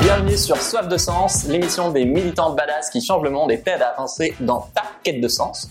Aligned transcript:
Bienvenue 0.00 0.36
sur 0.36 0.56
Soif 0.56 0.88
de 0.88 0.96
Sens, 0.96 1.46
l'émission 1.46 1.90
des 1.90 2.04
militants 2.04 2.54
badass 2.54 2.90
qui 2.90 3.00
changent 3.00 3.22
le 3.22 3.30
monde 3.30 3.52
et 3.52 3.60
t'aident 3.62 3.82
à 3.82 3.88
avancer 3.88 4.34
dans 4.40 4.62
ta 4.74 4.82
quête 5.02 5.20
de 5.20 5.28
sens. 5.28 5.70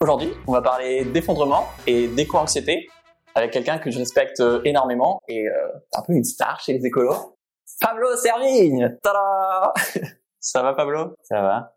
Aujourd'hui, 0.00 0.32
on 0.46 0.52
va 0.52 0.62
parler 0.62 1.04
d'effondrement 1.04 1.66
et 1.86 2.08
d'éco-anxiété 2.08 2.88
avec 3.34 3.52
quelqu'un 3.52 3.78
que 3.78 3.90
je 3.90 3.98
respecte 3.98 4.40
euh, 4.40 4.60
énormément 4.64 5.20
et 5.28 5.46
euh, 5.46 5.68
un 5.94 6.02
peu 6.02 6.12
une 6.12 6.24
star 6.24 6.60
chez 6.60 6.72
les 6.72 6.86
écolos. 6.86 7.36
Pablo 7.80 8.16
Servigne 8.16 8.96
Tada 9.02 9.72
Ça 10.40 10.62
va 10.62 10.74
Pablo? 10.74 11.14
Ça 11.22 11.40
va 11.42 11.74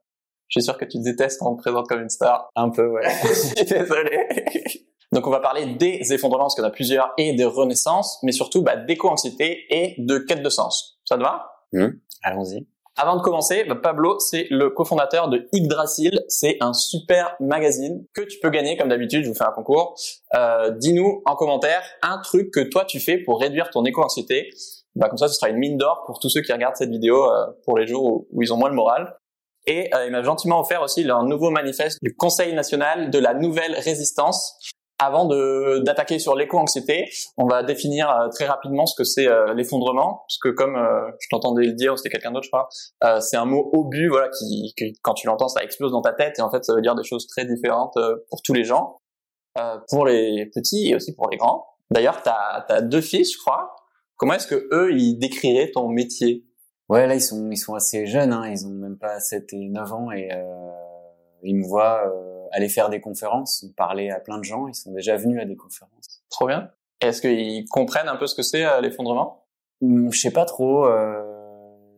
Je 0.47 0.59
suis 0.59 0.63
sûr 0.63 0.77
que 0.77 0.85
tu 0.85 0.97
te 0.97 1.03
détestes 1.03 1.39
quand 1.39 1.55
te 1.55 1.61
présente 1.61 1.87
comme 1.87 2.01
une 2.01 2.09
star. 2.09 2.49
Un 2.55 2.69
peu, 2.69 2.87
ouais. 2.87 3.03
je 3.23 3.33
suis 3.33 3.65
désolé. 3.65 4.27
Donc 5.11 5.27
on 5.27 5.29
va 5.31 5.41
parler 5.41 5.65
des 5.65 6.13
effondrements, 6.13 6.45
parce 6.45 6.55
qu'il 6.55 6.63
a 6.63 6.69
plusieurs, 6.69 7.13
et 7.17 7.33
des 7.33 7.43
renaissances, 7.43 8.19
mais 8.23 8.31
surtout 8.31 8.61
bah, 8.61 8.77
d'éco-anxiété 8.77 9.65
et 9.69 9.95
de 9.97 10.19
quête 10.19 10.41
de 10.41 10.49
sens. 10.49 10.99
Ça 11.03 11.17
te 11.17 11.21
va? 11.21 11.51
Mmh. 11.73 11.87
Allons-y. 12.23 12.67
Avant 12.97 13.15
de 13.15 13.21
commencer, 13.21 13.63
bah, 13.63 13.75
Pablo, 13.75 14.19
c'est 14.19 14.47
le 14.49 14.69
cofondateur 14.69 15.29
de 15.29 15.47
Yggdrasil. 15.53 16.21
C'est 16.27 16.57
un 16.59 16.73
super 16.73 17.35
magazine 17.39 18.05
que 18.13 18.21
tu 18.21 18.39
peux 18.39 18.49
gagner, 18.49 18.77
comme 18.77 18.89
d'habitude, 18.89 19.23
je 19.23 19.29
vous 19.29 19.35
fais 19.35 19.45
un 19.45 19.51
concours. 19.51 19.95
Euh, 20.35 20.71
Dis-nous 20.71 21.21
en 21.25 21.35
commentaire 21.35 21.83
un 22.03 22.19
truc 22.19 22.51
que 22.51 22.59
toi 22.59 22.85
tu 22.85 22.99
fais 22.99 23.17
pour 23.17 23.39
réduire 23.39 23.69
ton 23.69 23.85
éco-anxiété. 23.85 24.49
Bah, 24.95 25.07
comme 25.07 25.17
ça, 25.17 25.29
ce 25.29 25.35
sera 25.35 25.49
une 25.49 25.57
mine 25.57 25.77
d'or 25.77 26.03
pour 26.05 26.19
tous 26.19 26.29
ceux 26.29 26.41
qui 26.41 26.51
regardent 26.51 26.75
cette 26.75 26.89
vidéo 26.89 27.25
euh, 27.25 27.47
pour 27.63 27.77
les 27.77 27.87
jours 27.87 28.27
où, 28.29 28.41
ils 28.41 28.53
ont 28.53 28.57
moins 28.57 28.69
le 28.69 28.75
moral. 28.75 29.15
Et 29.67 29.93
euh, 29.95 30.05
il 30.05 30.11
m'a 30.11 30.21
gentiment 30.23 30.59
offert 30.59 30.81
aussi 30.81 31.03
leur 31.03 31.23
nouveau 31.23 31.49
manifeste 31.49 31.99
du 32.01 32.13
Conseil 32.15 32.53
national 32.53 33.09
de 33.09 33.19
la 33.19 33.33
nouvelle 33.33 33.75
résistance. 33.75 34.57
Avant 35.03 35.25
de 35.25 35.79
d'attaquer 35.79 36.19
sur 36.19 36.35
l'éco-anxiété, 36.35 37.09
on 37.35 37.47
va 37.47 37.63
définir 37.63 38.07
euh, 38.11 38.29
très 38.29 38.45
rapidement 38.45 38.85
ce 38.85 38.95
que 38.95 39.03
c'est 39.03 39.27
euh, 39.27 39.55
l'effondrement, 39.55 40.23
parce 40.27 40.37
que 40.37 40.49
comme 40.49 40.75
euh, 40.75 41.09
je 41.19 41.27
t'entendais 41.31 41.65
le 41.65 41.73
dire, 41.73 41.97
c'était 41.97 42.09
quelqu'un 42.09 42.31
d'autre, 42.31 42.45
je 42.45 42.51
crois, 42.51 42.69
c'est 43.19 43.35
un 43.35 43.45
mot 43.45 43.71
obus, 43.73 44.09
voilà, 44.09 44.29
qui, 44.29 44.73
qui, 44.77 44.93
quand 45.01 45.15
tu 45.15 45.25
l'entends, 45.25 45.47
ça 45.47 45.63
explose 45.63 45.91
dans 45.91 46.03
ta 46.03 46.13
tête, 46.13 46.37
et 46.37 46.43
en 46.43 46.51
fait, 46.51 46.63
ça 46.63 46.75
veut 46.75 46.81
dire 46.81 46.93
des 46.93 47.03
choses 47.03 47.25
très 47.25 47.45
différentes 47.45 47.97
pour 48.29 48.43
tous 48.43 48.53
les 48.53 48.63
gens, 48.63 48.99
pour 49.89 50.05
les 50.05 50.45
petits 50.53 50.89
et 50.91 50.95
aussi 50.95 51.15
pour 51.15 51.29
les 51.31 51.37
grands. 51.37 51.65
D'ailleurs, 51.89 52.21
t'as 52.21 52.63
as 52.69 52.81
deux 52.81 53.01
fils, 53.01 53.33
je 53.33 53.39
crois. 53.39 53.75
Comment 54.17 54.33
est-ce 54.35 54.45
que 54.45 54.69
eux, 54.71 54.91
ils 54.93 55.17
décriraient 55.17 55.71
ton 55.71 55.87
métier? 55.87 56.45
Ouais, 56.89 57.07
là, 57.07 57.15
ils 57.15 57.21
sont, 57.21 57.49
ils 57.49 57.57
sont 57.57 57.73
assez 57.73 58.05
jeunes, 58.05 58.33
hein. 58.33 58.47
ils 58.47 58.67
ont 58.67 58.69
même 58.69 58.97
pas 58.97 59.19
7 59.19 59.51
et 59.53 59.69
9 59.69 59.93
ans, 59.93 60.11
et 60.11 60.29
euh, 60.31 60.69
ils 61.41 61.55
me 61.55 61.65
voient 61.65 62.01
euh, 62.05 62.40
aller 62.51 62.69
faire 62.69 62.89
des 62.89 63.01
conférences, 63.01 63.65
parler 63.77 64.09
à 64.09 64.19
plein 64.19 64.37
de 64.37 64.43
gens, 64.43 64.67
ils 64.67 64.75
sont 64.75 64.91
déjà 64.91 65.17
venus 65.17 65.41
à 65.41 65.45
des 65.45 65.55
conférences. 65.55 66.23
Trop 66.29 66.47
bien. 66.47 66.69
Est-ce 67.01 67.21
qu'ils 67.21 67.65
comprennent 67.69 68.07
un 68.09 68.15
peu 68.17 68.27
ce 68.27 68.35
que 68.35 68.43
c'est 68.43 68.65
euh, 68.65 68.81
l'effondrement? 68.81 69.45
Hum, 69.81 70.11
Je 70.11 70.19
sais 70.19 70.31
pas 70.31 70.45
trop, 70.45 70.85
euh, 70.85 71.23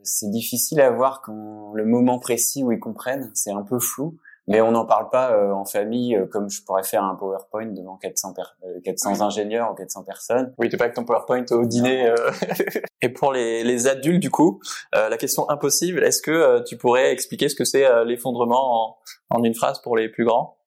c'est 0.03 0.29
difficile 0.29 0.79
à 0.81 0.89
voir 0.91 1.21
quand 1.21 1.71
le 1.73 1.85
moment 1.85 2.19
précis 2.19 2.63
où 2.63 2.71
ils 2.71 2.79
comprennent, 2.79 3.31
c'est 3.33 3.51
un 3.51 3.63
peu 3.63 3.79
flou. 3.79 4.17
Mais 4.45 4.59
on 4.59 4.71
n'en 4.71 4.85
parle 4.85 5.09
pas 5.09 5.31
euh, 5.31 5.53
en 5.53 5.63
famille 5.63 6.19
comme 6.29 6.49
je 6.49 6.61
pourrais 6.65 6.83
faire 6.83 7.01
un 7.05 7.15
PowerPoint 7.15 7.67
devant 7.67 7.95
400, 7.95 8.33
per- 8.33 8.41
euh, 8.65 8.81
400 8.83 9.21
ingénieurs 9.21 9.71
ou 9.71 9.73
400 9.73 10.03
personnes. 10.03 10.53
Oui, 10.57 10.67
t'es 10.67 10.75
pas 10.75 10.83
avec 10.83 10.95
ton 10.97 11.05
PowerPoint 11.05 11.45
au 11.51 11.63
dîner. 11.65 12.07
euh. 12.09 12.15
Et 13.01 13.07
pour 13.07 13.31
les, 13.31 13.63
les 13.63 13.87
adultes, 13.87 14.19
du 14.21 14.29
coup, 14.29 14.59
la 14.93 15.15
question 15.17 15.49
impossible, 15.49 16.03
est-ce 16.03 16.21
que 16.21 16.61
tu 16.63 16.75
pourrais 16.77 17.11
expliquer 17.11 17.47
ce 17.49 17.55
que 17.55 17.63
c'est 17.65 17.85
l'effondrement 18.05 18.97
en, 19.33 19.53
phrase 19.53 19.81
pour 19.81 19.97
les 19.97 20.09
plus 20.09 20.25
grands? 20.25 20.57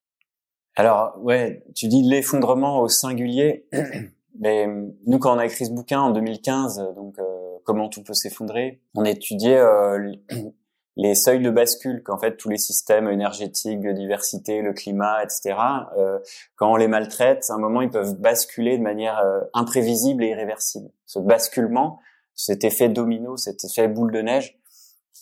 Alors, 0.75 1.14
ouais, 1.20 1.64
tu 1.75 1.89
dis 1.89 2.03
l'effondrement 2.03 2.81
au 2.81 2.89
singulier. 2.89 3.67
Mais 4.39 4.67
euh, 4.67 4.89
nous, 5.06 5.19
quand 5.19 5.34
on 5.34 5.39
a 5.39 5.47
écrit 5.47 5.64
ce 5.64 5.70
bouquin 5.70 6.00
en 6.00 6.11
2015, 6.11 6.78
euh, 6.78 6.92
donc 6.92 7.19
euh, 7.19 7.25
comment 7.67 7.89
tout 7.89 8.03
peut 8.03 8.14
s'effondrer, 8.14 8.81
on 8.95 9.05
étudiait 9.05 9.58
euh, 9.58 10.12
les 10.97 11.14
seuils 11.14 11.42
de 11.42 11.50
bascule 11.50 12.03
qu'en 12.03 12.17
fait 12.17 12.36
tous 12.36 12.48
les 12.48 12.56
systèmes 12.56 13.08
énergétiques, 13.08 13.80
biodiversité, 13.80 14.63
le 14.63 14.73
climat, 14.73 15.23
etc. 15.23 15.55
euh, 15.98 16.19
quand 16.55 16.73
on 16.73 16.77
les 16.77 16.89
maltraite, 16.89 17.45
à 17.51 17.55
un 17.55 17.58
moment 17.58 17.83
ils 17.83 17.90
peuvent 17.90 18.14
basculer 18.14 18.79
de 18.79 18.83
manière 18.83 19.19
euh, 19.19 19.40
imprévisible 19.52 20.24
et 20.24 20.29
irréversible. 20.29 20.89
Ce 21.05 21.19
basculement, 21.19 22.01
cet 22.35 22.64
effet 22.64 22.89
domino, 22.89 23.36
cet 23.36 23.64
effet 23.64 23.89
boule 23.89 24.13
de 24.13 24.23
neige, 24.23 24.58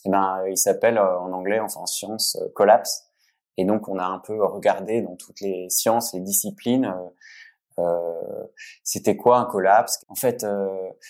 eh 0.05 0.11
ben, 0.11 0.45
il 0.49 0.59
s'appelle 0.59 0.99
en 0.99 1.33
anglais, 1.33 1.61
enfin 1.61 1.81
en 1.81 1.87
science, 1.87 2.39
collapse. 2.55 3.11
Et 3.57 3.65
donc, 3.65 3.89
on 3.89 3.99
a 3.99 4.05
un 4.05 4.19
peu 4.19 4.45
regardé 4.45 5.03
dans 5.03 5.17
toutes 5.17 5.41
les 5.41 5.69
sciences, 5.71 6.13
les 6.15 6.21
disciplines, 6.21 6.87
euh, 6.87 7.09
euh, 7.81 8.45
c'était 8.85 9.17
quoi 9.17 9.39
un 9.39 9.45
collapse? 9.47 10.05
En 10.09 10.15
fait, 10.15 10.45
euh, 10.45 10.69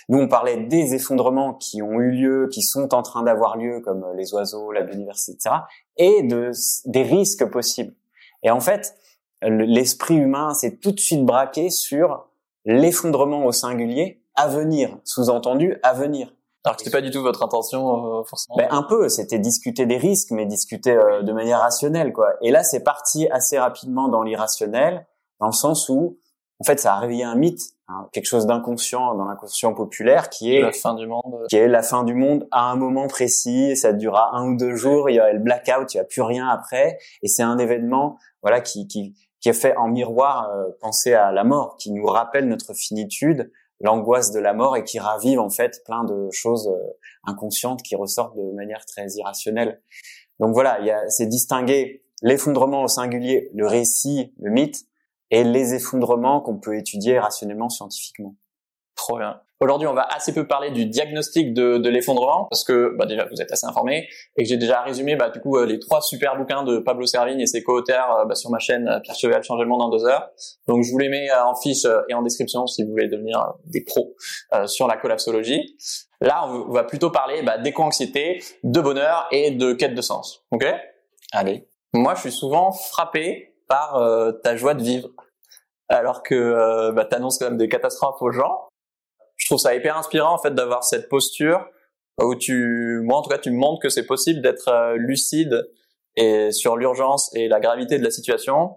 nous, 0.09 0.19
on 0.19 0.29
parlait 0.29 0.57
des 0.57 0.95
effondrements 0.95 1.55
qui 1.55 1.83
ont 1.83 2.01
eu 2.01 2.11
lieu, 2.11 2.49
qui 2.51 2.63
sont 2.63 2.95
en 2.95 3.03
train 3.03 3.23
d'avoir 3.23 3.57
lieu, 3.57 3.81
comme 3.81 4.07
les 4.17 4.33
oiseaux, 4.35 4.73
la 4.73 4.83
biodiversité, 4.83 5.33
etc., 5.33 5.57
et 5.97 6.23
de, 6.23 6.51
des 6.87 7.03
risques 7.03 7.45
possibles. 7.51 7.95
Et 8.43 8.51
en 8.51 8.61
fait, 8.61 8.95
le- 9.43 9.65
l'esprit 9.65 10.17
humain 10.17 10.55
s'est 10.55 10.77
tout 10.77 10.93
de 10.93 11.01
suite 11.01 11.25
braqué 11.25 11.69
sur 11.71 12.27
l'effondrement 12.65 13.45
au 13.45 13.53
singulier 13.53 14.23
à 14.35 14.49
venir, 14.49 14.99
sous-entendu 15.05 15.79
à 15.83 15.93
venir. 15.93 16.35
Alors 16.65 16.77
que 16.77 16.83
c'était 16.83 16.97
pas 16.97 17.03
du 17.03 17.11
tout 17.11 17.23
votre 17.23 17.43
intention, 17.43 18.21
euh, 18.21 18.25
forcément. 18.25 18.57
Ben, 18.57 18.69
un 18.71 18.83
peu, 18.83 19.09
c'était 19.11 19.39
discuter 19.39 19.85
des 19.85 19.99
risques, 19.99 20.31
mais 20.31 20.47
discuter 20.47 20.93
euh, 20.93 21.23
de 21.23 21.33
manière 21.33 21.61
rationnelle, 21.61 22.13
quoi. 22.13 22.33
Et 22.41 22.51
là, 22.51 22.65
c'est 22.65 22.83
parti 22.83 23.29
assez 23.29 23.59
rapidement 23.59 24.09
dans 24.09 24.23
l'irrationnel, 24.23 25.07
dans 25.41 25.47
le 25.47 25.53
sens 25.53 25.91
où, 25.91 26.19
en 26.61 26.65
fait, 26.65 26.81
ça 26.81 26.95
a 26.95 26.99
réveillé 27.01 27.23
un 27.23 27.35
mythe, 27.35 27.61
hein, 27.89 28.09
quelque 28.13 28.27
chose 28.27 28.47
d'inconscient 28.47 29.15
dans 29.15 29.27
l'inconscient 29.27 29.75
populaire, 29.75 30.31
qui 30.31 30.55
est 30.55 30.63
la 30.63 30.73
fin 30.73 30.95
du 30.95 31.07
monde. 31.07 31.45
qui 31.51 31.57
est 31.57 31.69
la 31.69 31.83
fin 31.83 32.03
du 32.03 32.15
monde 32.15 32.49
à 32.51 32.71
un 32.71 32.77
moment 32.77 33.09
précis, 33.09 33.77
ça 33.77 33.93
durera 33.93 34.35
un 34.35 34.49
ou 34.49 34.57
deux 34.57 34.75
jours, 34.75 35.11
il 35.11 35.17
y 35.17 35.21
a 35.21 35.33
le 35.35 35.41
blackout, 35.41 35.93
il 35.93 35.99
y 35.99 36.01
a 36.01 36.05
plus 36.05 36.23
rien 36.23 36.49
après, 36.49 36.99
et 37.23 37.29
c'est 37.29 37.43
un 37.43 37.59
événement, 37.59 38.19
voilà, 38.43 38.63
qui 38.63 38.89
qui 38.89 39.15
qui 39.45 39.51
est 39.51 39.53
fait 39.53 39.77
en 39.77 39.89
miroir 39.89 40.49
euh, 40.49 40.71
penser 40.81 41.13
à 41.13 41.31
la 41.31 41.45
mort, 41.45 41.77
qui 41.77 41.93
nous 41.93 42.07
rappelle 42.07 42.49
notre 42.49 42.73
finitude, 42.73 43.53
l'angoisse 43.81 44.31
de 44.31 44.41
la 44.41 44.55
mort 44.55 44.77
et 44.77 44.85
qui 44.85 44.99
ravive 44.99 45.41
en 45.41 45.51
fait 45.51 45.83
plein 45.85 46.05
de 46.05 46.29
choses 46.31 46.69
euh, 46.69 46.99
inconscientes 47.25 47.83
qui 47.83 47.97
ressortent 47.97 48.37
de 48.37 48.53
manière 48.53 48.85
très 48.87 49.07
irrationnelle. 49.17 49.83
Donc 50.41 50.53
voilà, 50.55 50.81
il 50.81 50.87
y 50.87 50.91
a 50.91 51.09
c'est 51.09 51.27
distinguer 51.27 52.05
l'effondrement 52.23 52.83
au 52.83 52.89
singulier, 52.89 53.51
le 53.55 53.67
récit, 53.67 54.33
le 54.41 54.51
mythe, 54.51 54.87
et 55.31 55.45
les 55.45 55.75
effondrements 55.75 56.41
qu'on 56.41 56.59
peut 56.59 56.77
étudier 56.77 57.19
rationnellement, 57.19 57.69
scientifiquement. 57.69 58.37
Trop 58.95 59.19
bien. 59.19 59.41
Aujourd'hui, 59.61 59.87
on 59.87 59.95
va 59.95 60.07
assez 60.15 60.35
peu 60.35 60.47
parler 60.47 60.71
du 60.71 60.87
diagnostic 60.87 61.55
de, 61.55 61.79
de 61.79 61.89
l'effondrement 61.89 62.47
parce 62.51 62.65
que 62.65 62.95
bah, 62.99 63.07
déjà 63.07 63.27
vous 63.31 63.41
êtes 63.41 63.51
assez 63.53 63.67
informés 63.67 64.09
et 64.37 64.43
que 64.43 64.49
j'ai 64.49 64.57
déjà 64.57 64.83
résumé 64.83 65.17
bah, 65.17 65.31
du 65.31 65.41
coup 65.41 65.57
euh, 65.57 65.65
les 65.65 65.79
trois 65.79 66.01
super 66.01 66.37
bouquins 66.37 66.65
de 66.65 66.79
Pablo 66.79 67.07
Servigne 67.07 67.41
et 67.41 67.47
ses 67.47 67.63
co-auteurs 67.63 68.19
euh, 68.19 68.25
bah, 68.25 68.35
sur 68.35 68.51
ma 68.51 68.59
chaîne 68.59 68.89
euh, 68.89 69.01
Pierre 69.01 69.17
Cheval 69.17 69.43
changer 69.43 69.63
le 69.63 69.69
monde 69.69 69.83
en 69.83 69.89
deux 69.89 70.05
heures. 70.05 70.29
Donc 70.67 70.83
je 70.83 70.91
vous 70.91 70.99
les 70.99 71.09
mets 71.09 71.31
en 71.33 71.55
fiche 71.55 71.87
et 72.09 72.15
en 72.15 72.23
description 72.23 72.67
si 72.67 72.83
vous 72.83 72.91
voulez 72.91 73.09
devenir 73.09 73.55
des 73.65 73.83
pros 73.85 74.15
euh, 74.53 74.67
sur 74.67 74.87
la 74.87 74.97
collapsologie. 74.97 75.77
Là, 76.21 76.47
on 76.47 76.71
va 76.71 76.85
plutôt 76.85 77.11
parler 77.11 77.43
bah, 77.43 77.59
d'éco-anxiété, 77.59 78.43
de 78.63 78.81
bonheur 78.81 79.27
et 79.31 79.51
de 79.51 79.73
quête 79.73 79.95
de 79.95 80.03
sens. 80.03 80.45
Ok? 80.51 80.65
Allez. 81.33 81.69
Moi, 81.93 82.15
je 82.15 82.21
suis 82.21 82.33
souvent 82.33 82.73
frappé 82.73 83.55
par 83.69 83.97
euh, 83.97 84.33
ta 84.33 84.57
joie 84.57 84.75
de 84.75 84.83
vivre, 84.83 85.11
alors 85.89 86.23
que 86.23 86.35
euh, 86.35 86.93
bah, 86.93 87.05
t'annonces 87.05 87.39
quand 87.39 87.47
même 87.47 87.59
des 87.59 87.69
catastrophes 87.69 88.21
aux 88.21 88.31
gens. 88.31 88.69
Je 89.37 89.47
trouve 89.47 89.59
ça 89.59 89.75
hyper 89.75 89.97
inspirant 89.97 90.35
en 90.35 90.39
fait 90.39 90.55
d'avoir 90.55 90.85
cette 90.85 91.09
posture 91.09 91.67
où 92.23 92.35
tu, 92.37 93.01
moi 93.03 93.19
en 93.19 93.23
tout 93.23 93.31
cas, 93.31 93.39
tu 93.39 93.51
montres 93.51 93.81
que 93.83 93.89
c'est 93.89 94.07
possible 94.07 94.41
d'être 94.41 94.69
euh, 94.69 94.95
lucide 94.97 95.69
et 96.17 96.53
sur 96.53 96.77
l'urgence 96.77 97.35
et 97.35 97.49
la 97.49 97.59
gravité 97.59 97.99
de 97.99 98.05
la 98.05 98.11
situation, 98.11 98.77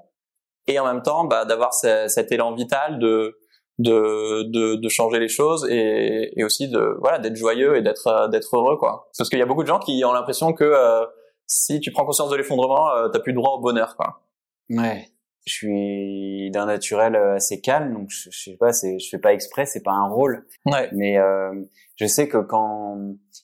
et 0.66 0.79
en 0.79 0.85
même 0.85 1.03
temps 1.03 1.23
bah, 1.25 1.45
d'avoir 1.45 1.73
ce- 1.73 2.07
cet 2.07 2.31
élan 2.31 2.53
vital 2.56 2.97
de 3.00 3.38
de, 3.79 4.41
de, 4.51 4.73
de 4.75 4.90
changer 4.90 5.19
les 5.19 5.28
choses 5.28 5.68
et, 5.69 6.31
et 6.36 6.44
aussi 6.44 6.68
de 6.68 6.98
voilà 7.00 7.19
d'être 7.19 7.36
joyeux 7.36 7.75
et 7.77 7.83
d'être 7.83 8.07
euh, 8.07 8.27
d'être 8.27 8.56
heureux 8.57 8.75
quoi. 8.77 9.07
Parce 9.15 9.30
qu'il 9.30 9.38
y 9.38 9.42
a 9.44 9.45
beaucoup 9.45 9.62
de 9.62 9.68
gens 9.68 9.77
qui 9.77 10.03
ont 10.03 10.13
l'impression 10.13 10.51
que 10.53 10.63
euh, 10.63 11.06
si 11.45 11.80
tu 11.80 11.92
prends 11.92 12.03
conscience 12.03 12.31
de 12.31 12.36
l'effondrement, 12.36 12.89
euh, 12.95 13.07
t'as 13.10 13.19
plus 13.19 13.33
droit 13.33 13.51
au 13.51 13.60
bonheur 13.62 13.95
quoi. 13.95 14.24
Ouais. 14.71 15.07
Je 15.48 15.54
suis 15.54 16.52
d'un 16.52 16.66
naturel 16.66 17.16
euh, 17.16 17.36
assez 17.36 17.62
calme, 17.62 17.94
donc 17.94 18.10
je, 18.10 18.30
je 18.32 18.38
sais 18.52 18.58
pas, 18.58 18.74
c'est, 18.74 19.00
je 19.00 19.08
fais 19.10 19.18
pas 19.18 19.34
exprès, 19.34 19.66
c'est 19.66 19.82
pas 19.82 19.94
un 19.94 20.08
rôle, 20.10 20.46
Ouais. 20.66 20.90
mais 20.94 21.18
euh, 21.18 21.54
je 21.96 22.06
sais 22.06 22.28
que 22.28 22.38
quand 22.38 22.98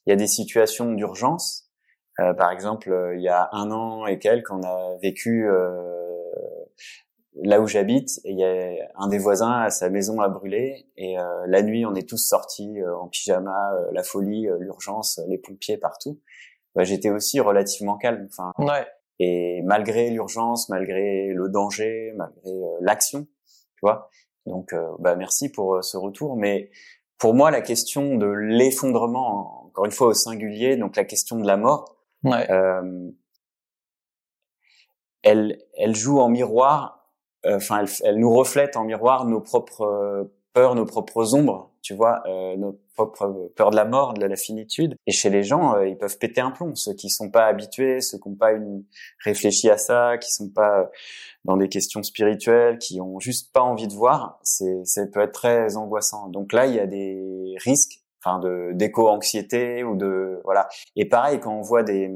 il 0.06 0.10
y 0.10 0.14
a 0.14 0.16
des 0.18 0.28
situations 0.28 0.92
d'urgence, 0.92 1.70
euh, 2.20 2.34
par 2.34 2.52
exemple, 2.52 2.92
euh, 2.92 3.16
il 3.16 3.24
y 3.24 3.30
a 3.30 3.50
un 3.54 3.72
an 3.72 4.06
et 4.06 4.20
quelques, 4.20 4.52
on 4.52 4.62
a 4.64 4.98
vécu 5.02 5.48
euh, 5.50 5.72
là 7.42 7.62
où 7.62 7.68
j'habite, 7.68 8.20
il 8.26 8.38
y 8.38 8.44
a 8.44 8.86
un 8.98 9.08
des 9.08 9.18
voisins, 9.18 9.70
sa 9.70 9.90
maison 9.90 10.20
a 10.20 10.28
brûlé, 10.30 10.88
et 10.98 11.18
euh, 11.18 11.24
la 11.48 11.62
nuit, 11.64 11.86
on 11.86 11.96
est 11.96 12.08
tous 12.08 12.18
sortis 12.18 12.80
euh, 12.82 12.96
en 12.98 13.08
pyjama, 13.08 13.74
euh, 13.76 13.88
la 13.94 14.04
folie, 14.04 14.48
l'urgence, 14.60 15.20
les 15.28 15.38
pompiers 15.38 15.78
partout. 15.78 16.20
Bah, 16.76 16.84
j'étais 16.84 17.10
aussi 17.12 17.40
relativement 17.40 17.98
calme. 17.98 18.28
Enfin, 18.30 18.52
Ouais. 18.58 18.86
Et 19.20 19.62
malgré 19.64 20.10
l'urgence, 20.10 20.70
malgré 20.70 21.28
le 21.34 21.50
danger, 21.50 22.14
malgré 22.16 22.50
euh, 22.52 22.78
l'action, 22.82 23.26
tu 23.76 23.80
vois. 23.82 24.10
Donc, 24.46 24.74
euh, 24.74 24.88
bah 25.00 25.16
merci 25.16 25.50
pour 25.50 25.76
euh, 25.76 25.82
ce 25.82 25.98
retour. 25.98 26.36
Mais 26.36 26.70
pour 27.18 27.34
moi, 27.34 27.52
la 27.52 27.62
question 27.62 28.16
de 28.16 28.26
l'effondrement, 28.28 29.66
encore 29.68 29.86
une 29.86 29.92
fois 29.92 30.08
au 30.08 30.14
singulier, 30.14 30.76
donc 30.78 30.96
la 30.96 31.06
question 31.06 31.38
de 31.40 31.48
la 31.48 31.58
mort, 31.58 31.96
Ouais. 32.24 32.50
euh, 32.52 33.10
elle, 35.24 35.60
elle 35.76 35.96
joue 35.96 36.20
en 36.20 36.30
miroir, 36.30 37.10
euh, 37.46 37.58
enfin, 37.58 37.80
elle, 37.82 37.90
elle 38.04 38.20
nous 38.20 38.34
reflète 38.34 38.78
en 38.78 38.84
miroir 38.86 39.26
nos 39.26 39.42
propres 39.42 40.30
peurs, 40.54 40.76
nos 40.76 40.86
propres 40.86 41.36
ombres, 41.36 41.73
tu 41.84 41.94
vois, 41.94 42.24
euh, 42.28 42.56
nos 42.56 42.80
propres 42.96 43.52
peurs 43.56 43.70
de 43.70 43.76
la 43.76 43.84
mort, 43.84 44.14
de 44.14 44.26
la 44.26 44.36
finitude. 44.38 44.96
Et 45.06 45.12
chez 45.12 45.30
les 45.30 45.44
gens, 45.44 45.76
euh, 45.76 45.88
ils 45.88 45.98
peuvent 45.98 46.18
péter 46.18 46.40
un 46.40 46.50
plomb. 46.50 46.74
Ceux 46.76 46.94
qui 46.94 47.10
sont 47.10 47.30
pas 47.30 47.46
habitués, 47.46 48.00
ceux 48.00 48.18
qui 48.18 48.30
n'ont 48.30 48.36
pas 48.36 48.54
une, 48.54 48.86
réfléchi 49.24 49.70
à 49.70 49.78
ça, 49.78 50.18
qui 50.18 50.32
sont 50.32 50.50
pas 50.50 50.80
euh, 50.80 50.86
dans 51.44 51.58
des 51.58 51.68
questions 51.68 52.02
spirituelles, 52.02 52.78
qui 52.80 53.02
ont 53.02 53.20
juste 53.20 53.52
pas 53.52 53.62
envie 53.62 53.88
de 53.88 53.94
voir, 53.94 54.40
c'est, 54.44 54.86
ça 54.86 55.06
peut 55.06 55.20
être 55.20 55.34
très 55.34 55.76
angoissant. 55.76 56.30
Donc 56.30 56.54
là, 56.54 56.68
il 56.68 56.74
y 56.74 56.80
a 56.80 56.88
des 56.88 57.56
risques, 57.58 58.02
enfin, 58.24 58.40
de 58.40 58.72
d'éco-anxiété 58.74 59.84
ou 59.84 59.98
de 59.98 60.40
voilà. 60.46 60.70
Et 60.96 61.06
pareil, 61.06 61.42
quand 61.42 61.54
on 61.54 61.62
voit 61.62 61.84
des 61.84 62.10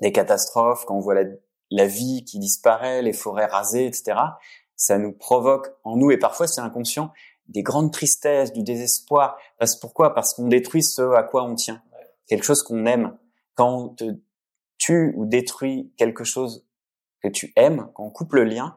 des 0.00 0.10
catastrophes, 0.10 0.84
quand 0.84 0.96
on 0.96 1.00
voit 1.00 1.14
la, 1.14 1.24
la 1.70 1.86
vie 1.86 2.24
qui 2.24 2.40
disparaît, 2.40 3.02
les 3.02 3.12
forêts 3.12 3.46
rasées, 3.46 3.86
etc., 3.86 4.16
ça 4.76 4.98
nous 4.98 5.12
provoque 5.12 5.68
en 5.84 5.96
nous, 5.96 6.10
et 6.10 6.18
parfois 6.18 6.48
c'est 6.48 6.60
inconscient, 6.60 7.12
des 7.48 7.62
grandes 7.62 7.92
tristesses, 7.92 8.52
du 8.52 8.62
désespoir. 8.62 9.36
Parce 9.58 9.76
pourquoi? 9.76 10.14
Parce 10.14 10.34
qu'on 10.34 10.48
détruit 10.48 10.82
ce 10.82 11.02
à 11.14 11.22
quoi 11.22 11.44
on 11.44 11.54
tient, 11.54 11.82
quelque 12.26 12.44
chose 12.44 12.62
qu'on 12.62 12.86
aime. 12.86 13.16
Quand 13.54 13.76
on 13.76 13.88
te 13.88 14.04
tue 14.78 15.12
ou 15.16 15.26
détruit 15.26 15.92
quelque 15.96 16.24
chose 16.24 16.66
que 17.22 17.28
tu 17.28 17.52
aimes, 17.56 17.88
quand 17.94 18.04
on 18.04 18.10
coupe 18.10 18.32
le 18.34 18.44
lien, 18.44 18.76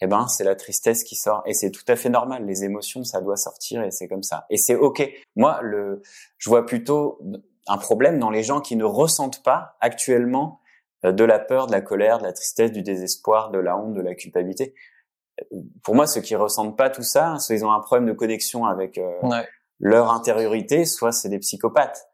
eh 0.00 0.06
ben 0.06 0.26
c'est 0.28 0.44
la 0.44 0.54
tristesse 0.54 1.04
qui 1.04 1.16
sort 1.16 1.42
et 1.46 1.54
c'est 1.54 1.70
tout 1.70 1.84
à 1.88 1.96
fait 1.96 2.10
normal. 2.10 2.44
Les 2.46 2.64
émotions, 2.64 3.04
ça 3.04 3.20
doit 3.20 3.36
sortir 3.36 3.82
et 3.82 3.90
c'est 3.90 4.08
comme 4.08 4.22
ça. 4.22 4.46
Et 4.50 4.56
c'est 4.56 4.74
ok. 4.74 5.08
Moi, 5.36 5.60
le, 5.62 6.02
je 6.38 6.48
vois 6.48 6.66
plutôt 6.66 7.20
un 7.66 7.78
problème 7.78 8.18
dans 8.18 8.30
les 8.30 8.42
gens 8.42 8.60
qui 8.60 8.76
ne 8.76 8.84
ressentent 8.84 9.42
pas 9.42 9.76
actuellement 9.80 10.60
euh, 11.04 11.12
de 11.12 11.24
la 11.24 11.38
peur, 11.38 11.66
de 11.66 11.72
la 11.72 11.80
colère, 11.80 12.18
de 12.18 12.24
la 12.24 12.32
tristesse, 12.32 12.72
du 12.72 12.82
désespoir, 12.82 13.50
de 13.50 13.58
la 13.58 13.76
honte, 13.76 13.94
de 13.94 14.00
la 14.00 14.14
culpabilité. 14.14 14.74
Pour 15.82 15.94
moi, 15.94 16.06
ceux 16.06 16.20
qui 16.20 16.36
ressentent 16.36 16.76
pas 16.76 16.90
tout 16.90 17.02
ça, 17.02 17.38
soit 17.38 17.54
ils 17.56 17.64
ont 17.64 17.72
un 17.72 17.80
problème 17.80 18.06
de 18.08 18.12
connexion 18.12 18.64
avec 18.66 18.98
euh, 18.98 19.10
Ouais. 19.22 19.46
leur 19.80 20.10
intériorité, 20.12 20.84
soit 20.84 21.12
c'est 21.12 21.28
des 21.28 21.38
psychopathes. 21.40 22.08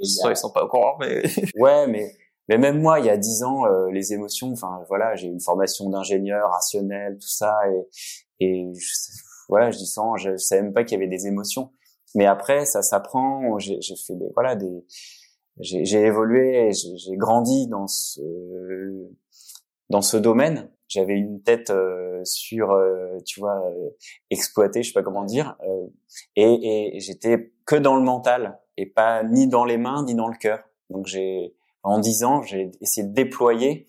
Et 0.00 0.04
a- 0.04 0.06
Soit 0.06 0.30
ils 0.32 0.36
sont 0.36 0.50
pas 0.50 0.64
au 0.64 0.68
courant, 0.68 0.96
mais 0.98 1.22
Ouais, 1.56 1.86
mais 1.86 2.12
mais 2.48 2.58
même 2.58 2.80
moi, 2.80 2.98
il 3.00 3.06
y 3.06 3.10
a 3.10 3.16
dix 3.16 3.42
ans, 3.42 3.64
euh, 3.66 3.90
les 3.90 4.12
émotions. 4.12 4.52
Enfin, 4.52 4.80
voilà, 4.88 5.14
j'ai 5.16 5.28
une 5.28 5.40
formation 5.40 5.88
d'ingénieur 5.88 6.50
rationnel, 6.50 7.16
tout 7.18 7.28
ça, 7.28 7.56
et 7.70 7.86
et 8.40 8.72
je- 8.74 9.12
voilà, 9.48 9.70
je 9.70 9.78
dis 9.78 9.86
ça, 9.86 10.02
je 10.16 10.36
savais 10.36 10.62
même 10.62 10.72
pas 10.72 10.84
qu'il 10.84 10.98
y 10.98 11.00
avait 11.02 11.08
des 11.10 11.26
émotions. 11.26 11.72
Mais 12.16 12.26
après, 12.26 12.64
ça 12.66 12.82
s'apprend. 12.82 13.58
J'ai 13.58 13.78
fait 14.06 14.14
des 14.16 14.28
voilà 14.34 14.56
des 14.56 14.84
j'ai 15.60 16.00
évolué, 16.00 16.70
j'ai 16.72 17.16
grandi 17.16 17.68
dans 17.68 17.86
ce 17.86 18.20
dans 19.90 20.02
ce 20.02 20.16
domaine. 20.16 20.68
J'avais 20.88 21.14
une 21.14 21.42
tête 21.42 21.70
euh, 21.70 22.20
sur, 22.24 22.70
euh, 22.72 23.18
tu 23.24 23.40
vois, 23.40 23.64
euh, 23.70 23.90
exploitée, 24.30 24.82
je 24.82 24.88
sais 24.88 24.92
pas 24.92 25.02
comment 25.02 25.24
dire, 25.24 25.56
euh, 25.66 25.86
et, 26.36 26.96
et 26.96 27.00
j'étais 27.00 27.52
que 27.66 27.76
dans 27.76 27.96
le 27.96 28.02
mental 28.02 28.60
et 28.76 28.86
pas 28.86 29.22
ni 29.24 29.48
dans 29.48 29.64
les 29.64 29.78
mains 29.78 30.04
ni 30.04 30.14
dans 30.14 30.28
le 30.28 30.36
cœur. 30.36 30.62
Donc 30.90 31.06
j'ai, 31.06 31.54
en 31.82 31.98
dix 31.98 32.22
ans, 32.24 32.42
j'ai 32.42 32.70
essayé 32.80 33.06
de 33.06 33.14
déployer 33.14 33.86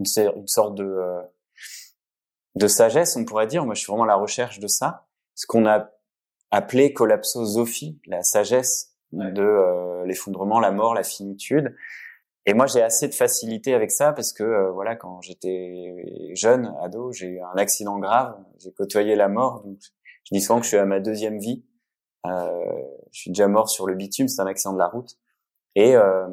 une, 0.00 0.06
so- 0.06 0.34
une 0.34 0.48
sorte 0.48 0.74
de 0.74 0.84
euh, 0.84 1.22
de 2.54 2.66
sagesse, 2.66 3.16
on 3.16 3.24
pourrait 3.24 3.46
dire. 3.46 3.64
Moi, 3.64 3.74
je 3.74 3.80
suis 3.80 3.90
vraiment 3.90 4.04
à 4.04 4.08
la 4.08 4.16
recherche 4.16 4.58
de 4.58 4.66
ça, 4.66 5.06
ce 5.34 5.46
qu'on 5.46 5.66
a 5.66 5.90
appelé 6.50 6.92
collapsosophie, 6.92 7.98
la 8.06 8.22
sagesse 8.22 8.94
de 9.12 9.42
euh, 9.42 10.04
l'effondrement, 10.04 10.60
la 10.60 10.70
mort, 10.70 10.94
la 10.94 11.02
finitude. 11.02 11.74
Et 12.46 12.54
moi, 12.54 12.66
j'ai 12.66 12.82
assez 12.82 13.08
de 13.08 13.14
facilité 13.14 13.72
avec 13.72 13.90
ça 13.90 14.12
parce 14.12 14.32
que 14.32 14.42
euh, 14.42 14.70
voilà, 14.72 14.96
quand 14.96 15.20
j'étais 15.20 16.30
jeune, 16.34 16.74
ado, 16.82 17.12
j'ai 17.12 17.28
eu 17.28 17.40
un 17.40 17.56
accident 17.56 17.98
grave, 17.98 18.36
j'ai 18.58 18.72
côtoyé 18.72 19.14
la 19.14 19.28
mort. 19.28 19.62
Donc, 19.64 19.78
je 20.24 20.34
dis 20.34 20.40
souvent 20.40 20.58
que 20.58 20.64
je 20.64 20.68
suis 20.68 20.78
à 20.78 20.84
ma 20.84 21.00
deuxième 21.00 21.38
vie. 21.38 21.64
Euh, 22.26 22.82
je 23.12 23.20
suis 23.20 23.30
déjà 23.30 23.48
mort 23.48 23.68
sur 23.68 23.86
le 23.86 23.94
bitume, 23.94 24.28
c'est 24.28 24.42
un 24.42 24.46
accident 24.46 24.72
de 24.72 24.78
la 24.78 24.88
route. 24.88 25.16
Et 25.74 25.96
euh, 25.96 26.28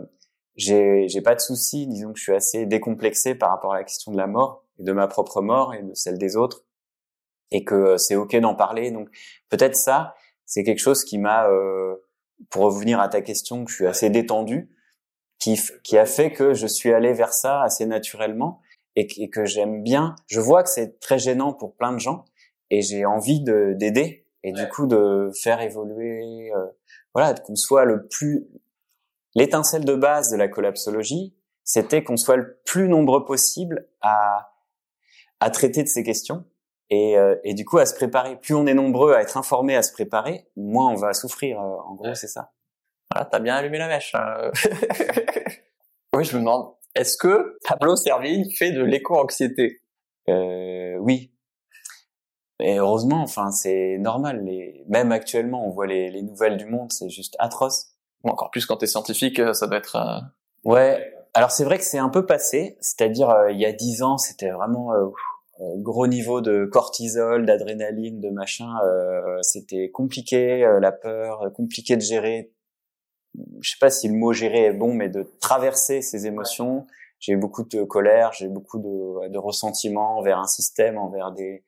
j'ai 0.56 1.22
pas 1.24 1.36
de 1.36 1.40
souci, 1.40 1.88
disons 1.88 2.12
que 2.12 2.20
je 2.20 2.24
suis 2.24 2.36
assez 2.36 2.66
décomplexé 2.66 3.36
par 3.36 3.50
rapport 3.50 3.74
à 3.74 3.78
la 3.78 3.84
question 3.84 4.12
de 4.12 4.18
la 4.18 4.28
mort, 4.28 4.66
de 4.80 4.92
ma 4.92 5.08
propre 5.08 5.42
mort 5.42 5.74
et 5.74 5.84
de 5.84 5.94
celle 5.94 6.18
des 6.18 6.36
autres, 6.36 6.66
et 7.52 7.64
que 7.64 7.76
euh, 7.76 7.98
c'est 7.98 8.16
ok 8.16 8.36
d'en 8.38 8.56
parler. 8.56 8.92
Donc 8.92 9.10
peut-être 9.50 9.76
ça, 9.76 10.16
c'est 10.46 10.64
quelque 10.64 10.80
chose 10.80 11.04
qui 11.04 11.18
m'a, 11.18 11.48
euh, 11.48 11.96
pour 12.50 12.64
revenir 12.64 13.00
à 13.00 13.08
ta 13.10 13.22
question, 13.22 13.64
que 13.64 13.72
je 13.72 13.76
suis 13.76 13.88
assez 13.88 14.10
détendu, 14.10 14.70
qui 15.40 15.60
qui 15.84 15.98
a 15.98 16.06
fait 16.06 16.32
que 16.32 16.54
je 16.54 16.68
suis 16.68 16.92
allé 16.94 17.14
vers 17.14 17.34
ça 17.34 17.62
assez 17.64 17.86
naturellement 17.86 18.62
et, 18.96 19.08
que- 19.08 19.28
que 19.30 19.46
j'aime 19.46 19.84
bien. 19.84 20.16
Je 20.28 20.40
vois 20.40 20.64
que 20.64 20.70
c'est 20.70 21.00
très 21.00 21.18
gênant 21.20 21.54
pour 21.54 21.76
plein 21.76 21.94
de 21.94 22.00
gens 22.00 22.26
et 22.70 22.82
j'ai 22.82 23.06
envie 23.06 23.42
de 23.42 23.74
d'aider 23.78 24.26
et 24.44 24.52
du 24.52 24.68
coup 24.70 24.88
de 24.88 25.32
faire 25.42 25.62
évoluer, 25.62 26.52
euh, 26.56 26.66
voilà, 27.14 27.34
qu'on 27.34 27.56
soit 27.56 27.86
le 27.86 28.08
plus 28.08 28.48
l'étincelle 29.36 29.86
de 29.86 29.96
base 29.96 30.32
de 30.32 30.38
la 30.38 30.48
collapsologie, 30.48 31.36
c'était 31.64 32.04
qu'on 32.04 32.18
soit 32.18 32.36
le 32.38 32.60
plus 32.66 32.88
nombreux 32.90 33.26
possible 33.26 33.88
à, 34.02 34.54
à 35.40 35.50
traiter 35.52 35.84
de 35.84 35.88
ces 35.88 36.04
questions 36.04 36.46
et, 36.90 37.18
euh, 37.18 37.36
et 37.44 37.54
du 37.54 37.66
coup 37.66 37.78
à 37.78 37.86
se 37.86 37.94
préparer. 37.96 38.38
Plus 38.40 38.56
on 38.56 38.66
est 38.66 38.74
nombreux 38.74 39.14
à 39.14 39.22
être 39.22 39.38
informés, 39.38 39.76
à 39.76 39.84
se 39.84 39.92
préparer, 39.94 40.48
moins 40.56 40.90
on 40.90 40.96
va 40.96 41.14
souffrir. 41.14 41.60
euh, 41.62 41.64
en 41.88 41.96
gros, 41.96 42.16
c'est 42.16 42.28
ça. 42.28 42.52
Voilà, 43.12 43.26
t'as 43.30 43.40
bien 43.40 43.56
allumé 43.56 43.78
la 43.78 43.88
mèche. 43.88 44.14
hein. 44.16 44.52
oui, 46.16 46.24
je 46.24 46.36
me 46.36 46.40
demande, 46.40 46.74
est-ce 46.96 47.18
que 47.18 47.58
Pablo 47.68 47.96
Servigne 47.96 48.50
fait 48.58 48.72
de 48.72 48.84
l'éco-anxiété? 48.84 49.82
Euh, 50.30 50.96
oui. 50.98 51.32
Et 52.62 52.78
heureusement, 52.78 53.22
enfin, 53.22 53.52
c'est 53.52 53.98
normal. 54.00 54.44
Les... 54.44 54.84
Même 54.90 55.12
actuellement, 55.12 55.66
on 55.66 55.70
voit 55.70 55.88
les, 55.88 56.10
les 56.12 56.22
nouvelles 56.22 56.58
du 56.58 56.66
monde, 56.66 56.92
c'est 56.92 57.10
juste 57.10 57.36
atroce. 57.40 57.94
Bon, 58.24 58.32
Encore 58.32 58.52
plus 58.52 58.66
quand 58.66 58.78
t'es 58.78 58.88
scientifique, 58.88 59.40
euh, 59.40 59.54
ça 59.54 59.68
doit 59.68 59.78
être... 59.78 59.96
euh, 59.96 60.20
Ouais. 60.66 61.14
Alors 61.34 61.52
c'est 61.52 61.64
vrai 61.64 61.78
que 61.78 61.84
c'est 61.86 62.00
un 62.00 62.10
peu 62.10 62.26
passé, 62.26 62.76
c'est-à-dire 62.82 63.30
euh, 63.30 63.52
il 63.52 63.60
y 63.60 63.66
a 63.66 63.72
dix 63.72 64.02
ans, 64.04 64.18
c'était 64.18 64.50
vraiment 64.50 64.92
gros 65.78 66.08
niveau 66.08 66.42
de 66.42 66.66
cortisol, 66.66 67.46
d'adrénaline, 67.46 68.20
de 68.20 68.30
machin. 68.30 68.68
euh, 68.86 69.38
c'était 69.42 69.90
compliqué, 69.92 70.66
euh, 70.66 70.80
la 70.80 70.92
peur, 70.92 71.52
compliqué 71.54 71.96
de 71.96 72.02
gérer. 72.02 72.52
Je 73.62 73.72
sais 73.72 73.78
pas 73.80 73.90
si 73.90 74.08
le 74.08 74.16
mot 74.16 74.34
gérer 74.34 74.66
est 74.66 74.74
bon, 74.74 74.94
mais 74.94 75.10
de 75.10 75.24
traverser 75.40 76.02
ces 76.02 76.26
émotions. 76.26 76.88
J'ai 77.20 77.36
beaucoup 77.36 77.64
de 77.64 77.84
colère, 77.84 78.32
j'ai 78.34 78.48
beaucoup 78.48 78.80
de, 78.80 79.28
de 79.28 79.38
ressentiment 79.38 80.18
envers 80.18 80.40
un 80.40 80.48
système, 80.48 80.98
envers 80.98 81.32
des 81.34 81.64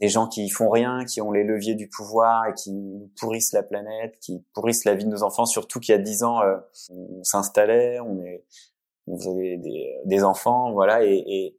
gens 0.00 0.28
qui 0.28 0.48
font 0.48 0.70
rien, 0.70 1.04
qui 1.04 1.20
ont 1.20 1.30
les 1.30 1.44
leviers 1.44 1.74
du 1.74 1.88
pouvoir 1.88 2.46
et 2.46 2.54
qui 2.54 2.72
pourrissent 3.20 3.52
la 3.52 3.62
planète, 3.62 4.18
qui 4.20 4.42
pourrissent 4.54 4.84
la 4.84 4.94
vie 4.94 5.04
de 5.04 5.10
nos 5.10 5.22
enfants. 5.22 5.44
Surtout 5.44 5.78
qu'il 5.80 5.92
y 5.92 5.98
a 5.98 6.00
dix 6.00 6.22
ans, 6.22 6.40
euh, 6.40 6.56
on 6.90 7.22
s'installait, 7.22 8.00
on 8.00 9.18
faisait 9.18 9.58
des, 9.58 9.96
des 10.04 10.22
enfants, 10.22 10.72
voilà, 10.72 11.04
et, 11.04 11.22
et, 11.26 11.58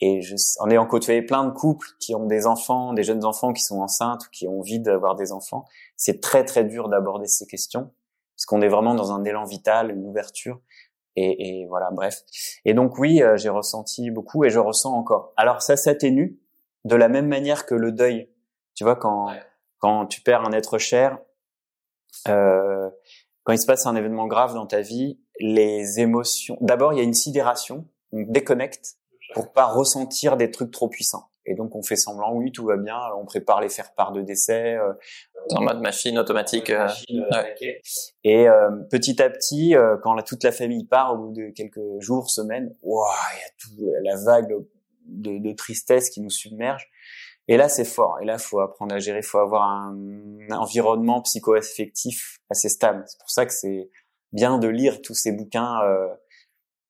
et 0.00 0.22
je, 0.22 0.36
en 0.60 0.70
ayant 0.70 0.86
côtoyé 0.86 1.22
plein 1.22 1.44
de 1.44 1.50
couples 1.50 1.88
qui 1.98 2.14
ont 2.14 2.26
des 2.26 2.46
enfants, 2.46 2.92
des 2.92 3.02
jeunes 3.02 3.24
enfants 3.24 3.52
qui 3.52 3.62
sont 3.62 3.80
enceintes 3.80 4.26
ou 4.26 4.30
qui 4.30 4.46
ont 4.46 4.60
envie 4.60 4.80
d'avoir 4.80 5.16
des 5.16 5.32
enfants, 5.32 5.64
c'est 5.96 6.20
très 6.20 6.44
très 6.44 6.64
dur 6.64 6.88
d'aborder 6.88 7.26
ces 7.26 7.46
questions 7.46 7.90
parce 8.38 8.46
qu'on 8.46 8.60
est 8.60 8.68
vraiment 8.68 8.94
dans 8.94 9.10
un 9.10 9.24
élan 9.24 9.42
vital, 9.44 9.90
une 9.90 10.06
ouverture. 10.06 10.60
Et, 11.16 11.62
et 11.62 11.66
voilà, 11.66 11.90
bref. 11.90 12.22
Et 12.64 12.72
donc 12.72 12.96
oui, 12.96 13.20
euh, 13.20 13.36
j'ai 13.36 13.48
ressenti 13.48 14.12
beaucoup 14.12 14.44
et 14.44 14.50
je 14.50 14.60
ressens 14.60 14.94
encore. 14.94 15.32
Alors 15.36 15.60
ça 15.60 15.76
s'atténue 15.76 16.38
de 16.84 16.94
la 16.94 17.08
même 17.08 17.26
manière 17.26 17.66
que 17.66 17.74
le 17.74 17.90
deuil. 17.90 18.30
Tu 18.76 18.84
vois, 18.84 18.94
quand 18.94 19.32
quand 19.78 20.06
tu 20.06 20.20
perds 20.20 20.44
un 20.44 20.52
être 20.52 20.78
cher, 20.78 21.18
euh, 22.28 22.88
quand 23.42 23.52
il 23.52 23.58
se 23.58 23.66
passe 23.66 23.86
un 23.86 23.96
événement 23.96 24.28
grave 24.28 24.54
dans 24.54 24.66
ta 24.66 24.82
vie, 24.82 25.18
les 25.40 25.98
émotions. 25.98 26.58
D'abord, 26.60 26.92
il 26.92 26.98
y 26.98 27.00
a 27.00 27.04
une 27.04 27.14
sidération, 27.14 27.88
on 28.12 28.22
déconnecte 28.28 28.98
pour 29.34 29.52
pas 29.52 29.66
ressentir 29.66 30.36
des 30.36 30.52
trucs 30.52 30.70
trop 30.70 30.88
puissants. 30.88 31.28
Et 31.48 31.54
donc, 31.54 31.74
on 31.74 31.82
fait 31.82 31.96
semblant, 31.96 32.32
oui, 32.34 32.52
tout 32.52 32.66
va 32.66 32.76
bien. 32.76 32.98
On 33.18 33.24
prépare 33.24 33.60
les 33.60 33.68
faire-part 33.68 34.12
de 34.12 34.22
décès. 34.22 34.76
euh, 34.76 34.92
en 35.54 35.62
mode 35.62 35.80
machine 35.80 36.18
automatique. 36.18 36.70
euh, 36.70 36.88
et 38.24 38.48
euh, 38.48 38.70
petit 38.90 39.22
à 39.22 39.30
petit, 39.30 39.74
euh, 39.74 39.96
quand 40.02 40.12
la- 40.14 40.22
toute 40.22 40.44
la 40.44 40.52
famille 40.52 40.84
part 40.84 41.14
au 41.14 41.16
bout 41.16 41.32
de 41.32 41.50
quelques 41.50 41.80
jours, 42.00 42.28
semaines, 42.28 42.74
ouah, 42.82 43.08
il 43.34 43.38
y 43.38 43.42
a 43.42 43.50
tout, 43.58 44.02
la 44.04 44.16
vague 44.24 44.54
de, 45.06 45.38
de 45.38 45.52
tristesse 45.52 46.10
qui 46.10 46.20
nous 46.20 46.30
submerge. 46.30 46.86
Et 47.50 47.56
là, 47.56 47.70
c'est 47.70 47.86
fort. 47.86 48.18
Et 48.20 48.26
là, 48.26 48.36
faut 48.36 48.60
apprendre 48.60 48.94
à 48.94 48.98
gérer. 48.98 49.22
faut 49.22 49.38
avoir 49.38 49.62
un, 49.62 49.96
environnement 50.50 51.22
psycho-affectif 51.22 52.38
assez 52.50 52.68
stable. 52.68 53.04
C'est 53.06 53.18
pour 53.18 53.30
ça 53.30 53.46
que 53.46 53.52
c'est 53.52 53.88
bien 54.32 54.58
de 54.58 54.68
lire 54.68 55.00
tous 55.00 55.14
ces 55.14 55.32
bouquins, 55.32 55.80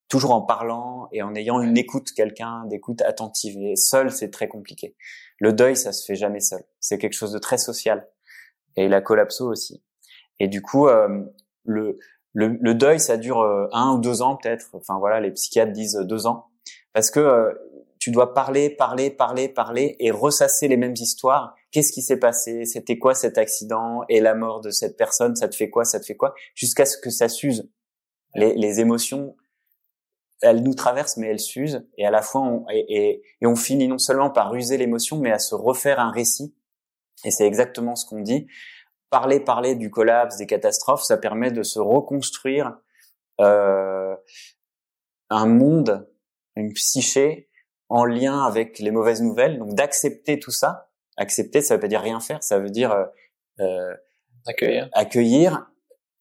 toujours 0.09 0.33
en 0.33 0.43
parlant 0.43 1.09
et 1.13 1.23
en 1.23 1.35
ayant 1.35 1.61
une 1.61 1.77
écoute, 1.77 2.13
quelqu'un 2.13 2.65
d'écoute 2.67 3.03
attentive. 3.03 3.61
Et 3.63 3.77
seul, 3.77 4.11
c'est 4.11 4.31
très 4.31 4.49
compliqué. 4.49 4.97
Le 5.39 5.53
deuil, 5.53 5.77
ça 5.77 5.93
se 5.93 6.05
fait 6.05 6.17
jamais 6.17 6.41
seul. 6.41 6.63
C'est 6.81 6.99
quelque 6.99 7.13
chose 7.15 7.33
de 7.33 7.39
très 7.39 7.59
social. 7.59 8.09
et 8.77 8.89
la 8.89 9.01
collapso 9.01 9.51
aussi. 9.51 9.83
Et 10.41 10.49
du 10.49 10.63
coup, 10.63 10.89
euh, 10.89 11.25
le, 11.65 11.99
le, 12.33 12.59
le, 12.61 12.75
deuil, 12.75 13.01
ça 13.01 13.17
dure 13.17 13.41
euh, 13.41 13.67
un 13.73 13.93
ou 13.95 13.99
deux 13.99 14.23
ans 14.23 14.37
peut-être. 14.37 14.69
Enfin 14.73 14.99
voilà, 14.99 15.21
les 15.21 15.31
psychiatres 15.33 15.73
disent 15.73 15.99
deux 16.05 16.27
ans, 16.27 16.47
parce 16.93 17.11
que 17.11 17.59
tu 17.99 18.11
dois 18.13 18.33
parler, 18.33 18.71
parler, 18.71 19.11
parler, 19.11 19.49
parler 19.49 19.97
et 19.99 20.11
ressasser 20.11 20.69
les 20.69 20.77
mêmes 20.77 20.95
histoires. 20.95 21.55
Qu'est-ce 21.73 21.93
qui 21.93 22.01
s'est 22.01 22.19
passé? 22.19 22.65
C'était 22.65 22.99
quoi 22.99 23.15
cet 23.15 23.37
accident? 23.39 24.03
Et 24.09 24.21
la 24.21 24.35
mort 24.35 24.61
de 24.61 24.71
cette 24.71 24.97
personne, 24.97 25.35
ça 25.35 25.49
te 25.49 25.57
fait 25.57 25.69
quoi? 25.69 25.85
Ça 25.85 25.99
te 25.99 26.07
fait 26.07 26.17
quoi? 26.17 26.35
Jusqu'à 26.55 26.87
ce 26.87 26.97
que 26.97 27.11
ça 27.11 27.29
s'use. 27.29 27.69
Les, 28.35 28.55
les 28.55 28.79
émotions, 28.81 29.35
elles 30.43 30.63
nous 30.63 30.75
traversent, 30.75 31.17
mais 31.17 31.29
elles 31.29 31.41
s'usent. 31.41 31.87
Et 31.97 32.07
à 32.07 32.11
la 32.11 32.23
fois, 32.23 32.43
on, 32.43 32.67
et, 32.71 33.23
et, 33.41 33.47
on 33.47 33.57
finit 33.57 33.89
non 33.89 33.99
seulement 33.99 34.31
par 34.31 34.55
user 34.55 34.77
l'émotion, 34.77 35.19
mais 35.19 35.33
à 35.33 35.39
se 35.39 35.55
refaire 35.55 36.01
un 36.01 36.11
récit. 36.11 36.55
Et 37.25 37.31
c'est 37.31 37.47
exactement 37.47 37.97
ce 37.97 38.07
qu'on 38.07 38.21
dit. 38.21 38.47
Parler, 39.11 39.41
parler 39.41 39.75
du 39.75 39.91
collapse, 39.91 40.37
des 40.37 40.47
catastrophes, 40.47 41.03
ça 41.03 41.17
permet 41.17 41.51
de 41.51 41.63
se 41.63 41.79
reconstruire 41.79 42.79
euh, 43.41 44.15
un 45.31 45.47
monde, 45.47 46.09
une 46.57 46.73
psyché 46.73 47.49
en 47.89 48.05
lien 48.05 48.45
avec 48.45 48.79
les 48.79 48.91
mauvaises 48.91 49.23
nouvelles. 49.23 49.59
Donc 49.59 49.75
d'accepter 49.75 50.39
tout 50.39 50.51
ça. 50.51 50.91
Accepter, 51.17 51.63
ça 51.63 51.75
veut 51.75 51.81
pas 51.81 51.89
dire 51.89 52.01
rien 52.01 52.21
faire, 52.21 52.43
ça 52.45 52.59
veut 52.61 52.71
dire 52.71 52.93
euh, 52.93 53.07
euh 53.61 53.95
accueillir, 54.47 54.89
accueillir 54.93 55.69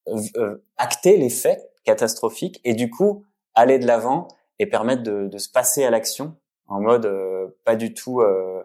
euh, 0.08 0.58
acter 0.78 1.18
les 1.18 1.30
faits 1.30 1.62
catastrophiques 1.84 2.60
et 2.64 2.74
du 2.74 2.90
coup 2.90 3.26
aller 3.58 3.80
de 3.80 3.88
l'avant 3.88 4.28
et 4.60 4.68
permettre 4.68 5.04
de, 5.04 5.28
de, 5.28 5.38
se 5.38 5.50
passer 5.50 5.84
à 5.84 5.90
l'action 5.90 6.38
en 6.68 6.80
mode 6.80 7.06
euh, 7.06 7.48
pas 7.66 7.76
du 7.76 7.94
tout 7.94 8.22
euh, 8.22 8.64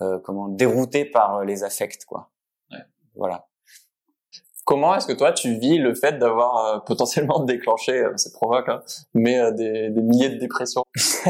euh, 0.00 0.18
comment 0.20 0.48
dérouté 0.48 1.04
par 1.04 1.44
les 1.44 1.64
affects 1.64 2.04
quoi. 2.06 2.30
Ouais. 2.70 2.78
Voilà. 3.14 3.46
Comment 4.64 4.94
est-ce 4.94 5.06
que 5.06 5.12
toi 5.12 5.32
tu 5.32 5.54
vis 5.54 5.78
le 5.78 5.94
fait 5.94 6.18
d'avoir 6.18 6.66
euh, 6.66 6.78
potentiellement 6.86 7.40
déclenché, 7.40 8.06
c'est 8.16 8.32
provoque, 8.32 8.68
hein, 8.68 8.82
mais 9.14 9.52
des, 9.52 9.90
des, 9.90 10.02
milliers 10.02 10.30
de 10.30 10.38
dépressions? 10.38 10.84
Je 10.94 11.22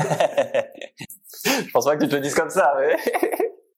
pense 1.72 1.84
pas 1.84 1.96
que 1.96 2.04
tu 2.04 2.08
te 2.08 2.16
le 2.16 2.20
dises 2.20 2.34
comme 2.34 2.50
ça, 2.50 2.74
mais 2.78 2.96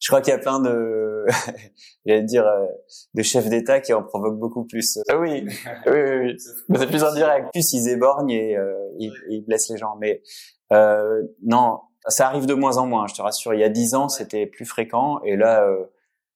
je 0.01 0.09
crois 0.09 0.23
qu'il 0.23 0.33
y 0.33 0.35
a 0.35 0.39
plein 0.39 0.61
de, 0.61 1.27
j'allais 2.07 2.23
dire, 2.23 2.47
euh, 2.47 2.67
de 3.15 3.23
chefs 3.23 3.49
d'État 3.49 3.81
qui 3.81 3.93
en 3.93 4.03
provoquent 4.03 4.39
beaucoup 4.39 4.65
plus. 4.65 4.99
Ah 5.09 5.19
oui, 5.19 5.45
oui, 5.87 5.93
oui, 5.93 6.35
oui. 6.69 6.77
c'est 6.79 6.87
plus 6.87 7.05
indirect. 7.05 7.49
Plus 7.53 7.73
ils 7.75 7.89
éborgnent 7.89 8.31
et 8.31 8.57
euh, 8.57 8.75
ils, 8.99 9.13
ils, 9.29 9.45
blessent 9.45 9.69
les 9.69 9.77
gens. 9.77 9.97
Mais 10.01 10.23
euh, 10.73 11.23
non, 11.43 11.81
ça 12.09 12.27
arrive 12.27 12.47
de 12.47 12.55
moins 12.55 12.79
en 12.79 12.87
moins. 12.87 13.07
Je 13.07 13.15
te 13.15 13.21
rassure. 13.21 13.53
Il 13.53 13.61
y 13.61 13.65
a 13.65 13.69
dix 13.69 13.95
ans, 13.95 14.09
c'était 14.09 14.47
plus 14.47 14.65
fréquent, 14.65 15.21
et 15.23 15.37
là, 15.37 15.65
euh, 15.65 15.85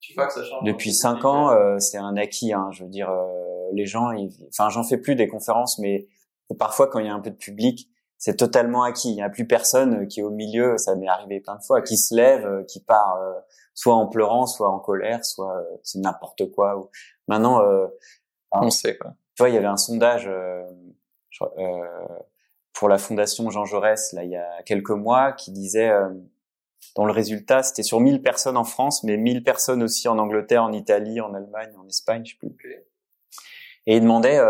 tu 0.00 0.12
vois 0.12 0.26
que 0.26 0.34
ça 0.34 0.44
change 0.44 0.64
depuis 0.64 0.92
cinq 0.92 1.24
ans, 1.24 1.50
euh, 1.50 1.78
c'est 1.78 1.98
un 1.98 2.16
acquis. 2.16 2.52
Hein. 2.52 2.68
Je 2.70 2.84
veux 2.84 2.90
dire, 2.90 3.10
les 3.72 3.86
gens, 3.86 4.10
ils... 4.10 4.30
enfin, 4.48 4.68
j'en 4.68 4.84
fais 4.84 4.98
plus 4.98 5.16
des 5.16 5.26
conférences, 5.26 5.78
mais 5.78 6.06
parfois 6.58 6.88
quand 6.88 6.98
il 6.98 7.06
y 7.06 7.08
a 7.08 7.14
un 7.14 7.20
peu 7.20 7.30
de 7.30 7.36
public, 7.36 7.88
c'est 8.24 8.36
totalement 8.36 8.84
acquis. 8.84 9.10
Il 9.10 9.16
n'y 9.16 9.22
a 9.22 9.28
plus 9.28 9.46
personne 9.46 10.02
euh, 10.02 10.06
qui 10.06 10.20
est 10.20 10.22
au 10.22 10.30
milieu, 10.30 10.78
ça 10.78 10.94
m'est 10.94 11.08
arrivé 11.08 11.40
plein 11.40 11.56
de 11.56 11.62
fois, 11.62 11.82
qui 11.82 11.98
se 11.98 12.14
lève, 12.14 12.46
euh, 12.46 12.64
qui 12.64 12.80
part 12.80 13.18
euh, 13.20 13.34
soit 13.74 13.94
en 13.94 14.06
pleurant, 14.06 14.46
soit 14.46 14.70
en 14.70 14.78
colère, 14.78 15.22
soit 15.26 15.62
c'est 15.82 15.98
n'importe 15.98 16.50
quoi. 16.50 16.90
Maintenant, 17.28 17.62
on 18.52 18.70
sait 18.70 18.96
quoi. 18.96 19.10
Tu 19.34 19.42
vois, 19.42 19.50
il 19.50 19.54
y 19.54 19.58
avait 19.58 19.66
un 19.66 19.76
sondage 19.76 20.30
pour 22.72 22.88
la 22.88 22.96
fondation 22.96 23.50
Jean 23.50 23.64
Jaurès 23.64 24.12
là 24.12 24.24
il 24.24 24.30
y 24.30 24.36
a 24.36 24.62
quelques 24.64 24.90
mois 24.90 25.32
qui 25.32 25.50
disait 25.50 25.92
dont 26.94 27.04
le 27.04 27.12
résultat 27.12 27.62
c'était 27.64 27.82
sur 27.82 28.00
1000 28.00 28.22
personnes 28.22 28.56
en 28.56 28.64
France, 28.64 29.02
mais 29.02 29.16
1000 29.16 29.42
personnes 29.42 29.82
aussi 29.82 30.06
en 30.06 30.18
Angleterre, 30.18 30.62
en 30.62 30.72
Italie, 30.72 31.20
en 31.20 31.34
Allemagne, 31.34 31.72
en 31.76 31.86
Espagne, 31.88 32.24
je 32.24 32.32
sais 32.32 32.38
plus. 32.38 32.84
Et 33.86 33.96
il 33.96 34.00
demandait 34.00 34.40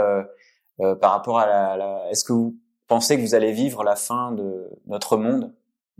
par 1.00 1.12
rapport 1.12 1.38
à 1.38 1.46
la, 1.46 1.76
la 1.76 2.10
est-ce 2.10 2.24
que 2.24 2.34
vous 2.34 2.54
pensez 2.86 3.16
que 3.16 3.22
vous 3.22 3.34
allez 3.34 3.52
vivre 3.52 3.84
la 3.84 3.96
fin 3.96 4.32
de 4.32 4.70
notre 4.86 5.16
monde, 5.16 5.54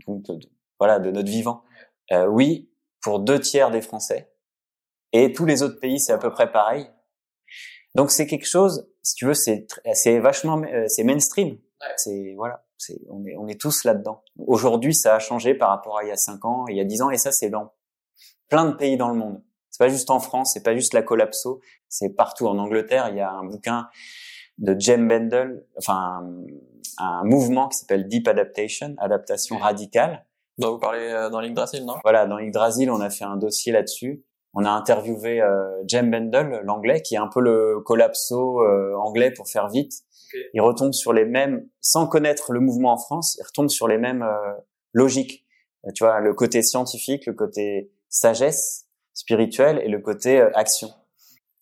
donc 0.07 0.23
de, 0.23 0.39
voilà, 0.79 0.99
de 0.99 1.11
notre 1.11 1.29
vivant 1.29 1.63
euh, 2.11 2.27
Oui, 2.27 2.69
pour 3.01 3.19
deux 3.19 3.39
tiers 3.39 3.71
des 3.71 3.81
Français. 3.81 4.31
Et 5.13 5.31
tous 5.31 5.45
les 5.45 5.63
autres 5.63 5.79
pays, 5.79 5.99
c'est 5.99 6.13
à 6.13 6.17
peu 6.17 6.31
près 6.31 6.51
pareil. 6.51 6.89
Donc 7.95 8.11
c'est 8.11 8.27
quelque 8.27 8.47
chose, 8.47 8.89
si 9.01 9.15
tu 9.15 9.25
veux, 9.25 9.33
c'est 9.33 9.67
c'est 9.93 10.19
vachement, 10.19 10.61
euh, 10.63 10.85
c'est 10.87 11.03
mainstream. 11.03 11.57
C'est 11.97 12.33
voilà, 12.35 12.65
c'est 12.77 12.99
on 13.09 13.25
est 13.25 13.35
on 13.37 13.47
est 13.47 13.59
tous 13.59 13.83
là-dedans. 13.85 14.23
Aujourd'hui, 14.37 14.93
ça 14.93 15.15
a 15.15 15.19
changé 15.19 15.53
par 15.53 15.69
rapport 15.69 15.99
à 15.99 16.03
il 16.03 16.09
y 16.09 16.11
a 16.11 16.17
cinq 16.17 16.43
ans, 16.43 16.65
il 16.67 16.75
y 16.75 16.81
a 16.81 16.83
dix 16.83 17.01
ans, 17.01 17.09
et 17.09 17.17
ça 17.17 17.31
c'est 17.31 17.49
dans 17.49 17.73
plein 18.49 18.65
de 18.65 18.75
pays 18.75 18.97
dans 18.97 19.09
le 19.09 19.15
monde. 19.15 19.41
C'est 19.69 19.83
pas 19.83 19.89
juste 19.89 20.09
en 20.09 20.19
France, 20.19 20.51
c'est 20.53 20.63
pas 20.63 20.75
juste 20.75 20.93
la 20.93 21.03
collapso, 21.03 21.61
c'est 21.89 22.09
partout. 22.09 22.47
En 22.47 22.57
Angleterre, 22.57 23.09
il 23.09 23.17
y 23.17 23.21
a 23.21 23.31
un 23.31 23.43
bouquin 23.43 23.89
de 24.57 24.79
Jem 24.79 25.07
Bendel, 25.07 25.65
enfin 25.77 26.23
un 26.97 27.23
mouvement 27.23 27.67
qui 27.67 27.77
s'appelle 27.77 28.07
Deep 28.07 28.27
Adaptation, 28.27 28.95
adaptation 28.97 29.57
radicale. 29.57 30.25
Dont 30.57 30.73
vous 30.73 30.79
parlez 30.79 31.11
euh, 31.11 31.29
dans 31.29 31.41
Yggdrasil, 31.41 31.85
non? 31.85 31.95
Voilà, 32.03 32.25
dans 32.25 32.39
Yggdrasil, 32.39 32.89
on 32.89 33.01
a 33.01 33.09
fait 33.09 33.25
un 33.25 33.35
dossier 33.35 33.73
là-dessus. 33.73 34.23
On 34.53 34.63
a 34.63 34.69
interviewé 34.69 35.41
euh, 35.41 35.83
Jem 35.85 36.09
Bendel, 36.09 36.61
l'anglais, 36.63 37.01
qui 37.01 37.15
est 37.15 37.17
un 37.17 37.27
peu 37.27 37.41
le 37.41 37.81
collapso 37.81 38.61
euh, 38.61 38.95
anglais 38.95 39.31
pour 39.31 39.49
faire 39.49 39.67
vite. 39.67 39.91
Il 40.53 40.61
retombe 40.61 40.93
sur 40.93 41.11
les 41.11 41.25
mêmes, 41.25 41.67
sans 41.81 42.07
connaître 42.07 42.53
le 42.53 42.61
mouvement 42.61 42.93
en 42.93 42.97
France, 42.97 43.37
il 43.39 43.43
retombe 43.43 43.69
sur 43.69 43.87
les 43.87 43.97
mêmes 43.97 44.23
euh, 44.23 44.53
logiques. 44.93 45.45
Tu 45.93 46.03
vois, 46.03 46.19
le 46.19 46.33
côté 46.33 46.61
scientifique, 46.61 47.25
le 47.25 47.33
côté 47.33 47.91
sagesse 48.09 48.87
spirituelle 49.13 49.79
et 49.83 49.89
le 49.89 49.99
côté 49.99 50.41
action. 50.41 50.89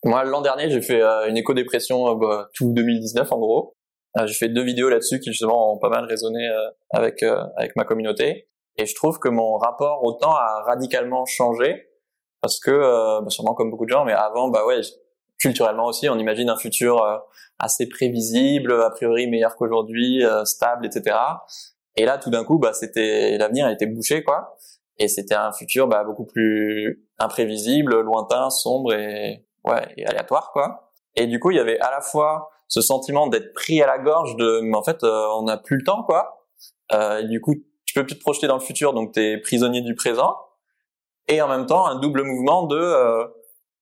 Moi, 0.04 0.22
l'an 0.24 0.42
dernier, 0.42 0.68
j'ai 0.68 0.82
fait 0.82 1.02
une 1.28 1.36
éco-dépression 1.36 2.14
bah, 2.16 2.50
tout 2.54 2.72
2019 2.72 3.32
en 3.32 3.38
gros. 3.38 3.74
Euh, 4.18 4.26
j'ai 4.26 4.34
fait 4.34 4.48
deux 4.48 4.62
vidéos 4.62 4.88
là-dessus 4.88 5.18
qui 5.18 5.30
justement 5.30 5.72
ont 5.72 5.78
pas 5.78 5.88
mal 5.88 6.04
résonné 6.04 6.46
euh, 6.48 6.70
avec 6.90 7.22
euh, 7.22 7.42
avec 7.56 7.74
ma 7.74 7.84
communauté. 7.84 8.48
Et 8.76 8.86
je 8.86 8.94
trouve 8.94 9.18
que 9.18 9.28
mon 9.28 9.56
rapport 9.56 10.04
au 10.04 10.12
temps 10.12 10.34
a 10.34 10.62
radicalement 10.66 11.24
changé 11.26 11.88
parce 12.40 12.60
que 12.60 12.70
bah, 12.70 13.30
sûrement 13.30 13.54
comme 13.54 13.70
beaucoup 13.70 13.86
de 13.86 13.90
gens, 13.90 14.04
mais 14.04 14.12
avant, 14.12 14.48
bah 14.48 14.66
ouais, 14.66 14.80
culturellement 15.38 15.86
aussi, 15.86 16.08
on 16.08 16.18
imagine 16.18 16.50
un 16.50 16.56
futur 16.56 17.02
assez 17.58 17.88
prévisible, 17.88 18.72
a 18.82 18.90
priori 18.90 19.28
meilleur 19.28 19.56
qu'aujourd'hui, 19.56 20.22
stable, 20.44 20.84
etc. 20.84 21.16
Et 21.96 22.04
là, 22.04 22.18
tout 22.18 22.28
d'un 22.30 22.44
coup, 22.44 22.58
bah 22.58 22.74
c'était 22.74 23.38
l'avenir 23.38 23.68
était 23.70 23.86
bouché 23.86 24.22
quoi. 24.24 24.58
Et 24.98 25.08
c'était 25.08 25.36
un 25.36 25.52
futur 25.52 25.86
bah, 25.88 26.04
beaucoup 26.04 26.26
plus 26.26 27.06
imprévisible, 27.18 28.00
lointain, 28.00 28.50
sombre 28.50 28.92
et 28.92 29.46
ouais 29.64 29.82
et 29.96 30.06
aléatoire 30.06 30.50
quoi. 30.52 30.92
Et 31.16 31.26
du 31.26 31.38
coup, 31.38 31.50
il 31.50 31.56
y 31.56 31.60
avait 31.60 31.78
à 31.78 31.90
la 31.90 32.00
fois 32.00 32.50
ce 32.68 32.80
sentiment 32.80 33.26
d'être 33.26 33.52
pris 33.52 33.80
à 33.82 33.86
la 33.86 33.98
gorge 33.98 34.36
de 34.36 34.60
mais 34.62 34.76
en 34.76 34.82
fait 34.82 35.04
euh, 35.04 35.26
on 35.36 35.42
n'a 35.42 35.56
plus 35.56 35.76
le 35.76 35.84
temps 35.84 36.02
quoi 36.02 36.46
euh, 36.92 37.22
du 37.22 37.40
coup 37.40 37.54
tu 37.86 37.94
peux 37.94 38.04
plus 38.04 38.16
te 38.16 38.20
projeter 38.20 38.46
dans 38.46 38.56
le 38.56 38.62
futur 38.62 38.92
donc 38.92 39.12
tu 39.12 39.20
es 39.20 39.38
prisonnier 39.38 39.80
du 39.80 39.94
présent 39.94 40.36
et 41.28 41.40
en 41.40 41.48
même 41.48 41.66
temps 41.66 41.86
un 41.86 42.00
double 42.00 42.22
mouvement 42.22 42.66
de 42.66 42.76
euh, 42.76 43.26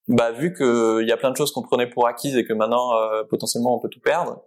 bah 0.09 0.33
vu 0.33 0.53
que 0.53 1.01
il 1.01 1.09
y 1.09 1.13
a 1.13 1.17
plein 1.17 1.31
de 1.31 1.37
choses 1.37 1.53
qu'on 1.53 1.63
prenait 1.63 1.89
pour 1.89 2.07
acquises 2.07 2.37
et 2.37 2.45
que 2.45 2.53
maintenant 2.53 2.95
euh, 2.97 3.23
potentiellement 3.25 3.77
on 3.77 3.79
peut 3.79 3.89
tout 3.89 4.01
perdre 4.01 4.43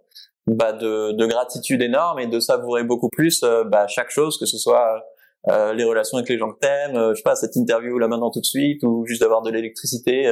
bah 0.46 0.72
de, 0.72 1.12
de, 1.12 1.26
gratitude 1.26 1.82
énorme 1.82 2.20
et 2.20 2.26
de 2.26 2.38
savourer 2.38 2.84
beaucoup 2.84 3.08
plus 3.08 3.42
bah, 3.66 3.88
chaque 3.88 4.10
chose 4.10 4.38
que 4.38 4.46
ce 4.46 4.58
soit 4.58 5.02
les 5.48 5.84
relations 5.84 6.18
avec 6.18 6.28
les 6.28 6.38
gens 6.38 6.52
que 6.52 6.58
t'aimes 6.58 7.10
je 7.10 7.14
sais 7.14 7.22
pas 7.22 7.34
cette 7.34 7.56
interview 7.56 7.98
là 7.98 8.06
maintenant 8.06 8.30
tout 8.30 8.40
de 8.40 8.46
suite 8.46 8.82
ou 8.84 9.04
juste 9.06 9.22
d'avoir 9.22 9.42
de 9.42 9.50
l'électricité 9.50 10.30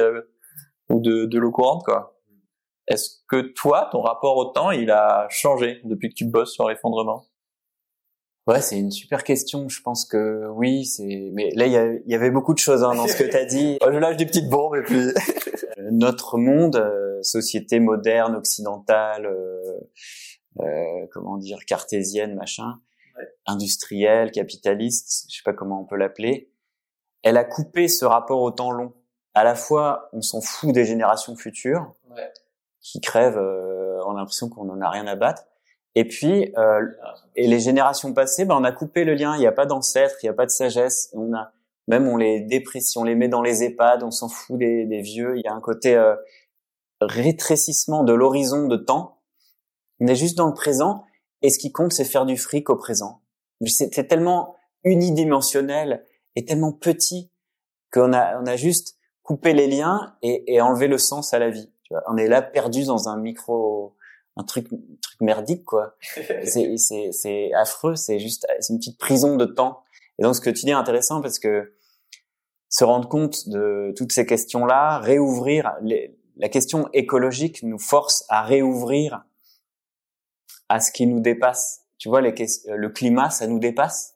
ou 0.89 0.99
de, 0.99 1.25
de 1.25 1.39
l'eau 1.39 1.51
courante 1.51 1.83
quoi 1.83 2.11
est-ce 2.87 3.17
que 3.27 3.41
toi, 3.41 3.89
ton 3.91 4.01
rapport 4.01 4.37
au 4.37 4.45
temps, 4.45 4.69
il 4.69 4.91
a 4.91 5.25
changé 5.29 5.81
depuis 5.85 6.09
que 6.09 6.13
tu 6.13 6.25
bosses 6.25 6.53
sur 6.53 6.69
l'effondrement? 6.69 7.25
Ouais, 8.45 8.61
c'est 8.61 8.77
une 8.77 8.91
super 8.91 9.23
question. 9.23 9.67
Je 9.69 9.81
pense 9.81 10.05
que 10.05 10.47
oui, 10.49 10.85
c'est. 10.85 11.31
Mais 11.33 11.49
là, 11.55 11.65
il 11.65 12.03
y, 12.05 12.13
avait 12.13 12.29
beaucoup 12.29 12.53
de 12.53 12.59
choses 12.59 12.83
hein, 12.83 12.93
dans 12.93 13.07
ce 13.07 13.15
que 13.15 13.23
tu 13.23 13.35
as 13.35 13.45
dit. 13.45 13.79
je 13.83 13.97
lâche 13.97 14.17
des 14.17 14.27
petites 14.27 14.49
bombes 14.49 14.75
et 14.75 14.83
puis. 14.83 14.97
Euh, 14.97 15.11
notre 15.91 16.37
monde, 16.37 16.75
euh, 16.75 17.21
société 17.21 17.79
moderne, 17.79 18.35
occidentale, 18.35 19.25
euh, 19.25 19.79
euh, 20.59 21.07
comment 21.11 21.37
dire, 21.37 21.59
cartésienne, 21.65 22.35
machin, 22.35 22.79
ouais. 23.17 23.27
industrielle, 23.45 24.31
capitaliste, 24.31 25.25
je 25.29 25.37
sais 25.37 25.43
pas 25.43 25.53
comment 25.53 25.81
on 25.81 25.85
peut 25.85 25.97
l'appeler, 25.97 26.51
elle 27.23 27.37
a 27.37 27.43
coupé 27.43 27.87
ce 27.87 28.05
rapport 28.05 28.41
au 28.41 28.51
temps 28.51 28.71
long. 28.71 28.93
À 29.35 29.43
la 29.43 29.53
fois, 29.53 30.09
on 30.13 30.21
s'en 30.21 30.41
fout 30.41 30.71
des 30.71 30.85
générations 30.85 31.35
futures. 31.35 31.93
Ouais 32.09 32.31
qui 32.85 33.01
crèvent, 33.01 33.39
euh, 33.39 33.99
on 34.05 34.11
a 34.11 34.19
l'impression 34.19 34.47
qu'on 34.47 34.69
en 34.69 34.79
a 34.79 34.89
rien 34.91 35.07
à 35.07 35.15
battre. 35.15 35.47
Et 35.95 36.07
puis, 36.07 36.53
euh, 36.55 36.85
et 37.35 37.47
les 37.47 37.59
générations 37.59 38.13
passées, 38.13 38.45
ben, 38.45 38.55
on 38.55 38.63
a 38.63 38.71
coupé 38.71 39.05
le 39.05 39.15
lien. 39.15 39.35
Il 39.35 39.39
n'y 39.39 39.47
a 39.47 39.51
pas 39.51 39.65
d'ancêtres, 39.65 40.15
il 40.21 40.27
n'y 40.27 40.29
a 40.29 40.33
pas 40.33 40.45
de 40.45 40.51
sagesse. 40.51 41.09
On 41.13 41.33
a 41.33 41.51
même 41.87 42.07
on 42.07 42.17
les 42.17 42.41
déprécie, 42.41 42.97
on 42.97 43.03
les 43.03 43.15
met 43.15 43.27
dans 43.27 43.41
les 43.41 43.63
EHPAD, 43.63 44.03
on 44.03 44.11
s'en 44.11 44.27
fout 44.27 44.57
des, 44.57 44.85
des, 44.85 45.01
vieux. 45.01 45.37
Il 45.37 45.43
y 45.43 45.47
a 45.47 45.53
un 45.53 45.61
côté 45.61 45.95
euh, 45.95 46.15
rétrécissement 47.01 48.03
de 48.03 48.13
l'horizon 48.13 48.67
de 48.67 48.77
temps. 48.77 49.19
On 49.99 50.07
est 50.07 50.15
juste 50.15 50.37
dans 50.37 50.47
le 50.47 50.53
présent, 50.53 51.03
et 51.41 51.49
ce 51.49 51.59
qui 51.59 51.71
compte, 51.71 51.93
c'est 51.93 52.05
faire 52.05 52.25
du 52.25 52.37
fric 52.37 52.69
au 52.69 52.75
présent. 52.75 53.21
C'est 53.67 54.07
tellement 54.07 54.55
unidimensionnel 54.83 56.05
et 56.35 56.43
tellement 56.45 56.73
petit 56.73 57.31
qu'on 57.91 58.13
a, 58.13 58.39
on 58.41 58.45
a 58.45 58.55
juste 58.55 58.97
couper 59.25 59.53
les 59.53 59.67
liens 59.67 60.15
et, 60.21 60.53
et, 60.53 60.61
enlever 60.61 60.87
le 60.87 60.99
sens 60.99 61.33
à 61.33 61.39
la 61.39 61.49
vie. 61.49 61.69
Tu 61.83 61.93
vois, 61.93 62.03
on 62.07 62.15
est 62.15 62.27
là 62.27 62.43
perdu 62.43 62.85
dans 62.85 63.09
un 63.09 63.17
micro, 63.17 63.95
un 64.37 64.43
truc, 64.43 64.67
truc 64.69 65.19
merdique 65.19 65.65
quoi. 65.65 65.95
c'est, 66.43 66.77
c'est, 66.77 67.11
c'est 67.11 67.51
affreux. 67.53 67.95
C'est 67.95 68.19
juste, 68.19 68.47
c'est 68.59 68.71
une 68.71 68.79
petite 68.79 68.99
prison 68.99 69.35
de 69.35 69.45
temps. 69.45 69.83
Et 70.19 70.23
donc 70.23 70.35
ce 70.35 70.41
que 70.41 70.51
tu 70.51 70.65
dis 70.65 70.69
est 70.69 70.73
intéressant 70.73 71.21
parce 71.21 71.39
que 71.39 71.73
se 72.69 72.83
rendre 72.83 73.09
compte 73.09 73.49
de 73.49 73.93
toutes 73.97 74.11
ces 74.11 74.25
questions-là, 74.25 74.99
réouvrir 74.99 75.73
les, 75.81 76.15
la 76.37 76.49
question 76.49 76.87
écologique 76.93 77.63
nous 77.63 77.79
force 77.79 78.25
à 78.29 78.43
réouvrir 78.43 79.25
à 80.69 80.79
ce 80.79 80.91
qui 80.91 81.07
nous 81.07 81.19
dépasse. 81.19 81.81
Tu 81.97 82.09
vois, 82.09 82.21
les, 82.21 82.33
le 82.67 82.89
climat, 82.89 83.29
ça 83.31 83.47
nous 83.47 83.59
dépasse. 83.59 84.14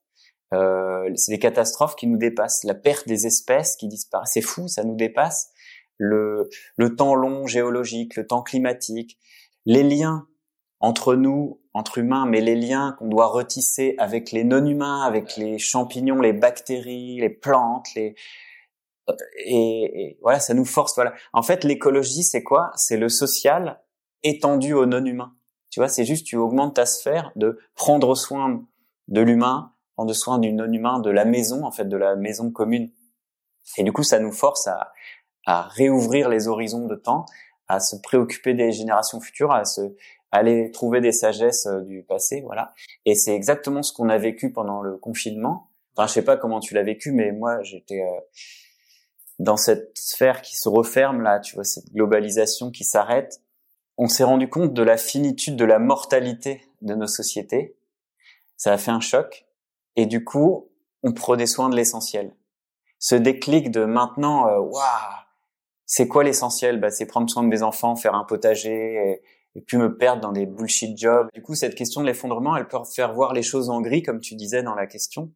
Euh, 0.53 1.09
c'est 1.15 1.31
des 1.31 1.39
catastrophes 1.39 1.95
qui 1.95 2.07
nous 2.07 2.17
dépassent. 2.17 2.63
La 2.63 2.73
perte 2.73 3.07
des 3.07 3.27
espèces 3.27 3.75
qui 3.75 3.87
disparaissent, 3.87 4.31
c'est 4.33 4.41
fou, 4.41 4.67
ça 4.67 4.83
nous 4.83 4.95
dépasse. 4.95 5.51
Le, 5.97 6.49
le 6.77 6.95
temps 6.95 7.13
long 7.13 7.45
géologique, 7.45 8.15
le 8.15 8.25
temps 8.25 8.41
climatique, 8.41 9.17
les 9.65 9.83
liens 9.83 10.27
entre 10.79 11.15
nous, 11.15 11.61
entre 11.73 11.97
humains, 11.97 12.25
mais 12.25 12.39
les 12.39 12.55
liens 12.55 12.95
qu'on 12.97 13.07
doit 13.07 13.27
retisser 13.27 13.95
avec 13.97 14.31
les 14.31 14.45
non-humains, 14.45 15.01
avec 15.01 15.35
les 15.35 15.59
champignons, 15.59 16.21
les 16.21 16.33
bactéries, 16.33 17.19
les 17.19 17.29
plantes, 17.29 17.87
les 17.95 18.15
et, 19.45 20.01
et 20.01 20.19
voilà, 20.21 20.39
ça 20.39 20.53
nous 20.53 20.65
force. 20.65 20.95
Voilà. 20.95 21.13
En 21.33 21.41
fait, 21.41 21.63
l'écologie, 21.63 22.23
c'est 22.23 22.43
quoi? 22.43 22.71
C'est 22.75 22.97
le 22.97 23.09
social 23.09 23.81
étendu 24.23 24.73
au 24.73 24.85
non-humain. 24.85 25.35
Tu 25.69 25.79
vois, 25.79 25.89
c'est 25.89 26.05
juste 26.05 26.25
tu 26.25 26.37
augmentes 26.37 26.75
ta 26.75 26.85
sphère 26.85 27.31
de 27.35 27.59
prendre 27.75 28.15
soin 28.15 28.65
de 29.07 29.21
l'humain, 29.21 29.73
prendre 29.99 30.13
soin 30.13 30.39
du 30.39 30.53
non-humain, 30.53 30.99
de 30.99 31.09
la 31.09 31.25
maison, 31.25 31.65
en 31.65 31.71
fait, 31.71 31.83
de 31.83 31.97
la 31.97 32.15
maison 32.15 32.51
commune. 32.51 32.89
Et 33.77 33.83
du 33.83 33.91
coup, 33.91 34.03
ça 34.03 34.17
nous 34.17 34.31
force 34.31 34.65
à, 34.67 34.93
à 35.45 35.63
réouvrir 35.63 36.29
les 36.29 36.47
horizons 36.47 36.87
de 36.87 36.95
temps, 36.95 37.25
à 37.67 37.81
se 37.81 37.97
préoccuper 37.97 38.53
des 38.53 38.71
générations 38.71 39.19
futures, 39.19 39.51
à 39.51 39.65
se 39.65 39.81
aller 40.31 40.71
trouver 40.71 41.01
des 41.01 41.11
sagesses 41.11 41.65
euh, 41.65 41.81
du 41.81 42.03
passé, 42.03 42.39
voilà. 42.45 42.73
Et 43.05 43.13
c'est 43.13 43.35
exactement 43.35 43.83
ce 43.83 43.91
qu'on 43.91 44.07
a 44.07 44.17
vécu 44.17 44.53
pendant 44.53 44.81
le 44.81 44.95
confinement. 44.95 45.69
Enfin, 45.97 46.07
je 46.07 46.13
sais 46.13 46.23
pas 46.23 46.37
comment 46.37 46.61
tu 46.61 46.75
l'as 46.75 46.83
vécu, 46.83 47.11
mais 47.11 47.33
moi, 47.33 47.61
j'étais 47.63 48.01
euh, 48.01 48.21
dans 49.39 49.57
cette 49.57 49.97
sphère 49.97 50.41
qui 50.41 50.55
se 50.55 50.69
referme 50.69 51.23
là, 51.23 51.41
tu 51.41 51.55
vois, 51.55 51.65
cette 51.65 51.91
globalisation 51.91 52.71
qui 52.71 52.85
s'arrête. 52.85 53.41
On 53.97 54.07
s'est 54.07 54.23
rendu 54.23 54.47
compte 54.47 54.73
de 54.73 54.83
la 54.83 54.95
finitude, 54.95 55.57
de 55.57 55.65
la 55.65 55.77
mortalité 55.79 56.61
de 56.81 56.95
nos 56.95 57.07
sociétés. 57.07 57.75
Ça 58.55 58.71
a 58.71 58.77
fait 58.77 58.91
un 58.91 59.01
choc. 59.01 59.48
Et 59.99 60.05
du 60.05 60.23
coup, 60.23 60.71
on 61.03 61.11
prenait 61.11 61.45
soin 61.45 61.67
de 61.67 61.75
l'essentiel. 61.75 62.33
Ce 62.99 63.15
déclic 63.15 63.69
de 63.69 63.83
maintenant, 63.83 64.47
euh, 64.47 64.57
waouh, 64.57 64.81
c'est 65.85 66.07
quoi 66.07 66.23
l'essentiel? 66.23 66.79
Bah, 66.79 66.89
C'est 66.89 67.05
prendre 67.05 67.29
soin 67.29 67.43
de 67.43 67.49
mes 67.49 67.63
enfants, 67.63 67.97
faire 67.97 68.15
un 68.15 68.23
potager, 68.23 69.21
et, 69.55 69.61
puis 69.61 69.75
me 69.75 69.97
perdre 69.97 70.21
dans 70.21 70.31
des 70.31 70.45
bullshit 70.45 70.97
jobs. 70.97 71.27
Du 71.33 71.41
coup, 71.41 71.53
cette 71.53 71.75
question 71.75 71.99
de 71.99 72.05
l'effondrement, 72.05 72.55
elle 72.55 72.69
peut 72.69 72.77
faire 72.85 73.11
voir 73.11 73.33
les 73.33 73.43
choses 73.43 73.69
en 73.69 73.81
gris, 73.81 74.01
comme 74.01 74.21
tu 74.21 74.35
disais 74.35 74.63
dans 74.63 74.73
la 74.73 74.87
question. 74.87 75.33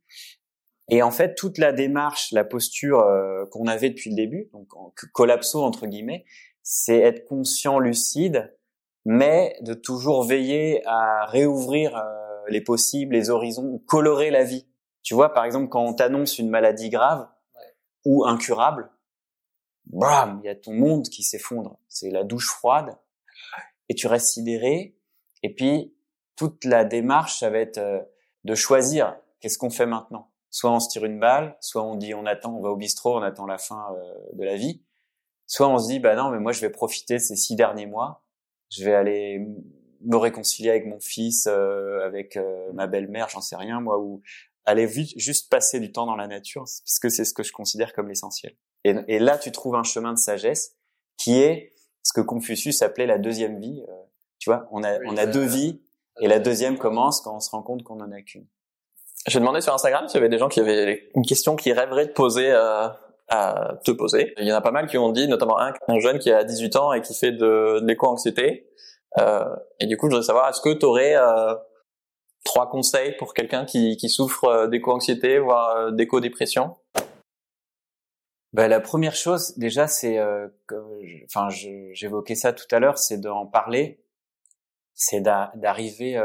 Et 0.88 1.04
en 1.04 1.12
fait, 1.12 1.36
toute 1.36 1.58
la 1.58 1.74
démarche, 1.74 2.32
la 2.32 2.46
posture 2.46 3.02
euh, 3.02 3.46
qu'on 3.48 3.68
avait 3.68 3.90
depuis 3.90 4.12
le 4.12 4.16
début, 4.16 4.50
donc 4.54 4.70
collapso 5.12 5.62
entre 5.62 5.88
guillemets, 5.88 6.24
c'est 6.62 7.00
être 7.00 7.26
conscient, 7.26 7.80
lucide, 7.80 8.56
mais 9.04 9.58
de 9.60 9.74
toujours 9.74 10.24
veiller 10.24 10.82
à 10.86 11.26
réouvrir 11.26 11.98
euh, 11.98 12.23
les 12.50 12.62
possibles, 12.62 13.16
les 13.16 13.30
horizons, 13.30 13.80
colorer 13.88 14.32
la 14.32 14.44
vie. 14.44 14.68
Tu 15.02 15.14
vois, 15.14 15.34
par 15.34 15.46
exemple, 15.46 15.70
quand 15.70 15.84
on 15.84 15.94
t'annonce 15.94 16.40
une 16.40 16.50
maladie 16.50 16.90
grave 16.90 17.28
ou 18.06 18.26
incurable, 18.26 18.90
bam, 19.86 20.40
il 20.44 20.48
y 20.48 20.50
a 20.50 20.56
ton 20.56 20.74
monde 20.74 21.10
qui 21.10 21.24
s'effondre. 21.24 21.78
C'est 21.90 22.10
la 22.10 22.24
douche 22.24 22.50
froide 22.50 22.98
et 23.90 23.96
tu 23.96 24.08
restes 24.08 24.34
sidéré. 24.34 24.96
Et 25.44 25.54
puis, 25.54 25.94
toute 26.36 26.64
la 26.66 26.86
démarche, 26.86 27.40
ça 27.40 27.50
va 27.50 27.60
être 27.60 27.78
euh, 27.78 28.02
de 28.44 28.56
choisir 28.56 29.16
qu'est-ce 29.44 29.58
qu'on 29.58 29.70
fait 29.70 29.86
maintenant? 29.86 30.32
Soit 30.50 30.72
on 30.72 30.80
se 30.80 30.88
tire 30.88 31.04
une 31.04 31.20
balle, 31.20 31.58
soit 31.60 31.84
on 31.84 31.96
dit 31.96 32.14
on 32.14 32.26
attend, 32.26 32.56
on 32.56 32.62
va 32.62 32.70
au 32.70 32.78
bistrot, 32.78 33.18
on 33.18 33.22
attend 33.22 33.46
la 33.46 33.58
fin 33.58 33.94
euh, 33.94 34.14
de 34.34 34.44
la 34.46 34.56
vie. 34.56 34.82
Soit 35.48 35.68
on 35.68 35.78
se 35.78 35.88
dit 35.90 36.00
bah 36.00 36.16
non, 36.16 36.30
mais 36.30 36.40
moi 36.40 36.54
je 36.54 36.62
vais 36.62 36.70
profiter 36.70 37.20
ces 37.20 37.36
six 37.36 37.56
derniers 37.56 37.86
mois, 37.86 38.24
je 38.70 38.86
vais 38.86 38.94
aller 38.94 39.46
me 40.06 40.18
réconcilier 40.18 40.70
avec 40.70 40.86
mon 40.86 41.00
fils, 41.00 41.48
euh, 41.48 42.06
avec 42.06 42.38
euh, 42.38 42.72
ma 42.74 42.88
belle-mère, 42.88 43.30
j'en 43.30 43.42
sais 43.42 43.56
rien 43.56 43.80
moi, 43.80 44.00
ou 44.00 44.22
aller 44.66 44.88
juste 45.18 45.50
passer 45.50 45.80
du 45.80 45.92
temps 45.92 46.06
dans 46.06 46.16
la 46.16 46.28
nature, 46.28 46.64
parce 46.64 47.00
que 47.00 47.10
c'est 47.10 47.26
ce 47.26 47.34
que 47.34 47.44
je 47.44 47.52
considère 47.52 47.94
comme 47.94 48.08
l'essentiel. 48.08 48.54
Et, 48.86 48.96
et, 49.08 49.20
là, 49.20 49.38
tu 49.38 49.52
trouves 49.52 49.76
un 49.76 49.84
chemin 49.84 50.14
de 50.14 50.18
sagesse 50.18 50.76
qui 51.18 51.40
est 51.40 51.72
ce 52.02 52.14
que 52.14 52.22
Confucius 52.22 52.82
appelait 52.82 53.06
la 53.06 53.18
deuxième 53.18 53.60
vie. 53.60 53.84
Euh, 53.88 53.94
tu 54.40 54.50
vois, 54.50 54.68
on 54.72 54.84
a, 54.84 55.00
on 55.06 55.18
a 55.18 55.26
deux 55.26 55.46
vies, 55.46 55.82
et 56.20 56.28
la 56.28 56.40
deuxième 56.40 56.78
commence 56.78 57.22
quand 57.22 57.36
on 57.36 57.40
se 57.40 57.50
rend 57.50 57.62
compte 57.62 57.84
qu'on 57.84 58.00
en 58.00 58.12
a 58.12 58.22
qu'une. 58.22 58.46
J'ai 59.28 59.40
demandé 59.40 59.62
sur 59.62 59.74
Instagram 59.74 60.08
s'il 60.08 60.16
y 60.16 60.20
avait 60.20 60.30
des 60.30 60.38
gens 60.38 60.50
qui 60.50 60.60
avaient 60.60 61.10
une 61.16 61.26
question 61.26 61.56
qu'ils 61.56 61.74
rêveraient 61.74 62.08
de 62.08 62.12
poser 62.12 62.52
à 62.52 63.80
te 63.84 63.92
poser. 63.92 64.34
Il 64.38 64.46
y 64.46 64.54
en 64.54 64.56
a 64.56 64.62
pas 64.62 64.72
mal 64.72 64.88
qui 64.88 64.98
ont 64.98 65.12
dit, 65.12 65.28
notamment 65.28 65.60
un, 65.60 65.74
un 65.88 66.00
jeune 66.00 66.20
qui 66.20 66.32
a 66.32 66.44
18 66.44 66.76
ans 66.76 66.94
et 66.94 67.02
qui 67.02 67.14
fait 67.14 67.32
de, 67.32 67.80
de 67.80 67.86
l'éco-anxiété 67.86 68.68
euh, 68.68 68.84
et 69.18 69.86
du 69.86 69.98
coup, 69.98 70.08
je 70.08 70.12
voudrais 70.12 70.26
savoir, 70.26 70.50
est-ce 70.50 70.62
que 70.62 70.74
tu 70.74 70.86
aurais 70.86 71.16
euh, 71.16 71.56
trois 72.44 72.70
conseils 72.70 73.16
pour 73.18 73.34
quelqu'un 73.34 73.66
qui, 73.66 73.98
qui 73.98 74.10
souffre 74.10 74.46
euh, 74.46 74.68
d'éco-anxiété, 74.68 75.40
voire 75.40 75.92
d'éco-dépression? 75.92 76.76
Bah, 78.54 78.68
la 78.68 78.80
première 78.80 79.16
chose, 79.16 79.58
déjà, 79.58 79.88
c'est, 79.88 80.20
euh, 80.20 80.48
enfin, 81.26 81.50
j'évoquais 81.50 82.36
ça 82.36 82.54
tout 82.54 82.68
à 82.72 82.80
l'heure, 82.80 83.00
c'est 83.00 83.18
d'en 83.18 83.48
parler, 83.48 84.04
c'est 84.94 85.22
d'arriver, 85.22 86.22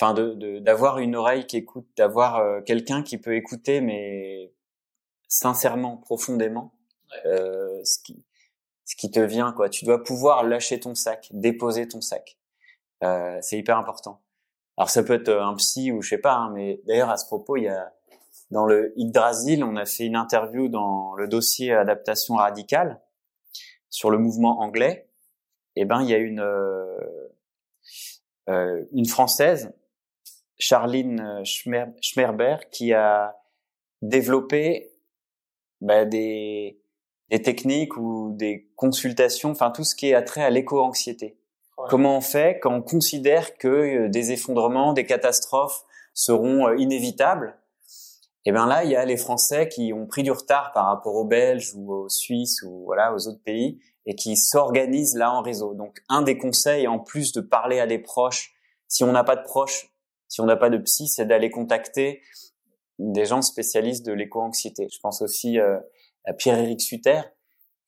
enfin, 0.00 0.14
de 0.14 0.58
d'avoir 0.58 0.98
une 0.98 1.16
oreille 1.16 1.46
qui 1.46 1.58
écoute, 1.58 1.86
d'avoir 1.98 2.64
quelqu'un 2.64 3.02
qui 3.02 3.18
peut 3.18 3.34
écouter, 3.34 3.82
mais 3.82 4.54
sincèrement, 5.28 5.98
profondément, 5.98 6.72
ce 7.24 8.02
qui, 8.02 8.24
ce 8.88 8.96
qui 8.96 9.10
te 9.10 9.20
vient, 9.20 9.52
quoi. 9.52 9.68
Tu 9.68 9.84
dois 9.84 10.02
pouvoir 10.02 10.44
lâcher 10.44 10.80
ton 10.80 10.94
sac, 10.94 11.28
déposer 11.30 11.86
ton 11.86 12.00
sac. 12.00 12.38
Euh, 13.04 13.38
c'est 13.42 13.58
hyper 13.58 13.76
important. 13.76 14.22
Alors 14.78 14.88
ça 14.88 15.02
peut 15.02 15.12
être 15.12 15.28
un 15.28 15.54
psy 15.56 15.92
ou 15.92 16.00
je 16.00 16.08
sais 16.08 16.18
pas, 16.18 16.34
hein, 16.34 16.50
mais 16.54 16.80
d'ailleurs 16.86 17.10
à 17.10 17.18
ce 17.18 17.26
propos, 17.26 17.58
il 17.58 17.64
y 17.64 17.68
a 17.68 17.92
dans 18.50 18.64
le 18.64 18.98
Yggdrasil, 18.98 19.62
on 19.62 19.76
a 19.76 19.84
fait 19.84 20.06
une 20.06 20.16
interview 20.16 20.68
dans 20.68 21.14
le 21.16 21.28
dossier 21.28 21.74
adaptation 21.74 22.36
radicale 22.36 22.98
sur 23.90 24.10
le 24.10 24.16
mouvement 24.16 24.60
anglais. 24.60 25.10
Et 25.76 25.82
eh 25.82 25.84
ben 25.84 26.00
il 26.00 26.08
y 26.08 26.14
a 26.14 26.18
une 26.18 26.40
euh, 26.40 26.98
euh 28.48 28.84
une 28.92 29.06
française, 29.06 29.70
Charline 30.58 31.42
Schmerber, 31.44 32.56
qui 32.72 32.94
a 32.94 33.36
développé 34.00 34.90
bah, 35.82 36.06
des 36.06 36.80
des 37.30 37.42
techniques 37.42 37.96
ou 37.96 38.32
des 38.36 38.68
consultations, 38.76 39.50
enfin 39.50 39.70
tout 39.70 39.84
ce 39.84 39.94
qui 39.94 40.08
est 40.08 40.14
attrait 40.14 40.42
à 40.42 40.50
l'éco-anxiété. 40.50 41.38
Comment 41.88 42.16
on 42.16 42.20
fait 42.20 42.58
quand 42.60 42.74
on 42.74 42.82
considère 42.82 43.56
que 43.56 43.68
euh, 43.68 44.08
des 44.08 44.32
effondrements, 44.32 44.92
des 44.92 45.06
catastrophes 45.06 45.84
seront 46.12 46.66
euh, 46.66 46.76
inévitables? 46.76 47.56
Et 48.44 48.50
eh 48.50 48.52
bien 48.52 48.66
là, 48.66 48.82
il 48.82 48.90
y 48.90 48.96
a 48.96 49.04
les 49.04 49.16
Français 49.16 49.68
qui 49.68 49.92
ont 49.92 50.06
pris 50.06 50.22
du 50.22 50.30
retard 50.30 50.72
par 50.72 50.86
rapport 50.86 51.14
aux 51.14 51.24
Belges 51.24 51.74
ou 51.76 51.92
aux 51.92 52.08
Suisses 52.08 52.62
ou 52.62 52.84
voilà 52.86 53.14
aux 53.14 53.28
autres 53.28 53.42
pays 53.44 53.78
et 54.06 54.14
qui 54.14 54.36
s'organisent 54.36 55.16
là 55.16 55.32
en 55.32 55.42
réseau. 55.42 55.74
Donc 55.74 55.98
un 56.08 56.22
des 56.22 56.38
conseils, 56.38 56.88
en 56.88 56.98
plus 56.98 57.32
de 57.32 57.42
parler 57.42 57.78
à 57.78 57.86
des 57.86 57.98
proches, 57.98 58.54
si 58.88 59.04
on 59.04 59.12
n'a 59.12 59.22
pas 59.22 59.36
de 59.36 59.42
proches, 59.42 59.92
si 60.28 60.40
on 60.40 60.46
n'a 60.46 60.56
pas 60.56 60.70
de 60.70 60.78
psy, 60.78 61.08
c'est 61.08 61.26
d'aller 61.26 61.50
contacter 61.50 62.22
des 62.98 63.26
gens 63.26 63.42
spécialistes 63.42 64.04
de 64.06 64.12
l'éco-anxiété. 64.12 64.88
Je 64.90 64.98
pense 65.00 65.20
aussi 65.20 65.60
euh, 65.60 65.78
Pierre-Éric 66.38 66.80
Sutter, 66.80 67.20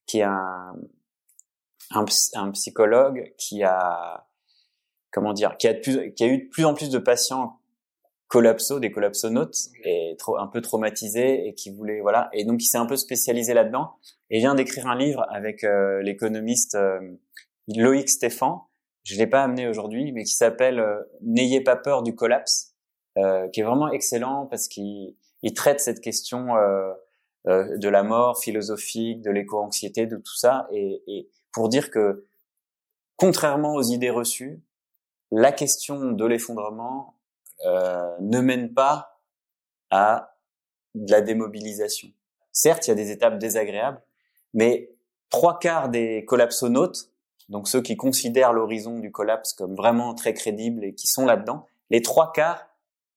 qui 0.06 0.20
est 0.20 0.24
un, 0.24 0.74
un, 1.92 2.50
psychologue 2.52 3.34
qui 3.36 3.62
a, 3.62 4.26
comment 5.10 5.32
dire, 5.32 5.56
qui 5.56 5.68
a, 5.68 5.74
qui 5.74 6.24
a 6.24 6.26
eu 6.26 6.44
de 6.44 6.48
plus 6.48 6.64
en 6.64 6.74
plus 6.74 6.90
de 6.90 6.98
patients 6.98 7.60
collapso, 8.30 8.78
des 8.78 8.92
collapsonautes, 8.92 9.56
et 9.84 10.14
trop, 10.16 10.38
un 10.38 10.46
peu 10.46 10.60
traumatisés, 10.60 11.48
et 11.48 11.54
qui 11.54 11.70
voulait, 11.70 12.00
voilà, 12.00 12.30
et 12.32 12.44
donc 12.44 12.62
il 12.62 12.66
s'est 12.66 12.78
un 12.78 12.86
peu 12.86 12.96
spécialisé 12.96 13.54
là-dedans, 13.54 13.90
et 14.30 14.38
vient 14.38 14.54
d'écrire 14.54 14.86
un 14.86 14.96
livre 14.96 15.26
avec 15.30 15.64
euh, 15.64 16.00
l'économiste 16.02 16.76
euh, 16.76 17.00
Loïc 17.66 18.08
Stéphan, 18.08 18.68
je 19.02 19.16
l'ai 19.16 19.26
pas 19.26 19.42
amené 19.42 19.66
aujourd'hui, 19.66 20.12
mais 20.12 20.22
qui 20.22 20.34
s'appelle 20.34 20.78
euh, 20.78 21.02
N'ayez 21.22 21.60
pas 21.60 21.74
peur 21.74 22.02
du 22.04 22.14
collapse, 22.14 22.68
qui 23.52 23.60
est 23.60 23.64
vraiment 23.64 23.90
excellent 23.90 24.46
parce 24.46 24.66
qu'il 24.68 25.16
il 25.42 25.52
traite 25.52 25.80
cette 25.80 26.00
question 26.00 26.54
euh, 27.48 27.76
de 27.78 27.88
la 27.88 28.02
mort 28.02 28.38
philosophique, 28.38 29.22
de 29.22 29.30
l'éco-anxiété, 29.30 30.06
de 30.06 30.16
tout 30.16 30.36
ça, 30.36 30.68
et, 30.72 31.02
et, 31.06 31.28
pour 31.52 31.68
dire 31.68 31.90
que, 31.90 32.26
contrairement 33.16 33.74
aux 33.74 33.82
idées 33.82 34.10
reçues, 34.10 34.62
la 35.30 35.52
question 35.52 36.12
de 36.12 36.24
l'effondrement 36.24 37.16
euh, 37.66 38.16
ne 38.20 38.40
mène 38.40 38.72
pas 38.72 39.20
à 39.90 40.36
de 40.94 41.10
la 41.10 41.20
démobilisation. 41.20 42.08
Certes, 42.52 42.86
il 42.86 42.90
y 42.90 42.92
a 42.92 42.96
des 42.96 43.10
étapes 43.10 43.38
désagréables, 43.38 44.02
Mais 44.54 44.90
trois 45.28 45.58
quarts 45.58 45.88
des 45.88 46.24
collapsonautes, 46.24 47.10
donc 47.48 47.68
ceux 47.68 47.80
qui 47.80 47.96
considèrent 47.96 48.52
l'horizon 48.52 48.98
du 48.98 49.12
collapse 49.12 49.52
comme 49.52 49.74
vraiment 49.74 50.14
très 50.14 50.34
crédible 50.34 50.84
et 50.84 50.94
qui 50.94 51.06
sont 51.06 51.26
là-dedans, 51.26 51.66
les 51.90 52.02
trois 52.02 52.32
quarts 52.32 52.66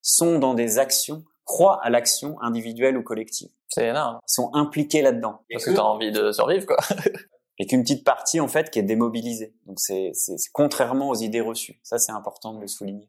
sont 0.01 0.39
dans 0.39 0.53
des 0.53 0.77
actions, 0.77 1.23
croient 1.45 1.79
à 1.84 1.89
l'action 1.89 2.41
individuelle 2.41 2.97
ou 2.97 3.03
collective. 3.03 3.49
C'est 3.67 3.88
énorme. 3.88 4.19
Ils 4.27 4.34
sont 4.34 4.51
impliqués 4.53 5.01
là-dedans. 5.01 5.41
Parce 5.51 5.65
que 5.65 5.71
t'as 5.71 5.82
envie 5.82 6.12
de 6.12 6.32
survivre, 6.32 6.65
quoi. 6.65 6.77
Et 7.60 7.67
qu'une 7.67 7.84
petite 7.84 8.03
partie, 8.03 8.39
en 8.39 8.47
fait, 8.47 8.71
qui 8.71 8.79
est 8.79 8.84
démobilisée. 8.84 9.53
Donc 9.67 9.79
c'est 9.79 10.12
contrairement 10.53 11.10
aux 11.10 11.15
idées 11.15 11.41
reçues. 11.41 11.79
Ça, 11.84 11.99
c'est 11.99 12.12
important 12.12 12.53
de 12.53 12.62
le 12.62 12.67
souligner. 12.67 13.08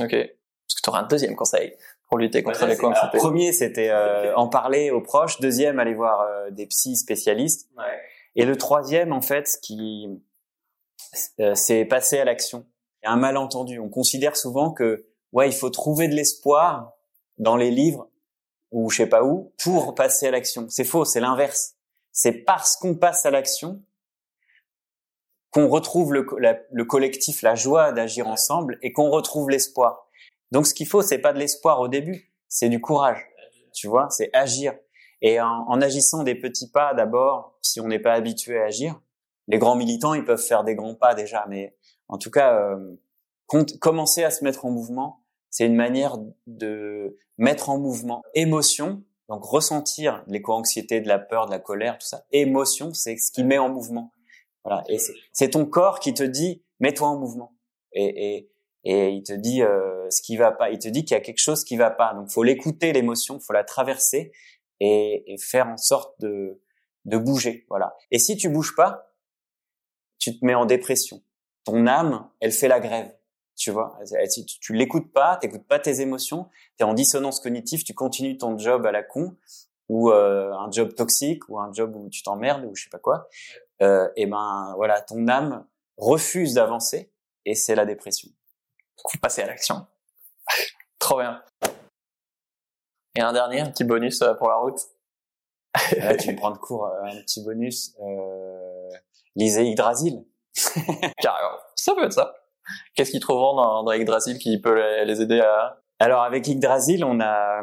Ok. 0.00 0.14
Est-ce 0.14 0.76
que 0.76 0.82
tu 0.82 0.90
auras 0.90 1.00
un 1.00 1.06
deuxième 1.06 1.36
conseil 1.36 1.76
pour 2.08 2.18
lutter 2.18 2.42
contre 2.42 2.66
les 2.66 2.74
Le 2.74 3.18
Premier, 3.18 3.52
c'était 3.52 3.90
euh, 3.90 4.34
en 4.36 4.48
parler 4.48 4.90
aux 4.90 5.00
proches. 5.00 5.40
Deuxième, 5.40 5.78
aller 5.78 5.94
voir 5.94 6.22
euh, 6.22 6.50
des 6.50 6.66
psys 6.66 6.96
spécialistes. 6.96 7.70
Ouais. 7.76 7.84
Et 8.34 8.44
le 8.44 8.56
troisième, 8.56 9.12
en 9.12 9.22
fait, 9.22 9.46
ce 9.48 9.58
qui 9.58 10.08
euh, 11.40 11.54
c'est 11.54 11.84
passer 11.84 12.18
à 12.18 12.24
l'action. 12.24 12.66
Il 13.02 13.06
y 13.06 13.08
a 13.08 13.12
un 13.12 13.16
malentendu. 13.16 13.78
On 13.78 13.88
considère 13.88 14.36
souvent 14.36 14.72
que 14.72 15.06
ouais, 15.32 15.48
il 15.48 15.54
faut 15.54 15.70
trouver 15.70 16.08
de 16.08 16.14
l'espoir 16.14 16.92
dans 17.38 17.56
les 17.56 17.70
livres 17.70 18.08
ou 18.70 18.90
je 18.90 18.98
sais 18.98 19.08
pas 19.08 19.24
où 19.24 19.52
pour 19.62 19.94
passer 19.94 20.28
à 20.28 20.30
l'action. 20.30 20.66
C'est 20.68 20.84
faux, 20.84 21.04
c'est 21.04 21.20
l'inverse. 21.20 21.74
C'est 22.12 22.32
parce 22.32 22.76
qu'on 22.76 22.94
passe 22.94 23.26
à 23.26 23.30
l'action 23.30 23.82
qu'on 25.50 25.68
retrouve 25.68 26.14
le, 26.14 26.26
le, 26.70 26.84
collectif, 26.84 27.42
la 27.42 27.54
joie 27.54 27.92
d'agir 27.92 28.26
ensemble 28.26 28.78
et 28.80 28.92
qu'on 28.92 29.10
retrouve 29.10 29.50
l'espoir. 29.50 30.08
Donc 30.50 30.66
ce 30.66 30.72
qu'il 30.72 30.86
faut, 30.86 31.02
c'est 31.02 31.18
pas 31.18 31.34
de 31.34 31.38
l'espoir 31.38 31.80
au 31.80 31.88
début, 31.88 32.32
c'est 32.48 32.70
du 32.70 32.80
courage. 32.80 33.22
Tu 33.74 33.86
vois, 33.86 34.08
c'est 34.10 34.30
agir. 34.34 34.74
Et 35.20 35.40
en, 35.40 35.64
en, 35.68 35.80
agissant 35.80 36.22
des 36.22 36.34
petits 36.34 36.70
pas 36.70 36.94
d'abord, 36.94 37.58
si 37.60 37.80
on 37.80 37.88
n'est 37.88 37.98
pas 37.98 38.14
habitué 38.14 38.58
à 38.58 38.64
agir, 38.64 38.98
les 39.48 39.58
grands 39.58 39.76
militants, 39.76 40.14
ils 40.14 40.24
peuvent 40.24 40.42
faire 40.42 40.64
des 40.64 40.74
grands 40.74 40.94
pas 40.94 41.14
déjà, 41.14 41.44
mais 41.48 41.76
en 42.08 42.16
tout 42.16 42.30
cas, 42.30 42.54
euh, 42.58 42.96
commencer 43.80 44.24
à 44.24 44.30
se 44.30 44.44
mettre 44.44 44.64
en 44.64 44.70
mouvement, 44.70 45.21
c'est 45.52 45.66
une 45.66 45.76
manière 45.76 46.16
de 46.46 47.18
mettre 47.36 47.68
en 47.68 47.78
mouvement 47.78 48.22
émotion, 48.34 49.04
donc 49.28 49.44
ressentir 49.44 50.24
l'éco-anxiété, 50.26 51.02
de 51.02 51.08
la 51.08 51.18
peur, 51.18 51.46
de 51.46 51.50
la 51.50 51.58
colère, 51.58 51.98
tout 51.98 52.06
ça. 52.06 52.24
Émotion, 52.32 52.94
c'est 52.94 53.18
ce 53.18 53.30
qui 53.30 53.44
met 53.44 53.58
en 53.58 53.68
mouvement. 53.68 54.12
Voilà. 54.64 54.82
Et 54.88 54.96
c'est 55.32 55.50
ton 55.50 55.66
corps 55.66 56.00
qui 56.00 56.14
te 56.14 56.22
dit, 56.22 56.64
mets-toi 56.80 57.06
en 57.06 57.18
mouvement. 57.18 57.54
Et, 57.92 58.36
et, 58.36 58.50
et 58.84 59.10
il 59.10 59.22
te 59.22 59.34
dit 59.34 59.62
euh, 59.62 60.08
ce 60.08 60.22
qui 60.22 60.38
va 60.38 60.52
pas. 60.52 60.70
Il 60.70 60.78
te 60.78 60.88
dit 60.88 61.04
qu'il 61.04 61.14
y 61.14 61.18
a 61.18 61.20
quelque 61.20 61.38
chose 61.38 61.64
qui 61.64 61.76
va 61.76 61.90
pas. 61.90 62.14
Donc, 62.14 62.30
faut 62.30 62.42
l'écouter 62.42 62.94
l'émotion, 62.94 63.38
faut 63.38 63.52
la 63.52 63.64
traverser 63.64 64.32
et, 64.80 65.32
et, 65.32 65.36
faire 65.38 65.68
en 65.68 65.76
sorte 65.76 66.18
de 66.20 66.60
de 67.04 67.18
bouger. 67.18 67.66
Voilà. 67.68 67.94
Et 68.10 68.18
si 68.18 68.36
tu 68.36 68.48
bouges 68.48 68.74
pas, 68.74 69.12
tu 70.18 70.38
te 70.38 70.44
mets 70.46 70.54
en 70.54 70.64
dépression. 70.64 71.22
Ton 71.64 71.86
âme, 71.86 72.30
elle 72.40 72.52
fait 72.52 72.68
la 72.68 72.80
grève. 72.80 73.12
Tu 73.56 73.70
vois, 73.70 73.98
si 74.28 74.44
tu, 74.46 74.58
tu 74.58 74.72
l'écoutes 74.72 75.12
pas, 75.12 75.36
t'écoutes 75.36 75.66
pas 75.66 75.78
tes 75.78 76.00
émotions, 76.00 76.48
tu 76.78 76.82
es 76.82 76.84
en 76.84 76.94
dissonance 76.94 77.38
cognitive, 77.40 77.84
tu 77.84 77.94
continues 77.94 78.38
ton 78.38 78.58
job 78.58 78.86
à 78.86 78.92
la 78.92 79.02
con 79.02 79.36
ou 79.88 80.10
euh, 80.10 80.52
un 80.52 80.70
job 80.70 80.94
toxique 80.94 81.48
ou 81.48 81.58
un 81.58 81.72
job 81.72 81.94
où 81.94 82.08
tu 82.08 82.22
t'emmerdes 82.22 82.64
ou 82.64 82.74
je 82.74 82.84
sais 82.84 82.90
pas 82.90 82.98
quoi. 82.98 83.28
Euh, 83.82 84.08
et 84.16 84.26
ben 84.26 84.72
voilà, 84.76 85.00
ton 85.00 85.28
âme 85.28 85.66
refuse 85.96 86.54
d'avancer 86.54 87.12
et 87.44 87.54
c'est 87.54 87.74
la 87.74 87.84
dépression. 87.84 88.28
Faut 89.10 89.18
passer 89.18 89.42
à 89.42 89.46
l'action. 89.46 89.86
Trop 90.98 91.18
bien. 91.18 91.42
Et 93.16 93.20
un 93.20 93.32
dernier, 93.32 93.60
un 93.60 93.70
petit 93.70 93.84
bonus 93.84 94.22
euh, 94.22 94.34
pour 94.34 94.48
la 94.48 94.56
route. 94.56 94.80
Là, 95.96 96.16
tu 96.20 96.30
me 96.30 96.36
prends 96.36 96.50
de 96.50 96.58
court 96.58 96.86
un 96.86 97.20
petit 97.22 97.42
bonus. 97.44 97.94
Euh, 98.00 98.90
lisez 99.36 99.64
Yggdrasil. 99.64 100.24
Carrément. 101.18 101.58
Ça 101.74 101.94
peut 101.94 102.04
être 102.04 102.12
ça. 102.12 102.34
Qu'est-ce 102.94 103.10
qu'ils 103.10 103.20
trouveront 103.20 103.56
dans, 103.56 103.82
dans 103.82 103.92
Yggdrasil 103.92 104.38
qui 104.38 104.60
peut 104.60 104.80
les, 105.04 105.20
aider 105.20 105.40
à... 105.40 105.80
Alors 105.98 106.22
avec 106.22 106.46
Yggdrasil, 106.46 107.04
on 107.04 107.20
a, 107.20 107.62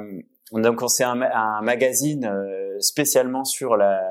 on 0.51 0.63
a 0.63 0.73
commencé 0.73 1.03
un, 1.03 1.21
un 1.21 1.61
magazine 1.61 2.25
euh, 2.25 2.79
spécialement 2.79 3.43
sur 3.45 3.77
la, 3.77 4.01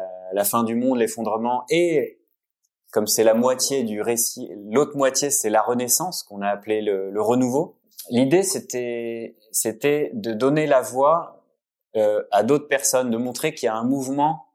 fin 0.44 0.62
du 0.64 0.74
monde, 0.74 0.98
l'effondrement 0.98 1.64
et 1.70 2.20
comme 2.92 3.06
c'est 3.06 3.24
la 3.24 3.34
moitié 3.34 3.82
du 3.82 4.00
récit, 4.00 4.50
l'autre 4.70 4.96
moitié 4.96 5.30
c'est 5.30 5.50
la 5.50 5.62
renaissance 5.62 6.22
qu'on 6.22 6.42
a 6.42 6.48
appelé 6.48 6.80
le, 6.80 7.10
le 7.10 7.22
renouveau. 7.22 7.78
L'idée 8.10 8.42
c'était 8.42 9.36
c'était 9.52 10.10
de 10.14 10.32
donner 10.32 10.66
la 10.66 10.80
voix 10.80 11.44
euh, 11.96 12.22
à 12.30 12.42
d'autres 12.42 12.68
personnes, 12.68 13.10
de 13.10 13.16
montrer 13.16 13.54
qu'il 13.54 13.66
y 13.66 13.70
a 13.70 13.74
un 13.74 13.84
mouvement 13.84 14.46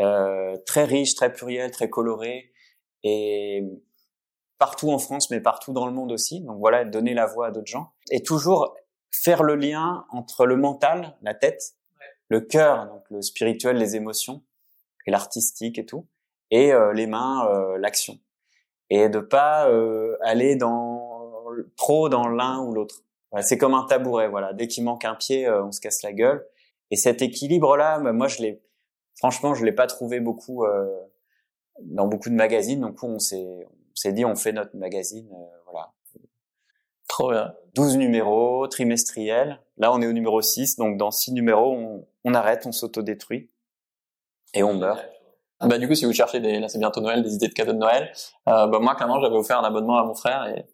euh, 0.00 0.56
très 0.66 0.84
riche, 0.84 1.14
très 1.14 1.32
pluriel, 1.32 1.70
très 1.70 1.88
coloré 1.88 2.52
et 3.02 3.64
partout 4.58 4.90
en 4.90 4.98
France, 4.98 5.30
mais 5.30 5.40
partout 5.40 5.72
dans 5.72 5.86
le 5.86 5.92
monde 5.92 6.12
aussi. 6.12 6.40
Donc 6.40 6.58
voilà, 6.58 6.84
donner 6.84 7.14
la 7.14 7.26
voix 7.26 7.48
à 7.48 7.50
d'autres 7.50 7.70
gens. 7.70 7.92
Et 8.10 8.22
toujours 8.22 8.74
faire 9.10 9.42
le 9.42 9.56
lien 9.56 10.04
entre 10.10 10.46
le 10.46 10.56
mental, 10.56 11.16
la 11.22 11.34
tête, 11.34 11.74
le 12.28 12.40
cœur, 12.40 12.86
donc 12.86 13.04
le 13.10 13.22
spirituel, 13.22 13.76
les 13.76 13.96
émotions, 13.96 14.42
et 15.06 15.10
l'artistique 15.10 15.78
et 15.78 15.86
tout, 15.86 16.06
et 16.50 16.72
euh, 16.72 16.92
les 16.92 17.06
mains, 17.06 17.48
euh, 17.48 17.78
l'action. 17.78 18.18
Et 18.90 19.08
de 19.08 19.18
pas 19.18 19.68
euh, 19.68 20.16
aller 20.22 20.56
dans 20.56 21.42
trop 21.76 22.08
dans 22.08 22.28
l'un 22.28 22.60
ou 22.60 22.72
l'autre. 22.72 23.02
c'est 23.40 23.58
comme 23.58 23.74
un 23.74 23.84
tabouret, 23.84 24.28
voilà. 24.28 24.52
Dès 24.52 24.68
qu'il 24.68 24.84
manque 24.84 25.04
un 25.04 25.14
pied, 25.14 25.48
on 25.48 25.72
se 25.72 25.80
casse 25.80 26.02
la 26.02 26.12
gueule. 26.12 26.46
Et 26.90 26.96
cet 26.96 27.22
équilibre-là, 27.22 27.98
bah, 28.00 28.12
moi, 28.12 28.28
je 28.28 28.42
l'ai, 28.42 28.62
franchement, 29.16 29.54
je 29.54 29.64
l'ai 29.64 29.72
pas 29.72 29.86
trouvé 29.86 30.20
beaucoup 30.20 30.64
dans 31.80 32.06
beaucoup 32.06 32.28
de 32.28 32.34
magazines. 32.34 32.80
Donc, 32.80 33.02
on 33.02 33.18
s'est, 33.18 33.66
s'est 34.00 34.12
dit 34.12 34.24
on 34.24 34.36
fait 34.36 34.52
notre 34.52 34.76
magazine, 34.76 35.28
euh, 35.32 35.70
voilà. 35.70 35.92
Trop 37.08 37.30
bien. 37.30 37.54
12 37.74 37.96
numéros, 37.98 38.66
trimestriels. 38.66 39.60
Là, 39.78 39.92
on 39.92 40.02
est 40.02 40.06
au 40.06 40.12
numéro 40.12 40.42
6, 40.42 40.76
donc 40.76 40.96
dans 40.96 41.10
6 41.10 41.32
numéros, 41.32 41.72
on, 41.72 42.06
on 42.24 42.34
arrête, 42.34 42.66
on 42.66 42.72
s'autodétruit 42.72 43.50
et 44.54 44.62
on 44.62 44.74
meurt. 44.74 45.04
Bah 45.60 45.78
du 45.78 45.88
coup, 45.88 45.94
si 45.94 46.04
vous 46.04 46.12
cherchez 46.12 46.40
des, 46.40 46.58
là 46.60 46.68
c'est 46.68 46.78
bientôt 46.78 47.00
Noël, 47.00 47.22
des 47.22 47.34
idées 47.34 47.48
de 47.48 47.54
cadeaux 47.54 47.72
de 47.72 47.78
Noël, 47.78 48.12
euh, 48.48 48.66
bah 48.66 48.78
moi 48.78 48.94
clairement 48.94 49.20
j'avais 49.20 49.36
offert 49.36 49.58
un 49.58 49.64
abonnement 49.64 49.98
à 49.98 50.04
mon 50.04 50.14
frère 50.14 50.46
et, 50.48 50.66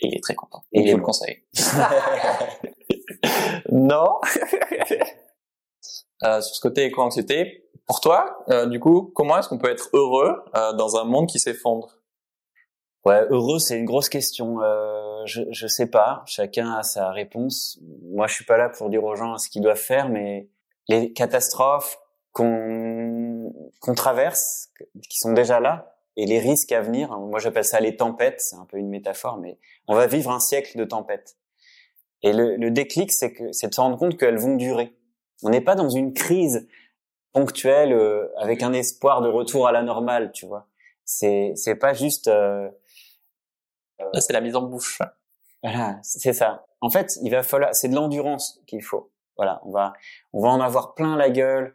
et 0.00 0.08
il 0.08 0.16
est 0.16 0.22
très 0.22 0.34
content. 0.34 0.64
Et 0.72 0.80
il 0.80 0.90
vous 0.90 0.98
le 0.98 1.04
conseille. 1.04 1.44
non. 3.70 4.18
euh, 6.24 6.40
sur 6.40 6.56
ce 6.56 6.60
côté 6.60 6.86
éco-anxiété, 6.86 7.66
pour 7.86 8.00
toi, 8.00 8.38
euh, 8.50 8.66
du 8.66 8.80
coup, 8.80 9.12
comment 9.14 9.38
est-ce 9.38 9.48
qu'on 9.48 9.58
peut 9.58 9.70
être 9.70 9.88
heureux 9.92 10.42
euh, 10.56 10.72
dans 10.72 10.96
un 10.96 11.04
monde 11.04 11.28
qui 11.28 11.38
s'effondre? 11.38 11.95
Ouais, 13.06 13.24
heureux, 13.30 13.60
c'est 13.60 13.78
une 13.78 13.84
grosse 13.84 14.08
question. 14.08 14.60
Euh, 14.62 15.22
je 15.26 15.42
je 15.52 15.68
sais 15.68 15.86
pas. 15.86 16.24
Chacun 16.26 16.72
a 16.72 16.82
sa 16.82 17.12
réponse. 17.12 17.78
Moi, 18.02 18.26
je 18.26 18.34
suis 18.34 18.44
pas 18.44 18.56
là 18.56 18.68
pour 18.68 18.90
dire 18.90 19.04
aux 19.04 19.14
gens 19.14 19.38
ce 19.38 19.48
qu'ils 19.48 19.62
doivent 19.62 19.76
faire, 19.76 20.08
mais 20.08 20.48
les 20.88 21.12
catastrophes 21.12 22.00
qu'on 22.32 23.52
qu'on 23.78 23.94
traverse, 23.94 24.70
qui 25.08 25.20
sont 25.20 25.32
déjà 25.34 25.60
là, 25.60 25.94
et 26.16 26.26
les 26.26 26.40
risques 26.40 26.72
à 26.72 26.80
venir. 26.80 27.12
Hein, 27.12 27.20
moi, 27.30 27.38
j'appelle 27.38 27.64
ça 27.64 27.78
les 27.78 27.94
tempêtes. 27.94 28.40
C'est 28.40 28.56
un 28.56 28.64
peu 28.64 28.76
une 28.76 28.88
métaphore, 28.88 29.36
mais 29.36 29.56
on 29.86 29.94
va 29.94 30.08
vivre 30.08 30.32
un 30.32 30.40
siècle 30.40 30.76
de 30.76 30.84
tempêtes. 30.84 31.36
Et 32.24 32.32
le, 32.32 32.56
le 32.56 32.72
déclic, 32.72 33.12
c'est 33.12 33.32
que 33.32 33.52
c'est 33.52 33.68
de 33.68 33.74
se 33.74 33.80
rendre 33.80 33.98
compte 33.98 34.16
qu'elles 34.18 34.38
vont 34.38 34.56
durer. 34.56 34.92
On 35.44 35.50
n'est 35.50 35.60
pas 35.60 35.76
dans 35.76 35.90
une 35.90 36.12
crise 36.12 36.66
ponctuelle 37.32 37.92
euh, 37.92 38.26
avec 38.36 38.64
un 38.64 38.72
espoir 38.72 39.22
de 39.22 39.28
retour 39.28 39.68
à 39.68 39.72
la 39.72 39.82
normale, 39.84 40.32
tu 40.32 40.44
vois. 40.44 40.66
C'est 41.04 41.52
c'est 41.54 41.76
pas 41.76 41.94
juste 41.94 42.26
euh, 42.26 42.68
c'est 44.14 44.32
la 44.32 44.40
mise 44.40 44.56
en 44.56 44.62
bouche. 44.62 45.00
Voilà, 45.62 45.98
c'est 46.02 46.32
ça. 46.32 46.66
En 46.80 46.90
fait, 46.90 47.18
il 47.22 47.30
va 47.30 47.42
falloir, 47.42 47.74
c'est 47.74 47.88
de 47.88 47.94
l'endurance 47.94 48.60
qu'il 48.66 48.82
faut. 48.82 49.10
Voilà, 49.36 49.60
on 49.64 49.70
va, 49.70 49.92
on 50.32 50.42
va 50.42 50.48
en 50.48 50.60
avoir 50.60 50.94
plein 50.94 51.16
la 51.16 51.30
gueule. 51.30 51.74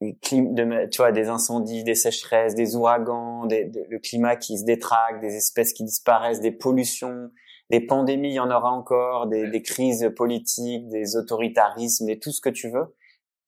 De, 0.00 0.86
tu 0.86 0.96
vois, 0.96 1.12
des 1.12 1.28
incendies, 1.28 1.84
des 1.84 1.94
sécheresses, 1.94 2.54
des 2.54 2.74
ouragans, 2.74 3.44
des, 3.44 3.70
le 3.90 3.98
climat 3.98 4.36
qui 4.36 4.58
se 4.58 4.64
détraque, 4.64 5.20
des 5.20 5.36
espèces 5.36 5.74
qui 5.74 5.84
disparaissent, 5.84 6.40
des 6.40 6.52
pollutions, 6.52 7.30
des 7.68 7.80
pandémies, 7.80 8.30
il 8.30 8.34
y 8.34 8.40
en 8.40 8.50
aura 8.50 8.72
encore, 8.72 9.26
des, 9.26 9.48
des 9.50 9.62
crises 9.62 10.10
politiques, 10.16 10.88
des 10.88 11.16
autoritarismes, 11.16 12.08
et 12.08 12.18
tout 12.18 12.32
ce 12.32 12.40
que 12.40 12.48
tu 12.48 12.70
veux. 12.70 12.96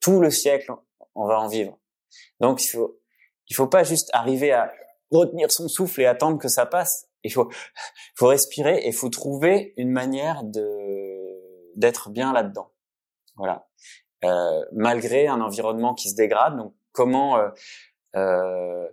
Tout 0.00 0.20
le 0.20 0.30
siècle, 0.30 0.72
on 1.14 1.26
va 1.26 1.40
en 1.40 1.48
vivre. 1.48 1.78
Donc 2.40 2.62
il 2.62 2.68
faut, 2.68 3.00
il 3.48 3.56
faut 3.56 3.66
pas 3.66 3.82
juste 3.82 4.10
arriver 4.12 4.52
à 4.52 4.70
retenir 5.10 5.50
son 5.50 5.68
souffle 5.68 6.02
et 6.02 6.06
attendre 6.06 6.38
que 6.38 6.48
ça 6.48 6.66
passe 6.66 7.08
il 7.24 7.32
faut, 7.32 7.50
faut 8.14 8.26
respirer 8.28 8.78
et 8.78 8.88
il 8.88 8.92
faut 8.92 9.08
trouver 9.08 9.74
une 9.76 9.90
manière 9.90 10.44
de 10.44 10.68
d'être 11.76 12.10
bien 12.10 12.32
là-dedans. 12.32 12.70
Voilà. 13.36 13.68
Euh, 14.24 14.64
malgré 14.72 15.26
un 15.26 15.40
environnement 15.40 15.94
qui 15.94 16.10
se 16.10 16.14
dégrade, 16.14 16.56
donc 16.56 16.74
comment 16.92 17.38
euh, 17.38 17.48
euh, 18.14 18.86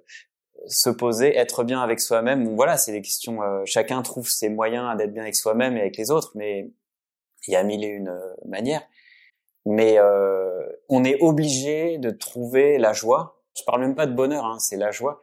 se 0.67 0.89
poser, 0.89 1.35
être 1.35 1.63
bien 1.63 1.81
avec 1.81 1.99
soi-même? 1.99 2.45
Bon, 2.45 2.55
voilà, 2.55 2.77
c'est 2.77 2.91
des 2.91 3.01
questions. 3.01 3.43
Euh, 3.43 3.61
chacun 3.65 4.01
trouve 4.01 4.29
ses 4.29 4.49
moyens 4.49 4.97
d'être 4.97 5.13
bien 5.13 5.23
avec 5.23 5.35
soi-même 5.35 5.77
et 5.77 5.81
avec 5.81 5.97
les 5.97 6.09
autres, 6.09 6.31
mais 6.35 6.71
il 7.47 7.53
y 7.53 7.55
a 7.57 7.63
mille 7.63 7.83
et 7.83 7.87
une 7.87 8.09
euh, 8.09 8.35
manières. 8.45 8.83
mais 9.65 9.99
euh, 9.99 10.67
on 10.89 11.03
est 11.03 11.21
obligé 11.21 11.97
de 11.97 12.09
trouver 12.09 12.77
la 12.77 12.93
joie. 12.93 13.41
Je 13.57 13.63
parle 13.63 13.81
même 13.81 13.95
pas 13.95 14.05
de 14.05 14.13
bonheur, 14.13 14.45
hein, 14.45 14.57
c'est 14.59 14.77
la 14.77 14.91
joie, 14.91 15.19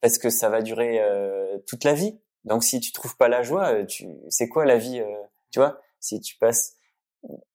parce 0.00 0.18
que 0.18 0.30
ça 0.30 0.48
va 0.48 0.62
durer 0.62 1.00
euh, 1.00 1.58
toute 1.66 1.84
la 1.84 1.94
vie. 1.94 2.18
Donc 2.44 2.64
si 2.64 2.80
tu 2.80 2.92
trouves 2.92 3.16
pas 3.16 3.28
la 3.28 3.42
joie, 3.42 3.74
euh, 3.74 3.84
tu, 3.84 4.08
c'est 4.28 4.48
quoi 4.48 4.64
la 4.64 4.78
vie 4.78 5.00
euh, 5.00 5.22
Tu 5.50 5.58
vois, 5.58 5.80
si 6.00 6.20
tu 6.20 6.36
passes, 6.36 6.76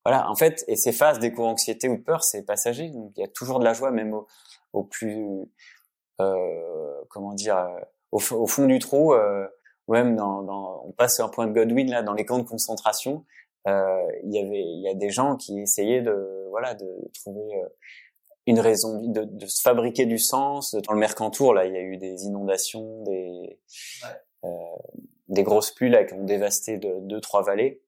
voilà, 0.05 0.29
en 0.29 0.35
fait, 0.35 0.63
et 0.67 0.75
ces 0.75 0.91
phases 0.91 1.19
d'éco-anxiété 1.19 1.89
ou 1.89 1.97
de 1.97 2.01
peur, 2.01 2.23
c'est 2.23 2.43
passager. 2.43 2.89
Donc 2.89 3.11
il 3.15 3.21
y 3.21 3.23
a 3.23 3.27
toujours 3.27 3.59
de 3.59 3.65
la 3.65 3.73
joie, 3.73 3.91
même 3.91 4.13
au, 4.13 4.27
au 4.73 4.83
plus, 4.83 5.25
euh, 6.21 7.01
comment 7.09 7.33
dire, 7.33 7.67
au, 8.11 8.17
au, 8.17 8.47
fond 8.47 8.65
du 8.65 8.79
trou, 8.79 9.15
ou 9.87 9.93
même 9.93 10.15
dans, 10.15 10.43
dans, 10.43 10.83
on 10.85 10.91
passe 10.91 11.15
sur 11.15 11.25
un 11.25 11.29
point 11.29 11.47
de 11.47 11.53
Godwin 11.53 11.89
là, 11.89 12.03
dans 12.03 12.13
les 12.13 12.25
camps 12.25 12.39
de 12.39 12.47
concentration. 12.47 13.25
Il 13.65 14.31
y 14.31 14.39
avait, 14.39 14.61
il 14.61 14.81
y 14.81 14.89
a 14.89 14.93
des 14.93 15.09
gens 15.09 15.37
qui 15.37 15.59
essayaient 15.61 16.01
de, 16.01 16.47
voilà, 16.49 16.75
de 16.75 17.09
trouver 17.13 17.63
une 18.45 18.59
raison 18.59 19.01
de, 19.07 19.23
de, 19.23 19.45
se 19.45 19.61
fabriquer 19.61 20.05
du 20.05 20.17
sens. 20.17 20.75
Dans 20.75 20.93
le 20.93 20.99
Mercantour, 20.99 21.53
là, 21.53 21.65
il 21.65 21.73
y 21.73 21.77
a 21.77 21.81
eu 21.81 21.97
des 21.97 22.25
inondations, 22.25 23.03
des 23.03 23.59
euh, 24.43 24.49
des 25.29 25.43
grosses 25.43 25.71
pluies 25.71 25.89
là 25.89 26.03
qui 26.03 26.13
ont 26.13 26.23
dévasté 26.23 26.77
de, 26.77 26.99
deux 27.01 27.21
trois 27.21 27.43
vallées. 27.43 27.81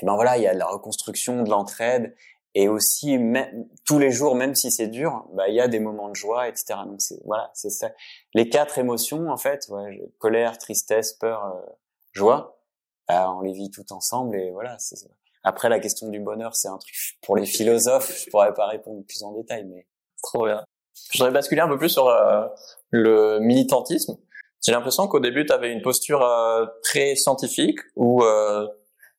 Et 0.00 0.06
ben 0.06 0.14
voilà, 0.14 0.36
il 0.36 0.42
y 0.42 0.46
a 0.46 0.54
de 0.54 0.58
la 0.58 0.66
reconstruction, 0.66 1.42
de 1.42 1.50
l'entraide, 1.50 2.14
et 2.54 2.68
aussi 2.68 3.18
même, 3.18 3.66
tous 3.84 3.98
les 3.98 4.10
jours, 4.10 4.34
même 4.34 4.54
si 4.54 4.70
c'est 4.70 4.88
dur, 4.88 5.26
bah 5.32 5.48
il 5.48 5.54
y 5.54 5.60
a 5.60 5.68
des 5.68 5.80
moments 5.80 6.08
de 6.08 6.14
joie, 6.14 6.48
etc. 6.48 6.80
Donc 6.86 7.00
c'est 7.00 7.20
voilà, 7.24 7.50
c'est 7.54 7.70
ça. 7.70 7.92
Les 8.34 8.48
quatre 8.48 8.78
émotions 8.78 9.30
en 9.30 9.36
fait, 9.36 9.66
ouais, 9.68 10.02
colère, 10.18 10.58
tristesse, 10.58 11.14
peur, 11.14 11.44
euh, 11.44 11.72
joie, 12.12 12.60
bah, 13.08 13.32
on 13.32 13.40
les 13.40 13.52
vit 13.52 13.70
tout 13.70 13.92
ensemble 13.92 14.36
et 14.36 14.50
voilà. 14.50 14.76
C'est 14.78 14.96
après, 15.44 15.68
la 15.68 15.80
question 15.80 16.08
du 16.08 16.20
bonheur, 16.20 16.54
c'est 16.54 16.68
un 16.68 16.78
truc 16.78 16.94
pour 17.22 17.36
les 17.36 17.46
philosophes. 17.46 18.24
Je 18.24 18.30
pourrais 18.30 18.54
pas 18.54 18.66
répondre 18.66 19.04
plus 19.06 19.22
en 19.22 19.32
détail, 19.32 19.64
mais 19.64 19.86
trop 20.22 20.44
bien. 20.46 20.64
Je 21.10 21.18
voudrais 21.18 21.32
basculer 21.32 21.60
un 21.60 21.68
peu 21.68 21.78
plus 21.78 21.88
sur 21.88 22.08
euh, 22.08 22.46
le 22.90 23.40
militantisme. 23.40 24.16
J'ai 24.64 24.72
l'impression 24.72 25.08
qu'au 25.08 25.18
début, 25.18 25.44
tu 25.44 25.52
avais 25.52 25.72
une 25.72 25.82
posture 25.82 26.22
euh, 26.22 26.66
très 26.84 27.16
scientifique 27.16 27.80
où 27.96 28.22
euh, 28.22 28.68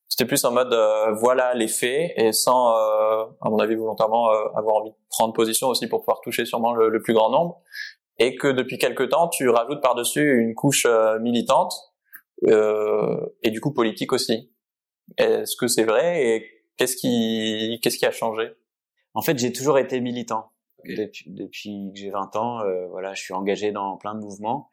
c'était 0.08 0.24
plus 0.24 0.42
en 0.44 0.52
mode 0.52 0.74
voilà 1.18 1.54
les 1.54 1.68
faits 1.68 2.12
et 2.16 2.32
sans, 2.32 2.68
à 2.70 3.50
mon 3.50 3.58
avis, 3.58 3.74
volontairement 3.74 4.28
avoir 4.54 4.76
envie 4.76 4.90
de 4.90 4.96
prendre 5.10 5.32
position 5.32 5.68
aussi 5.68 5.88
pour 5.88 6.00
pouvoir 6.00 6.20
toucher 6.20 6.44
sûrement 6.44 6.72
le, 6.72 6.88
le 6.88 7.02
plus 7.02 7.14
grand 7.14 7.30
nombre. 7.30 7.60
Et 8.18 8.36
que 8.36 8.46
depuis 8.46 8.78
quelques 8.78 9.08
temps, 9.08 9.28
tu 9.28 9.48
rajoutes 9.48 9.82
par-dessus 9.82 10.40
une 10.40 10.54
couche 10.54 10.86
militante 11.20 11.74
et 12.46 13.50
du 13.50 13.60
coup 13.60 13.72
politique 13.72 14.12
aussi. 14.12 14.53
Est-ce 15.18 15.56
que 15.56 15.66
c'est 15.66 15.84
vrai 15.84 16.26
et 16.26 16.64
qu'est-ce 16.76 16.96
qui 16.96 17.78
qu'est-ce 17.82 17.98
qui 17.98 18.06
a 18.06 18.10
changé? 18.10 18.52
En 19.14 19.22
fait, 19.22 19.38
j'ai 19.38 19.52
toujours 19.52 19.78
été 19.78 20.00
militant. 20.00 20.50
Depuis, 20.84 21.30
depuis 21.30 21.90
que 21.94 21.98
j'ai 21.98 22.10
20 22.10 22.36
ans. 22.36 22.60
Euh, 22.60 22.86
voilà, 22.88 23.14
je 23.14 23.22
suis 23.22 23.32
engagé 23.32 23.72
dans 23.72 23.96
plein 23.96 24.14
de 24.14 24.20
mouvements. 24.20 24.70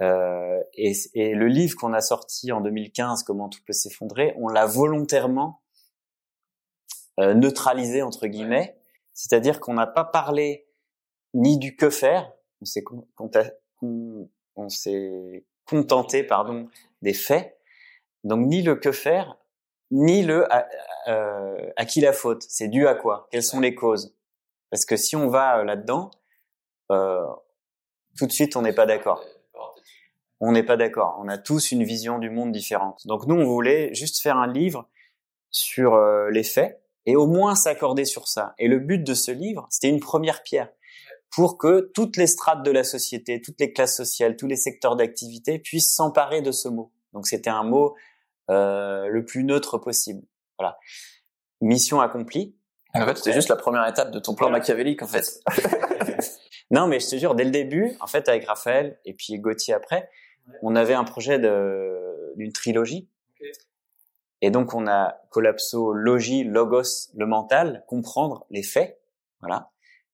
Euh, 0.00 0.62
et, 0.74 0.92
et, 1.14 1.34
le 1.34 1.48
livre 1.48 1.76
qu'on 1.76 1.92
a 1.92 2.00
sorti 2.00 2.52
en 2.52 2.60
2015, 2.60 3.24
Comment 3.24 3.48
tout 3.48 3.58
peut 3.66 3.72
s'effondrer, 3.72 4.32
on 4.36 4.46
l'a 4.46 4.64
volontairement 4.64 5.62
euh, 7.18 7.34
neutralisé 7.34 8.02
entre 8.02 8.28
guillemets, 8.28 8.78
c'est-à-dire 9.12 9.58
qu'on 9.58 9.74
n'a 9.74 9.88
pas 9.88 10.04
parlé 10.04 10.68
ni 11.34 11.58
du 11.58 11.74
que 11.74 11.90
faire, 11.90 12.32
on 12.60 12.64
s'est 12.64 12.84
on 13.82 14.68
s'est 14.68 15.44
contenté 15.64 16.22
pardon 16.22 16.68
des 17.02 17.14
faits, 17.14 17.58
donc 18.22 18.46
ni 18.46 18.62
le 18.62 18.76
que 18.76 18.92
faire 18.92 19.36
ni 19.90 20.22
le 20.22 20.52
à, 20.52 20.68
euh, 21.08 21.70
à 21.76 21.84
qui 21.84 22.00
la 22.00 22.12
faute. 22.12 22.42
C'est 22.48 22.68
dû 22.68 22.86
à 22.86 22.94
quoi? 22.94 23.28
Quelles 23.30 23.42
sont 23.42 23.60
les 23.60 23.74
causes? 23.74 24.14
Parce 24.70 24.84
que 24.84 24.96
si 24.96 25.16
on 25.16 25.28
va 25.28 25.58
euh, 25.58 25.64
là-dedans, 25.64 26.10
euh, 26.90 27.26
tout 28.16 28.26
de 28.26 28.32
suite, 28.32 28.56
on 28.56 28.62
n'est 28.62 28.74
pas 28.74 28.86
d'accord. 28.86 29.24
On 30.40 30.52
n'est 30.52 30.62
pas 30.62 30.76
d'accord. 30.76 31.16
On 31.20 31.28
a 31.28 31.38
tous 31.38 31.72
une 31.72 31.84
vision 31.84 32.18
du 32.18 32.30
monde 32.30 32.52
différente. 32.52 33.06
Donc 33.06 33.26
nous, 33.26 33.34
on 33.34 33.44
voulait 33.44 33.92
juste 33.94 34.20
faire 34.20 34.36
un 34.36 34.52
livre 34.52 34.88
sur 35.50 35.94
euh, 35.94 36.30
les 36.30 36.44
faits 36.44 36.80
et 37.06 37.16
au 37.16 37.26
moins 37.26 37.54
s'accorder 37.54 38.04
sur 38.04 38.28
ça. 38.28 38.54
Et 38.58 38.68
le 38.68 38.78
but 38.78 39.02
de 39.02 39.14
ce 39.14 39.30
livre, 39.30 39.66
c'était 39.70 39.88
une 39.88 40.00
première 40.00 40.42
pierre 40.42 40.68
pour 41.30 41.58
que 41.58 41.90
toutes 41.94 42.16
les 42.16 42.26
strates 42.26 42.62
de 42.62 42.70
la 42.70 42.84
société, 42.84 43.40
toutes 43.40 43.60
les 43.60 43.72
classes 43.72 43.96
sociales, 43.96 44.36
tous 44.36 44.46
les 44.46 44.56
secteurs 44.56 44.96
d'activité 44.96 45.58
puissent 45.58 45.94
s'emparer 45.94 46.42
de 46.42 46.52
ce 46.52 46.68
mot. 46.68 46.92
Donc 47.12 47.26
c'était 47.26 47.50
un 47.50 47.64
mot 47.64 47.94
euh, 48.50 49.06
le 49.08 49.24
plus 49.24 49.44
neutre 49.44 49.78
possible. 49.78 50.22
Voilà. 50.58 50.78
Mission 51.60 52.00
accomplie. 52.00 52.54
En 52.94 53.04
fait, 53.06 53.18
c'était 53.18 53.32
juste 53.32 53.48
la 53.48 53.56
première 53.56 53.86
étape 53.86 54.10
de 54.10 54.18
ton 54.18 54.34
plan 54.34 54.50
machiavélique, 54.50 55.02
en 55.02 55.06
fait. 55.06 55.40
non, 56.70 56.86
mais 56.86 57.00
je 57.00 57.08
te 57.08 57.16
jure, 57.16 57.34
dès 57.34 57.44
le 57.44 57.50
début, 57.50 57.92
en 58.00 58.06
fait, 58.06 58.28
avec 58.28 58.46
Raphaël 58.46 58.98
et 59.04 59.14
puis 59.14 59.38
Gauthier 59.38 59.74
après, 59.74 60.08
on 60.62 60.74
avait 60.74 60.94
un 60.94 61.04
projet 61.04 61.38
d'une 61.38 62.52
trilogie. 62.52 63.08
Et 64.40 64.50
donc, 64.50 64.72
on 64.72 64.86
a 64.86 65.20
collapso-logie, 65.30 66.44
logos, 66.44 67.10
le 67.14 67.26
mental, 67.26 67.84
comprendre 67.86 68.46
les 68.50 68.62
faits. 68.62 69.00
Voilà. 69.40 69.70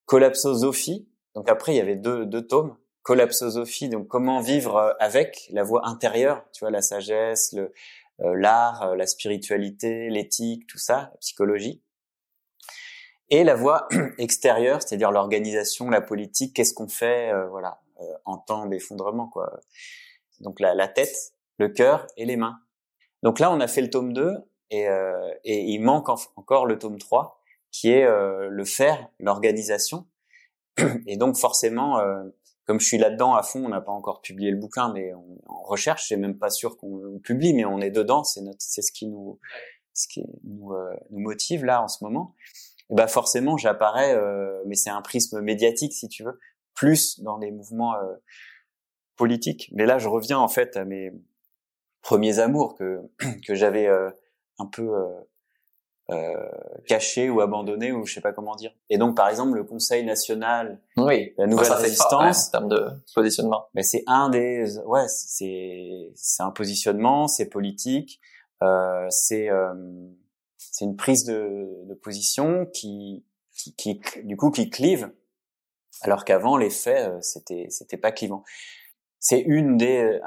Collapsosophie. 0.06 1.06
Donc 1.34 1.48
après, 1.48 1.74
il 1.74 1.76
y 1.76 1.80
avait 1.80 1.96
deux, 1.96 2.26
deux 2.26 2.46
tomes. 2.46 2.76
Collapsosophie, 3.02 3.90
donc 3.90 4.08
comment 4.08 4.40
vivre 4.40 4.96
avec 4.98 5.46
la 5.52 5.62
voix 5.62 5.86
intérieure, 5.86 6.42
tu 6.54 6.60
vois, 6.60 6.70
la 6.70 6.80
sagesse, 6.80 7.52
le, 7.52 7.70
l'art, 8.18 8.82
euh, 8.82 8.96
la 8.96 9.06
spiritualité, 9.06 10.08
l'éthique, 10.08 10.66
tout 10.66 10.78
ça, 10.78 11.10
la 11.12 11.18
psychologie. 11.20 11.82
Et 13.30 13.44
la 13.44 13.54
voie 13.54 13.88
extérieure, 14.18 14.82
c'est-à-dire 14.82 15.10
l'organisation, 15.10 15.90
la 15.90 16.00
politique, 16.00 16.54
qu'est-ce 16.54 16.74
qu'on 16.74 16.88
fait, 16.88 17.32
euh, 17.32 17.48
voilà, 17.48 17.80
en 18.24 18.38
temps 18.38 18.66
d'effondrement, 18.66 19.28
quoi. 19.28 19.60
Donc 20.40 20.60
la, 20.60 20.74
la, 20.74 20.88
tête, 20.88 21.32
le 21.58 21.68
cœur 21.68 22.06
et 22.16 22.24
les 22.24 22.36
mains. 22.36 22.58
Donc 23.22 23.38
là, 23.38 23.50
on 23.52 23.60
a 23.60 23.66
fait 23.66 23.80
le 23.80 23.90
tome 23.90 24.12
2 24.12 24.32
et, 24.70 24.86
et 25.44 25.60
il 25.60 25.78
manque 25.78 26.08
encore 26.08 26.66
le 26.66 26.78
tome 26.78 26.98
3 26.98 27.40
qui 27.70 27.90
est 27.90 28.04
le 28.04 28.64
faire, 28.64 29.08
l'organisation. 29.20 30.06
Et 31.06 31.16
donc 31.16 31.36
forcément, 31.36 32.02
comme 32.64 32.80
je 32.80 32.86
suis 32.86 32.98
là-dedans 32.98 33.34
à 33.34 33.42
fond, 33.42 33.64
on 33.64 33.68
n'a 33.68 33.80
pas 33.80 33.92
encore 33.92 34.22
publié 34.22 34.50
le 34.50 34.56
bouquin, 34.56 34.92
mais 34.92 35.12
on, 35.14 35.38
en 35.46 35.62
recherche. 35.62 36.08
C'est 36.08 36.16
même 36.16 36.38
pas 36.38 36.50
sûr 36.50 36.76
qu'on 36.76 37.18
publie, 37.22 37.52
mais 37.52 37.64
on 37.64 37.80
est 37.80 37.90
dedans. 37.90 38.24
C'est 38.24 38.40
notre, 38.40 38.60
c'est 38.60 38.82
ce 38.82 38.92
qui 38.92 39.06
nous, 39.06 39.38
ce 39.92 40.08
qui 40.08 40.24
nous, 40.44 40.72
euh, 40.72 40.94
nous 41.10 41.20
motive 41.20 41.64
là 41.64 41.82
en 41.82 41.88
ce 41.88 42.02
moment. 42.02 42.34
Bah 42.90 43.06
forcément, 43.06 43.56
j'apparais, 43.56 44.14
euh, 44.14 44.62
mais 44.66 44.74
c'est 44.74 44.90
un 44.90 45.02
prisme 45.02 45.40
médiatique 45.40 45.92
si 45.92 46.08
tu 46.08 46.22
veux, 46.24 46.38
plus 46.74 47.20
dans 47.20 47.38
des 47.38 47.50
mouvements 47.50 47.94
euh, 47.96 48.14
politiques. 49.16 49.70
Mais 49.72 49.86
là, 49.86 49.98
je 49.98 50.08
reviens 50.08 50.38
en 50.38 50.48
fait 50.48 50.76
à 50.76 50.84
mes 50.84 51.12
premiers 52.02 52.38
amours 52.38 52.76
que 52.76 53.00
que 53.46 53.54
j'avais 53.54 53.88
un 54.58 54.66
peu 54.66 54.90
euh, 56.10 56.50
caché 56.86 57.30
ou 57.30 57.40
abandonné 57.40 57.90
ou 57.92 58.04
je 58.04 58.14
sais 58.14 58.20
pas 58.20 58.32
comment 58.32 58.56
dire. 58.56 58.72
Et 58.90 58.98
donc 58.98 59.16
par 59.16 59.28
exemple 59.28 59.56
le 59.56 59.64
Conseil 59.64 60.04
national, 60.04 60.80
oui, 60.98 61.32
la 61.38 61.46
nouvelle 61.46 61.72
résistance, 61.72 62.48
en 62.48 62.50
termes 62.50 62.68
de 62.68 62.86
positionnement. 63.14 63.68
Mais 63.74 63.82
c'est 63.82 64.04
un 64.06 64.28
des, 64.28 64.78
ouais, 64.80 65.08
c'est 65.08 66.12
c'est 66.14 66.42
un 66.42 66.50
positionnement, 66.50 67.26
c'est 67.26 67.48
politique, 67.48 68.20
euh, 68.62 69.06
c'est 69.08 69.48
euh, 69.48 69.72
c'est 70.58 70.84
une 70.84 70.96
prise 70.96 71.24
de, 71.24 71.86
de 71.88 71.94
position 71.94 72.66
qui, 72.66 73.24
qui, 73.56 73.74
qui 73.74 74.00
du 74.24 74.36
coup 74.36 74.50
qui 74.50 74.68
clive, 74.68 75.10
alors 76.02 76.24
qu'avant 76.26 76.58
les 76.58 76.70
faits 76.70 77.08
euh, 77.08 77.18
c'était 77.22 77.66
c'était 77.70 77.96
pas 77.96 78.12
clivant. 78.12 78.44
C'est 79.20 79.40
une 79.40 79.78
des 79.78 80.20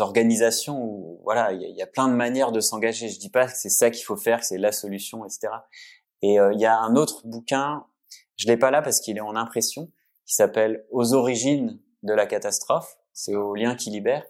organisations 0.00 0.82
où 0.82 1.20
voilà, 1.24 1.52
il 1.52 1.76
y, 1.76 1.82
a 1.82 1.86
plein 1.86 2.08
de 2.08 2.14
manières 2.14 2.52
de 2.52 2.60
s'engager. 2.60 3.08
Je 3.08 3.18
dis 3.18 3.30
pas 3.30 3.46
que 3.46 3.52
c'est 3.54 3.68
ça 3.68 3.90
qu'il 3.90 4.04
faut 4.04 4.16
faire, 4.16 4.40
que 4.40 4.46
c'est 4.46 4.58
la 4.58 4.72
solution, 4.72 5.24
etc. 5.24 5.52
Et 6.22 6.40
euh, 6.40 6.52
il 6.52 6.60
y 6.60 6.66
a 6.66 6.78
un 6.78 6.96
autre 6.96 7.26
bouquin, 7.26 7.84
je 8.36 8.46
l'ai 8.46 8.56
pas 8.56 8.70
là 8.70 8.82
parce 8.82 9.00
qu'il 9.00 9.16
est 9.16 9.22
en 9.22 9.36
impression, 9.36 9.90
qui 10.26 10.34
s'appelle 10.34 10.84
Aux 10.90 11.14
origines 11.14 11.80
de 12.02 12.12
la 12.12 12.26
catastrophe. 12.26 12.96
C'est 13.12 13.34
au 13.34 13.54
lien 13.54 13.76
qui 13.76 13.90
libère. 13.90 14.24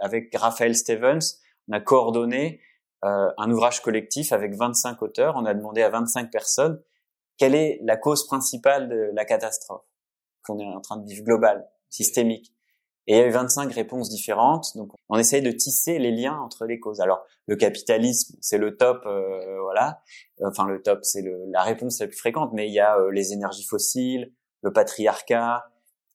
Avec 0.00 0.34
Raphaël 0.34 0.74
Stevens, 0.74 1.38
on 1.68 1.72
a 1.72 1.80
coordonné 1.80 2.60
euh, 3.04 3.28
un 3.36 3.50
ouvrage 3.50 3.82
collectif 3.82 4.32
avec 4.32 4.54
25 4.54 5.02
auteurs. 5.02 5.34
On 5.36 5.44
a 5.44 5.54
demandé 5.54 5.82
à 5.82 5.90
25 5.90 6.30
personnes 6.30 6.82
quelle 7.36 7.54
est 7.54 7.78
la 7.82 7.96
cause 7.96 8.26
principale 8.26 8.88
de 8.88 9.10
la 9.14 9.24
catastrophe 9.24 9.84
qu'on 10.42 10.58
est 10.58 10.64
en 10.64 10.80
train 10.80 10.96
de 10.96 11.06
vivre 11.06 11.24
globale, 11.24 11.68
systémique? 11.90 12.55
Et 13.06 13.14
il 13.14 13.18
y 13.18 13.20
a 13.20 13.26
eu 13.26 13.30
25 13.30 13.72
réponses 13.72 14.10
différentes. 14.10 14.76
Donc, 14.76 14.90
on 15.08 15.18
essaye 15.18 15.42
de 15.42 15.50
tisser 15.50 15.98
les 15.98 16.10
liens 16.10 16.38
entre 16.38 16.66
les 16.66 16.80
causes. 16.80 17.00
Alors, 17.00 17.24
le 17.46 17.56
capitalisme, 17.56 18.36
c'est 18.40 18.58
le 18.58 18.76
top, 18.76 19.02
euh, 19.06 19.60
voilà. 19.62 20.02
Enfin, 20.42 20.66
le 20.66 20.82
top, 20.82 21.00
c'est 21.02 21.24
la 21.52 21.62
réponse 21.62 22.00
la 22.00 22.08
plus 22.08 22.16
fréquente. 22.16 22.50
Mais 22.52 22.66
il 22.66 22.72
y 22.72 22.80
a 22.80 22.98
euh, 22.98 23.10
les 23.12 23.32
énergies 23.32 23.64
fossiles, 23.64 24.32
le 24.62 24.72
patriarcat, 24.72 25.64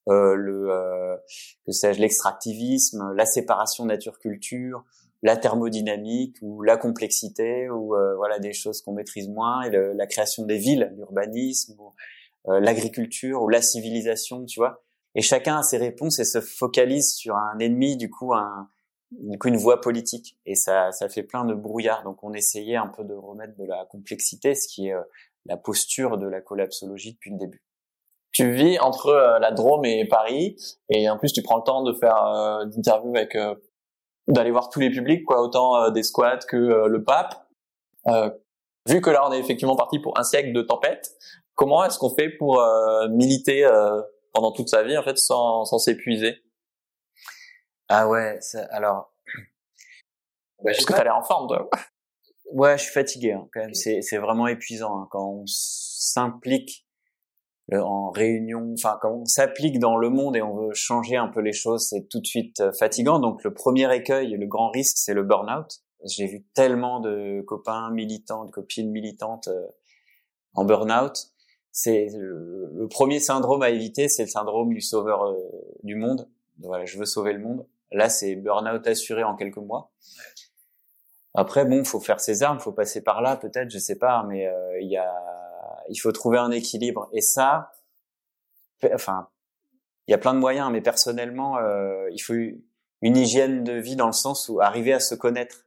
euh, 0.08 0.34
le, 0.34 0.70
euh, 0.70 1.16
que 1.64 1.72
sais-je, 1.72 2.00
l'extractivisme, 2.00 3.12
la 3.14 3.24
séparation 3.24 3.86
nature-culture, 3.86 4.84
la 5.22 5.36
thermodynamique 5.36 6.36
ou 6.42 6.62
la 6.62 6.76
complexité 6.76 7.70
ou 7.70 7.94
euh, 7.94 8.16
voilà 8.16 8.38
des 8.38 8.52
choses 8.52 8.82
qu'on 8.82 8.92
maîtrise 8.92 9.28
moins, 9.28 9.62
et 9.62 9.70
la 9.70 10.06
création 10.06 10.44
des 10.44 10.58
villes, 10.58 10.92
l'urbanisme, 10.96 11.76
euh, 12.48 12.58
l'agriculture 12.60 13.42
ou 13.42 13.48
la 13.48 13.62
civilisation, 13.62 14.44
tu 14.44 14.58
vois. 14.58 14.82
Et 15.14 15.22
chacun 15.22 15.58
a 15.58 15.62
ses 15.62 15.76
réponses 15.76 16.18
et 16.18 16.24
se 16.24 16.40
focalise 16.40 17.14
sur 17.14 17.36
un 17.36 17.58
ennemi, 17.58 17.96
du 17.96 18.10
coup, 18.10 18.32
un, 18.32 18.68
du 19.10 19.38
coup 19.38 19.48
une 19.48 19.56
voie 19.56 19.80
politique. 19.80 20.38
Et 20.46 20.54
ça, 20.54 20.92
ça 20.92 21.08
fait 21.08 21.22
plein 21.22 21.44
de 21.44 21.54
brouillard. 21.54 22.02
Donc 22.02 22.22
on 22.22 22.32
essayait 22.32 22.76
un 22.76 22.88
peu 22.88 23.04
de 23.04 23.14
remettre 23.14 23.56
de 23.56 23.64
la 23.64 23.84
complexité, 23.86 24.54
ce 24.54 24.68
qui 24.68 24.88
est 24.88 24.94
euh, 24.94 25.02
la 25.46 25.56
posture 25.56 26.18
de 26.18 26.26
la 26.26 26.40
collapsologie 26.40 27.14
depuis 27.14 27.30
le 27.30 27.38
début. 27.38 27.62
Tu 28.32 28.50
vis 28.50 28.78
entre 28.78 29.12
la 29.40 29.52
Drôme 29.52 29.84
et 29.84 30.08
Paris, 30.08 30.56
et 30.88 31.10
en 31.10 31.18
plus 31.18 31.34
tu 31.34 31.42
prends 31.42 31.58
le 31.58 31.64
temps 31.64 31.82
de 31.82 31.92
faire 31.92 32.64
d'interviews 32.64 33.14
avec 33.14 33.36
d'aller 34.28 34.50
voir 34.50 34.68
tous 34.68 34.80
les 34.80 34.90
publics, 34.90 35.24
quoi, 35.24 35.40
autant 35.42 35.76
euh, 35.76 35.90
des 35.90 36.02
squats 36.02 36.38
que 36.38 36.56
euh, 36.56 36.88
le 36.88 37.02
pape. 37.02 37.46
Euh, 38.08 38.30
vu 38.88 39.00
que 39.00 39.10
là 39.10 39.26
on 39.28 39.32
est 39.32 39.38
effectivement 39.38 39.76
parti 39.76 39.98
pour 39.98 40.18
un 40.18 40.24
siècle 40.24 40.52
de 40.52 40.62
tempête, 40.62 41.10
comment 41.54 41.84
est-ce 41.84 41.98
qu'on 41.98 42.14
fait 42.14 42.30
pour 42.30 42.60
militer 43.10 43.64
pendant 44.32 44.52
toute 44.52 44.68
sa 44.68 44.82
vie 44.82 44.96
en 44.96 45.02
fait 45.02 45.18
sans 45.18 45.64
sans 45.64 45.78
s'épuiser 45.78 46.36
Ah 47.88 48.08
ouais, 48.08 48.38
alors. 48.70 49.12
Bah, 50.64 50.70
Parce 50.72 50.84
que 50.84 50.92
t'as 50.92 51.04
l'air 51.04 51.16
en 51.16 51.24
forme, 51.24 51.48
toi. 51.48 51.68
Ouais, 52.52 52.76
je 52.78 52.84
suis 52.84 52.92
fatigué 52.92 53.32
hein, 53.32 53.48
quand 53.52 53.60
même. 53.60 53.74
C'est 53.74 54.02
c'est 54.02 54.18
vraiment 54.18 54.46
épuisant 54.46 55.02
hein, 55.02 55.08
quand 55.10 55.26
on 55.26 55.44
s'implique 55.46 56.86
en 57.72 58.10
réunion, 58.10 58.74
enfin 58.74 58.98
quand 59.00 59.12
on 59.12 59.24
s'applique 59.24 59.78
dans 59.78 59.96
le 59.96 60.10
monde 60.10 60.36
et 60.36 60.42
on 60.42 60.54
veut 60.54 60.74
changer 60.74 61.16
un 61.16 61.28
peu 61.28 61.40
les 61.40 61.52
choses, 61.52 61.86
c'est 61.88 62.08
tout 62.08 62.20
de 62.20 62.26
suite 62.26 62.60
euh, 62.60 62.72
fatigant. 62.72 63.18
Donc 63.18 63.44
le 63.44 63.54
premier 63.54 63.94
écueil, 63.94 64.32
le 64.32 64.46
grand 64.46 64.70
risque, 64.70 64.98
c'est 64.98 65.14
le 65.14 65.22
burn-out. 65.22 65.82
J'ai 66.04 66.26
vu 66.26 66.44
tellement 66.54 67.00
de 67.00 67.42
copains 67.46 67.90
militants, 67.90 68.44
de 68.44 68.50
copines 68.50 68.90
militantes 68.90 69.48
euh, 69.48 69.66
en 70.54 70.64
burn-out. 70.64 71.31
C'est 71.72 72.08
le, 72.14 72.86
premier 72.88 73.18
syndrome 73.18 73.62
à 73.62 73.70
éviter, 73.70 74.08
c'est 74.08 74.24
le 74.24 74.28
syndrome 74.28 74.72
du 74.72 74.80
sauveur 74.80 75.24
euh, 75.24 75.36
du 75.82 75.94
monde. 75.94 76.28
Voilà, 76.60 76.84
je 76.84 76.98
veux 76.98 77.06
sauver 77.06 77.32
le 77.32 77.40
monde. 77.40 77.66
Là, 77.90 78.08
c'est 78.08 78.36
burn-out 78.36 78.86
assuré 78.86 79.24
en 79.24 79.34
quelques 79.34 79.56
mois. 79.56 79.90
Après, 81.34 81.64
bon, 81.64 81.82
faut 81.84 82.00
faire 82.00 82.20
ses 82.20 82.42
armes, 82.42 82.60
faut 82.60 82.72
passer 82.72 83.02
par 83.02 83.22
là, 83.22 83.36
peut-être, 83.36 83.70
je 83.70 83.78
sais 83.78 83.96
pas, 83.96 84.22
mais 84.28 84.46
il 84.80 84.88
y 84.88 84.98
a 84.98 85.10
il 85.88 85.96
faut 85.96 86.12
trouver 86.12 86.38
un 86.38 86.50
équilibre. 86.50 87.08
Et 87.12 87.20
ça, 87.20 87.72
enfin, 88.92 89.28
il 90.06 90.12
y 90.12 90.14
a 90.14 90.18
plein 90.18 90.34
de 90.34 90.38
moyens, 90.38 90.70
mais 90.70 90.80
personnellement, 90.80 91.58
euh, 91.58 92.08
il 92.12 92.18
faut 92.18 92.34
une 92.34 93.16
hygiène 93.16 93.64
de 93.64 93.74
vie 93.74 93.96
dans 93.96 94.06
le 94.06 94.12
sens 94.12 94.48
où 94.48 94.60
arriver 94.60 94.92
à 94.92 95.00
se 95.00 95.14
connaître. 95.14 95.66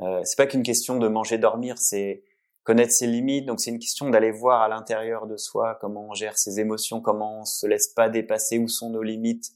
Euh, 0.00 0.20
c'est 0.24 0.36
pas 0.36 0.46
qu'une 0.46 0.62
question 0.62 0.98
de 0.98 1.08
manger, 1.08 1.38
dormir, 1.38 1.78
c'est 1.78 2.24
connaître 2.64 2.92
ses 2.92 3.06
limites. 3.06 3.46
Donc 3.46 3.60
c'est 3.60 3.70
une 3.70 3.78
question 3.78 4.10
d'aller 4.10 4.32
voir 4.32 4.62
à 4.62 4.68
l'intérieur 4.68 5.26
de 5.26 5.36
soi 5.36 5.78
comment 5.80 6.08
on 6.10 6.14
gère 6.14 6.36
ses 6.36 6.60
émotions, 6.60 7.00
comment 7.00 7.40
on 7.40 7.44
se 7.44 7.66
laisse 7.66 7.88
pas 7.88 8.08
dépasser, 8.08 8.58
où 8.58 8.68
sont 8.68 8.90
nos 8.90 9.02
limites 9.02 9.52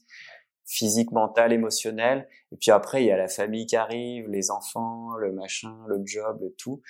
physiques, 0.65 1.11
mentales, 1.11 1.51
émotionnelles. 1.51 2.27
Et 2.51 2.57
puis 2.57 2.71
après, 2.71 3.03
il 3.03 3.07
y 3.07 3.11
a 3.11 3.17
la 3.17 3.27
famille 3.27 3.65
qui 3.65 3.75
arrive, 3.75 4.29
les 4.29 4.51
enfants, 4.51 5.15
le 5.17 5.31
machin, 5.31 5.75
le 5.87 6.01
job, 6.05 6.39
le 6.41 6.51
tout 6.51 6.81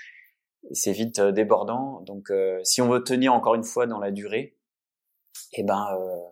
c'est 0.72 0.92
vite 0.92 1.20
euh, 1.20 1.32
débordant. 1.32 2.02
Donc, 2.02 2.32
euh, 2.32 2.60
si 2.64 2.82
on 2.82 2.90
veut 2.90 3.04
tenir 3.04 3.34
encore 3.34 3.56
une 3.56 3.64
fois 3.64 3.88
dans 3.88 4.00
la 4.00 4.12
durée, 4.12 4.58
eh 5.54 5.64
ben, 5.64 5.88
euh, 6.00 6.30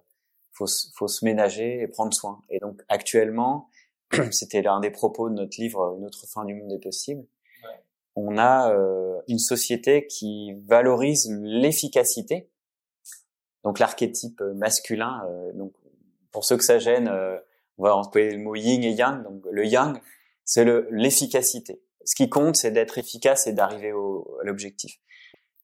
faut, 0.51 0.65
faut 0.95 1.07
se 1.07 1.25
ménager 1.25 1.81
et 1.81 1.87
prendre 1.87 2.13
soin. 2.13 2.41
Et 2.49 2.59
donc, 2.59 2.81
actuellement, 2.89 3.69
c'était 4.31 4.61
l'un 4.61 4.79
des 4.79 4.91
propos 4.91 5.29
de 5.29 5.35
notre 5.35 5.59
livre 5.59 5.95
Une 5.97 6.05
autre 6.05 6.25
fin 6.27 6.45
du 6.45 6.55
monde 6.55 6.71
est 6.71 6.83
possible. 6.83 7.25
On 8.17 8.37
a 8.37 8.73
euh, 8.73 9.21
une 9.29 9.39
société 9.39 10.07
qui 10.07 10.53
valorise 10.65 11.31
l'efficacité, 11.41 12.49
donc 13.63 13.79
l'archétype 13.79 14.41
masculin. 14.55 15.23
donc, 15.53 15.71
pour 16.31 16.43
ceux 16.43 16.57
que 16.57 16.63
ça 16.63 16.79
gêne, 16.79 17.09
on 17.77 17.83
va 17.83 17.95
employer 17.95 18.31
le 18.31 18.39
mot 18.39 18.55
yin 18.55 18.83
et 18.83 18.91
yang. 18.91 19.23
Donc, 19.23 19.43
le 19.49 19.65
yang, 19.65 19.97
c'est 20.43 20.65
l'efficacité 20.91 21.81
ce 22.07 22.15
qui 22.15 22.29
compte, 22.29 22.55
c'est 22.55 22.71
d'être 22.71 22.97
efficace 22.97 23.47
et 23.47 23.53
d'arriver 23.53 23.89
à 23.89 24.43
l'objectif. 24.45 24.97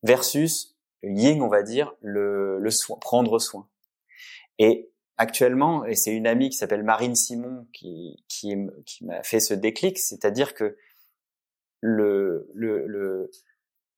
Versus 0.03 0.75
Ying, 1.01 1.41
on 1.41 1.47
va 1.47 1.63
dire, 1.63 1.93
le, 2.01 2.59
le 2.59 2.69
soin, 2.69 2.97
prendre 2.97 3.39
soin. 3.39 3.69
Et 4.59 4.91
actuellement, 5.15 5.85
et 5.85 5.95
c'est 5.95 6.13
une 6.13 6.27
amie 6.27 6.49
qui 6.49 6.57
s'appelle 6.57 6.83
Marine 6.83 7.15
Simon 7.15 7.65
qui, 7.71 8.25
qui, 8.27 8.55
qui 8.85 9.05
m'a 9.05 9.23
fait 9.23 9.39
ce 9.39 9.53
déclic, 9.53 9.97
c'est-à-dire 9.97 10.53
que 10.53 10.75
le, 11.85 12.49
le, 12.53 12.87
le, 12.87 13.29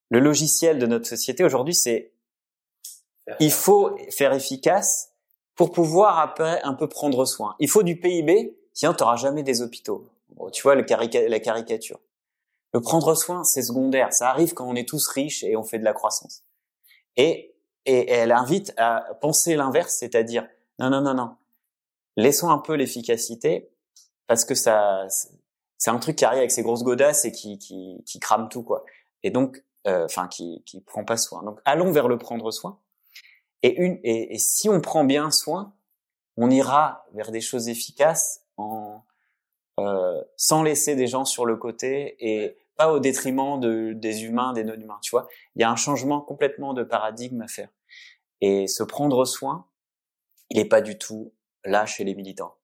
le 0.09 0.19
logiciel 0.19 0.79
de 0.79 0.87
notre 0.87 1.07
société 1.07 1.43
aujourd'hui, 1.43 1.75
c'est 1.75 2.13
il 3.39 3.51
faut 3.51 3.95
faire 4.09 4.33
efficace 4.33 5.11
pour 5.55 5.71
pouvoir 5.71 6.19
après 6.19 6.61
un 6.63 6.73
peu 6.73 6.89
prendre 6.89 7.25
soin. 7.25 7.55
Il 7.59 7.69
faut 7.69 7.83
du 7.83 7.99
PIB, 7.99 8.57
sinon 8.73 8.93
tu 8.93 9.03
n'auras 9.03 9.17
jamais 9.17 9.43
des 9.43 9.61
hôpitaux. 9.61 10.09
tu 10.51 10.63
vois 10.63 10.73
le 10.73 10.83
la 11.29 11.39
caricature. 11.39 11.99
Le 12.73 12.81
prendre 12.81 13.13
soin, 13.13 13.43
c'est 13.43 13.61
secondaire. 13.61 14.11
Ça 14.13 14.31
arrive 14.31 14.53
quand 14.53 14.67
on 14.67 14.75
est 14.75 14.87
tous 14.87 15.07
riches 15.07 15.43
et 15.43 15.55
on 15.55 15.63
fait 15.63 15.79
de 15.79 15.85
la 15.85 15.93
croissance. 15.93 16.43
Et, 17.15 17.55
et, 17.85 18.09
elle 18.09 18.31
invite 18.31 18.73
à 18.77 19.15
penser 19.21 19.55
l'inverse, 19.55 19.95
c'est-à-dire, 19.99 20.47
non, 20.79 20.89
non, 20.89 21.01
non, 21.01 21.13
non. 21.13 21.35
Laissons 22.17 22.49
un 22.49 22.57
peu 22.57 22.73
l'efficacité 22.73 23.69
parce 24.27 24.43
que 24.43 24.55
ça, 24.55 25.07
c'est 25.77 25.91
un 25.91 25.99
truc 25.99 26.15
qui 26.15 26.25
arrive 26.25 26.39
avec 26.39 26.51
ses 26.51 26.63
grosses 26.63 26.83
godasses 26.83 27.25
et 27.25 27.31
qui, 27.31 27.57
qui, 27.57 28.01
qui 28.05 28.19
crame 28.19 28.49
tout, 28.49 28.63
quoi. 28.63 28.85
Et 29.23 29.31
donc, 29.31 29.63
euh, 29.87 30.05
enfin, 30.05 30.27
qui, 30.27 30.63
qui 30.65 30.81
prend 30.81 31.03
pas 31.03 31.17
soin. 31.17 31.43
Donc, 31.43 31.59
allons 31.65 31.91
vers 31.91 32.07
le 32.07 32.17
prendre 32.17 32.51
soin. 32.51 32.79
Et 33.63 33.75
une, 33.81 33.99
et, 34.03 34.33
et 34.33 34.39
si 34.39 34.69
on 34.69 34.81
prend 34.81 35.03
bien 35.03 35.31
soin, 35.31 35.75
on 36.37 36.49
ira 36.49 37.05
vers 37.13 37.31
des 37.31 37.41
choses 37.41 37.69
efficaces 37.69 38.43
en, 38.57 39.03
euh, 39.79 40.23
sans 40.37 40.63
laisser 40.63 40.95
des 40.95 41.07
gens 41.07 41.25
sur 41.25 41.45
le 41.45 41.57
côté 41.57 42.15
et 42.19 42.57
pas 42.77 42.91
au 42.93 42.99
détriment 42.99 43.59
de, 43.59 43.93
des 43.93 44.23
humains, 44.23 44.53
des 44.53 44.63
non-humains, 44.63 44.99
tu 45.01 45.11
vois. 45.11 45.27
Il 45.55 45.61
y 45.61 45.63
a 45.63 45.71
un 45.71 45.75
changement 45.75 46.21
complètement 46.21 46.73
de 46.73 46.83
paradigme 46.83 47.41
à 47.41 47.47
faire. 47.47 47.69
Et 48.41 48.67
se 48.67 48.83
prendre 48.83 49.25
soin, 49.25 49.67
il 50.49 50.57
n'est 50.57 50.67
pas 50.67 50.81
du 50.81 50.97
tout 50.97 51.33
là 51.63 51.85
chez 51.85 52.03
les 52.03 52.15
militants. 52.15 52.55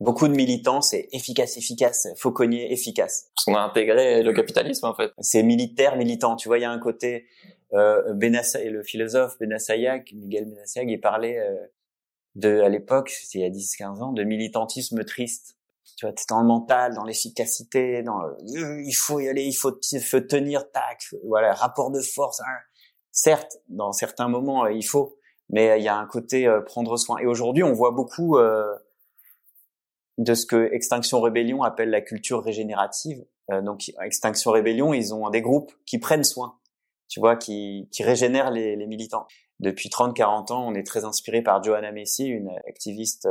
Beaucoup 0.00 0.28
de 0.28 0.34
militants, 0.34 0.80
c'est 0.80 1.08
efficace, 1.12 1.56
efficace, 1.58 2.08
faut 2.16 2.32
cogner, 2.32 2.72
efficace. 2.72 3.30
Parce 3.34 3.44
qu'on 3.44 3.54
a 3.54 3.60
intégré 3.60 4.22
le 4.22 4.32
capitalisme, 4.32 4.86
en 4.86 4.94
fait. 4.94 5.12
C'est 5.18 5.42
militaire, 5.42 5.96
militant. 5.96 6.36
Tu 6.36 6.48
vois, 6.48 6.58
il 6.58 6.62
y 6.62 6.64
a 6.64 6.70
un 6.70 6.78
côté, 6.78 7.26
euh, 7.74 8.14
et 8.18 8.70
le 8.70 8.82
philosophe 8.82 9.38
Benassayac, 9.38 10.12
Miguel 10.12 10.46
Benassayac, 10.46 10.88
il 10.88 11.00
parlait 11.00 11.38
euh, 11.38 11.54
de, 12.34 12.60
à 12.60 12.68
l'époque, 12.68 13.10
c'était 13.10 13.40
il 13.40 13.42
y 13.42 13.44
a 13.44 13.50
10-15 13.50 14.02
ans, 14.02 14.12
de 14.12 14.24
militantisme 14.24 15.04
triste 15.04 15.56
tu 16.00 16.06
vois, 16.06 16.14
dans 16.30 16.40
le 16.40 16.46
mental, 16.46 16.94
dans 16.94 17.04
l'efficacité, 17.04 18.02
dans 18.02 18.22
le, 18.22 18.82
il 18.86 18.94
faut 18.94 19.20
y 19.20 19.28
aller, 19.28 19.44
il 19.44 19.52
faut, 19.52 19.78
il 19.92 20.00
faut 20.00 20.20
tenir, 20.20 20.70
tac, 20.72 21.04
voilà, 21.26 21.52
rapport 21.52 21.90
de 21.90 22.00
force. 22.00 22.40
Hein. 22.40 22.58
Certes, 23.12 23.58
dans 23.68 23.92
certains 23.92 24.28
moments, 24.28 24.64
euh, 24.64 24.72
il 24.72 24.82
faut, 24.82 25.18
mais 25.50 25.78
il 25.78 25.84
y 25.84 25.88
a 25.88 25.96
un 25.96 26.06
côté 26.06 26.46
euh, 26.46 26.62
prendre 26.62 26.96
soin. 26.96 27.18
Et 27.18 27.26
aujourd'hui, 27.26 27.62
on 27.62 27.74
voit 27.74 27.90
beaucoup 27.90 28.38
euh, 28.38 28.74
de 30.20 30.34
ce 30.34 30.46
que 30.46 30.72
Extinction 30.72 31.20
Rébellion 31.20 31.62
appelle 31.62 31.90
la 31.90 32.00
culture 32.00 32.44
régénérative. 32.44 33.24
donc, 33.62 33.90
Extinction 34.00 34.52
Rébellion, 34.52 34.94
ils 34.94 35.12
ont 35.12 35.28
des 35.30 35.42
groupes 35.42 35.72
qui 35.86 35.98
prennent 35.98 36.24
soin, 36.24 36.58
tu 37.08 37.18
vois, 37.18 37.36
qui, 37.36 37.88
qui 37.90 38.04
régénèrent 38.04 38.52
les, 38.52 38.76
les 38.76 38.86
militants. 38.86 39.26
Depuis 39.58 39.88
30-40 39.88 40.52
ans, 40.52 40.68
on 40.68 40.74
est 40.74 40.86
très 40.86 41.04
inspiré 41.04 41.42
par 41.42 41.62
Johanna 41.62 41.90
Messi, 41.90 42.26
une 42.26 42.50
activiste 42.68 43.26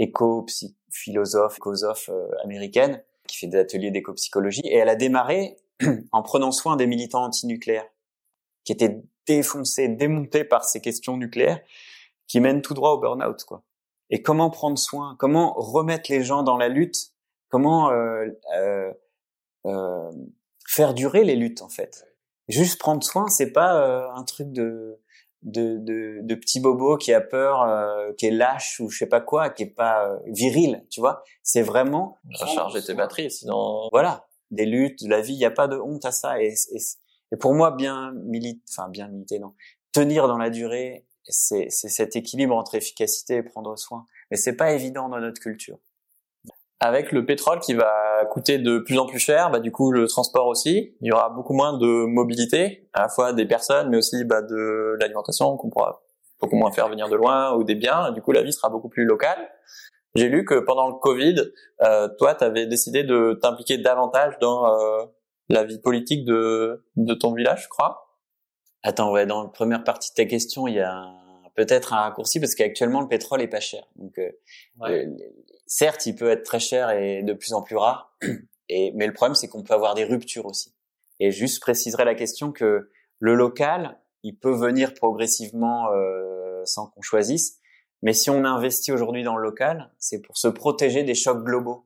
éco-philosophe, 0.00 1.58
écosophe 1.58 2.08
euh, 2.08 2.28
américaine, 2.42 3.02
qui 3.28 3.36
fait 3.36 3.46
des 3.46 3.58
ateliers 3.58 3.90
d'éco-psychologie, 3.90 4.62
et 4.64 4.76
elle 4.76 4.88
a 4.88 4.96
démarré 4.96 5.56
en 6.12 6.22
prenant 6.22 6.50
soin 6.50 6.76
des 6.76 6.86
militants 6.86 7.24
antinucléaires, 7.24 7.86
qui 8.64 8.72
étaient 8.72 9.02
défoncés, 9.26 9.88
démontés 9.88 10.44
par 10.44 10.64
ces 10.64 10.80
questions 10.80 11.16
nucléaires, 11.16 11.60
qui 12.26 12.40
mènent 12.40 12.62
tout 12.62 12.74
droit 12.74 12.92
au 12.92 12.98
burn-out, 12.98 13.44
quoi. 13.44 13.62
Et 14.10 14.22
comment 14.22 14.50
prendre 14.50 14.78
soin, 14.78 15.16
comment 15.18 15.54
remettre 15.54 16.10
les 16.10 16.22
gens 16.22 16.42
dans 16.42 16.56
la 16.56 16.68
lutte, 16.68 17.12
comment 17.48 17.90
euh, 17.90 18.26
euh, 18.56 18.92
euh, 19.66 20.10
faire 20.66 20.94
durer 20.94 21.24
les 21.24 21.36
luttes, 21.36 21.62
en 21.62 21.68
fait? 21.68 22.06
Juste 22.48 22.80
prendre 22.80 23.02
soin, 23.04 23.28
c'est 23.28 23.52
pas 23.52 23.80
euh, 23.80 24.10
un 24.12 24.24
truc 24.24 24.52
de 24.52 25.00
de, 25.42 25.78
de, 25.78 26.18
de 26.22 26.34
petit 26.34 26.60
bobo 26.60 26.96
qui 26.96 27.12
a 27.12 27.20
peur, 27.20 27.62
euh, 27.62 28.12
qui 28.18 28.26
est 28.26 28.30
lâche 28.30 28.78
ou 28.80 28.90
je 28.90 28.98
sais 28.98 29.06
pas 29.06 29.20
quoi, 29.20 29.50
qui 29.50 29.62
est 29.64 29.74
pas 29.74 30.06
euh, 30.06 30.18
viril, 30.26 30.84
tu 30.90 31.00
vois? 31.00 31.22
C'est 31.42 31.62
vraiment 31.62 32.18
recharger 32.38 32.82
tes 32.82 32.94
batteries, 32.94 33.30
sinon 33.30 33.88
voilà, 33.90 34.26
des 34.50 34.66
luttes, 34.66 35.02
de 35.04 35.08
la 35.08 35.20
vie, 35.20 35.34
il 35.34 35.38
y 35.38 35.46
a 35.46 35.50
pas 35.50 35.68
de 35.68 35.78
honte 35.78 36.04
à 36.04 36.12
ça. 36.12 36.42
Et, 36.42 36.54
et, 37.32 37.36
pour 37.36 37.54
moi, 37.54 37.70
bien 37.70 38.12
militer, 38.12 38.62
enfin 38.68 38.88
bien 38.88 39.08
militer, 39.08 39.38
non, 39.38 39.54
tenir 39.92 40.28
dans 40.28 40.36
la 40.38 40.50
durée, 40.50 41.06
c'est 41.24 41.70
cet 41.70 42.16
équilibre 42.16 42.56
entre 42.56 42.74
efficacité 42.74 43.36
et 43.36 43.42
prendre 43.42 43.76
soin. 43.78 44.06
Mais 44.30 44.36
c'est 44.36 44.56
pas 44.56 44.72
évident 44.72 45.08
dans 45.08 45.20
notre 45.20 45.40
culture. 45.40 45.78
avec 46.82 47.12
le 47.12 47.26
pétrole 47.26 47.60
qui 47.60 47.74
va 47.74 48.24
coûter 48.30 48.58
de 48.58 48.78
plus 48.78 48.98
en 48.98 49.06
plus 49.06 49.18
cher, 49.18 49.50
bah, 49.50 49.60
du 49.60 49.70
coup 49.70 49.92
le 49.92 50.06
transport 50.08 50.46
aussi, 50.46 50.96
il 51.02 51.08
y 51.08 51.12
aura 51.12 51.28
beaucoup 51.28 51.52
moins 51.52 51.76
de 51.76 52.06
mobilité, 52.06 52.88
à 52.94 53.02
la 53.02 53.08
fois 53.10 53.32
des 53.34 53.46
personnes, 53.46 53.90
mais 53.90 53.98
aussi 53.98 54.24
bah, 54.24 54.40
de 54.40 54.96
l'alimentation 54.98 55.56
qu'on 55.58 55.68
pourra 55.68 56.00
beaucoup 56.40 56.56
moins 56.56 56.72
faire 56.72 56.88
venir 56.88 57.08
de 57.08 57.16
loin 57.16 57.54
ou 57.54 57.64
des 57.64 57.74
biens. 57.74 58.12
Du 58.12 58.22
coup, 58.22 58.32
la 58.32 58.42
vie 58.42 58.52
sera 58.52 58.70
beaucoup 58.70 58.88
plus 58.88 59.04
locale. 59.04 59.50
J'ai 60.14 60.28
lu 60.28 60.44
que 60.44 60.58
pendant 60.58 60.88
le 60.88 60.94
Covid, 60.94 61.36
euh, 61.82 62.08
toi, 62.18 62.34
tu 62.34 62.44
avais 62.44 62.66
décidé 62.66 63.04
de 63.04 63.38
t'impliquer 63.40 63.78
davantage 63.78 64.38
dans 64.40 64.66
euh, 64.66 65.04
la 65.48 65.64
vie 65.64 65.78
politique 65.78 66.24
de, 66.24 66.84
de 66.96 67.14
ton 67.14 67.32
village, 67.32 67.64
je 67.64 67.68
crois. 67.68 68.09
Attends, 68.82 69.12
ouais, 69.12 69.26
dans 69.26 69.42
la 69.42 69.48
première 69.48 69.84
partie 69.84 70.10
de 70.10 70.14
ta 70.14 70.24
question, 70.24 70.66
il 70.66 70.74
y 70.74 70.80
a 70.80 71.12
peut-être 71.54 71.92
un 71.92 72.00
raccourci 72.00 72.40
parce 72.40 72.54
qu'actuellement 72.54 73.00
le 73.00 73.08
pétrole 73.08 73.42
est 73.42 73.48
pas 73.48 73.60
cher. 73.60 73.86
Donc, 73.96 74.18
euh, 74.18 74.30
euh, 74.82 75.06
certes, 75.66 76.06
il 76.06 76.14
peut 76.14 76.30
être 76.30 76.44
très 76.44 76.60
cher 76.60 76.90
et 76.90 77.22
de 77.22 77.32
plus 77.32 77.52
en 77.52 77.62
plus 77.62 77.76
rare. 77.76 78.16
Et 78.72 78.92
mais 78.94 79.08
le 79.08 79.12
problème, 79.12 79.34
c'est 79.34 79.48
qu'on 79.48 79.64
peut 79.64 79.74
avoir 79.74 79.94
des 79.94 80.04
ruptures 80.04 80.46
aussi. 80.46 80.72
Et 81.18 81.32
juste 81.32 81.60
préciserai 81.60 82.04
la 82.04 82.14
question 82.14 82.52
que 82.52 82.88
le 83.18 83.34
local, 83.34 83.98
il 84.22 84.38
peut 84.38 84.54
venir 84.54 84.94
progressivement 84.94 85.90
euh, 85.92 86.62
sans 86.64 86.86
qu'on 86.86 87.02
choisisse. 87.02 87.58
Mais 88.02 88.12
si 88.12 88.30
on 88.30 88.44
investit 88.44 88.92
aujourd'hui 88.92 89.24
dans 89.24 89.36
le 89.36 89.42
local, 89.42 89.90
c'est 89.98 90.20
pour 90.22 90.38
se 90.38 90.46
protéger 90.46 91.02
des 91.02 91.16
chocs 91.16 91.44
globaux. 91.44 91.84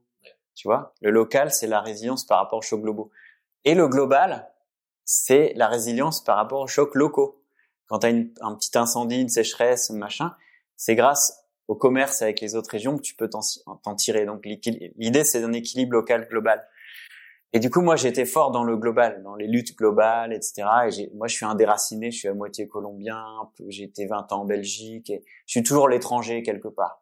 Tu 0.54 0.68
vois, 0.68 0.92
le 1.00 1.10
local, 1.10 1.50
c'est 1.50 1.66
la 1.66 1.80
résilience 1.80 2.26
par 2.26 2.38
rapport 2.38 2.58
aux 2.58 2.62
chocs 2.62 2.82
globaux. 2.82 3.10
Et 3.64 3.74
le 3.74 3.88
global, 3.88 4.46
c'est 5.04 5.52
la 5.56 5.68
résilience 5.68 6.22
par 6.22 6.36
rapport 6.36 6.60
aux 6.60 6.66
chocs 6.66 6.94
locaux. 6.94 7.42
Quand 7.86 8.00
tu 8.00 8.06
as 8.06 8.10
un 8.10 8.54
petit 8.54 8.76
incendie, 8.76 9.20
une 9.20 9.28
sécheresse, 9.28 9.90
machin, 9.90 10.34
c'est 10.76 10.94
grâce 10.94 11.44
au 11.68 11.74
commerce 11.74 12.22
avec 12.22 12.40
les 12.40 12.54
autres 12.54 12.70
régions 12.70 12.96
que 12.96 13.02
tu 13.02 13.14
peux 13.14 13.28
t'en 13.28 13.94
tirer. 13.94 14.26
Donc 14.26 14.44
l'idée, 14.44 15.24
c'est 15.24 15.42
un 15.42 15.52
équilibre 15.52 15.92
local 15.92 16.28
global. 16.28 16.66
Et 17.52 17.60
du 17.60 17.70
coup, 17.70 17.82
moi, 17.82 17.94
j'étais 17.94 18.24
fort 18.24 18.50
dans 18.50 18.64
le 18.64 18.76
global, 18.76 19.22
dans 19.22 19.36
les 19.36 19.46
luttes 19.46 19.76
globales, 19.76 20.32
etc. 20.32 20.64
Et 20.98 21.10
moi, 21.14 21.28
je 21.28 21.36
suis 21.36 21.46
un 21.46 21.54
déraciné, 21.54 22.10
je 22.10 22.18
suis 22.18 22.28
à 22.28 22.34
moitié 22.34 22.66
colombien, 22.66 23.24
j'ai 23.68 23.84
été 23.84 24.06
20 24.06 24.32
ans 24.32 24.40
en 24.40 24.44
Belgique, 24.44 25.08
et 25.10 25.22
je 25.46 25.52
suis 25.52 25.62
toujours 25.62 25.88
l'étranger 25.88 26.42
quelque 26.42 26.66
part, 26.66 27.00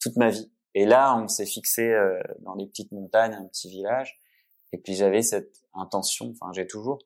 toute 0.00 0.16
ma 0.16 0.30
vie. 0.30 0.50
Et 0.74 0.84
là, 0.84 1.16
on 1.16 1.28
s'est 1.28 1.46
fixé 1.46 1.92
euh, 1.92 2.18
dans 2.40 2.56
des 2.56 2.66
petites 2.66 2.90
montagnes, 2.90 3.34
un 3.34 3.44
petit 3.44 3.68
village, 3.70 4.18
et 4.72 4.78
puis 4.78 4.96
j'avais 4.96 5.22
cette 5.22 5.62
intention, 5.74 6.32
enfin 6.32 6.52
j'ai 6.52 6.66
toujours, 6.66 6.98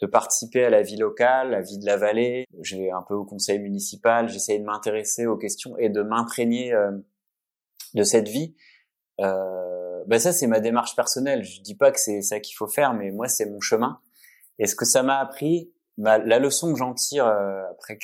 de 0.00 0.06
participer 0.06 0.64
à 0.64 0.70
la 0.70 0.82
vie 0.82 0.96
locale, 0.96 1.50
la 1.50 1.60
vie 1.60 1.78
de 1.78 1.86
la 1.86 1.96
vallée. 1.96 2.46
J'ai 2.62 2.90
un 2.90 3.02
peu 3.02 3.14
au 3.14 3.24
conseil 3.24 3.58
municipal, 3.58 4.28
j'essayais 4.28 4.58
de 4.58 4.64
m'intéresser 4.64 5.26
aux 5.26 5.36
questions 5.36 5.76
et 5.78 5.88
de 5.88 6.02
m'imprégner 6.02 6.72
euh, 6.72 6.92
de 7.94 8.02
cette 8.02 8.28
vie. 8.28 8.54
Euh, 9.20 10.04
ben 10.06 10.18
ça, 10.18 10.32
c'est 10.32 10.46
ma 10.46 10.60
démarche 10.60 10.96
personnelle. 10.96 11.44
Je 11.44 11.60
dis 11.60 11.74
pas 11.74 11.90
que 11.92 12.00
c'est 12.00 12.22
ça 12.22 12.40
qu'il 12.40 12.56
faut 12.56 12.66
faire, 12.66 12.94
mais 12.94 13.10
moi, 13.10 13.28
c'est 13.28 13.46
mon 13.46 13.60
chemin. 13.60 14.00
Et 14.58 14.66
ce 14.66 14.74
que 14.74 14.84
ça 14.84 15.02
m'a 15.02 15.18
appris, 15.18 15.72
bah, 15.96 16.18
la 16.18 16.38
leçon 16.38 16.72
que 16.72 16.78
j'en 16.78 16.94
tire 16.94 17.26
euh, 17.26 17.62
après, 17.72 17.98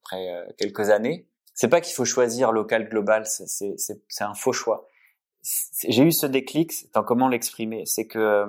après 0.00 0.28
euh, 0.28 0.44
quelques 0.58 0.90
années, 0.90 1.26
c'est 1.54 1.68
pas 1.68 1.80
qu'il 1.80 1.94
faut 1.94 2.04
choisir 2.04 2.52
local, 2.52 2.88
global. 2.88 3.24
C'est 3.26 3.74
un 4.20 4.34
faux 4.34 4.52
choix. 4.52 4.88
J'ai 5.88 6.02
eu 6.02 6.12
ce 6.12 6.26
déclic. 6.26 6.72
comment 7.06 7.28
l'exprimer 7.28 7.84
C'est 7.86 8.06
que 8.06 8.46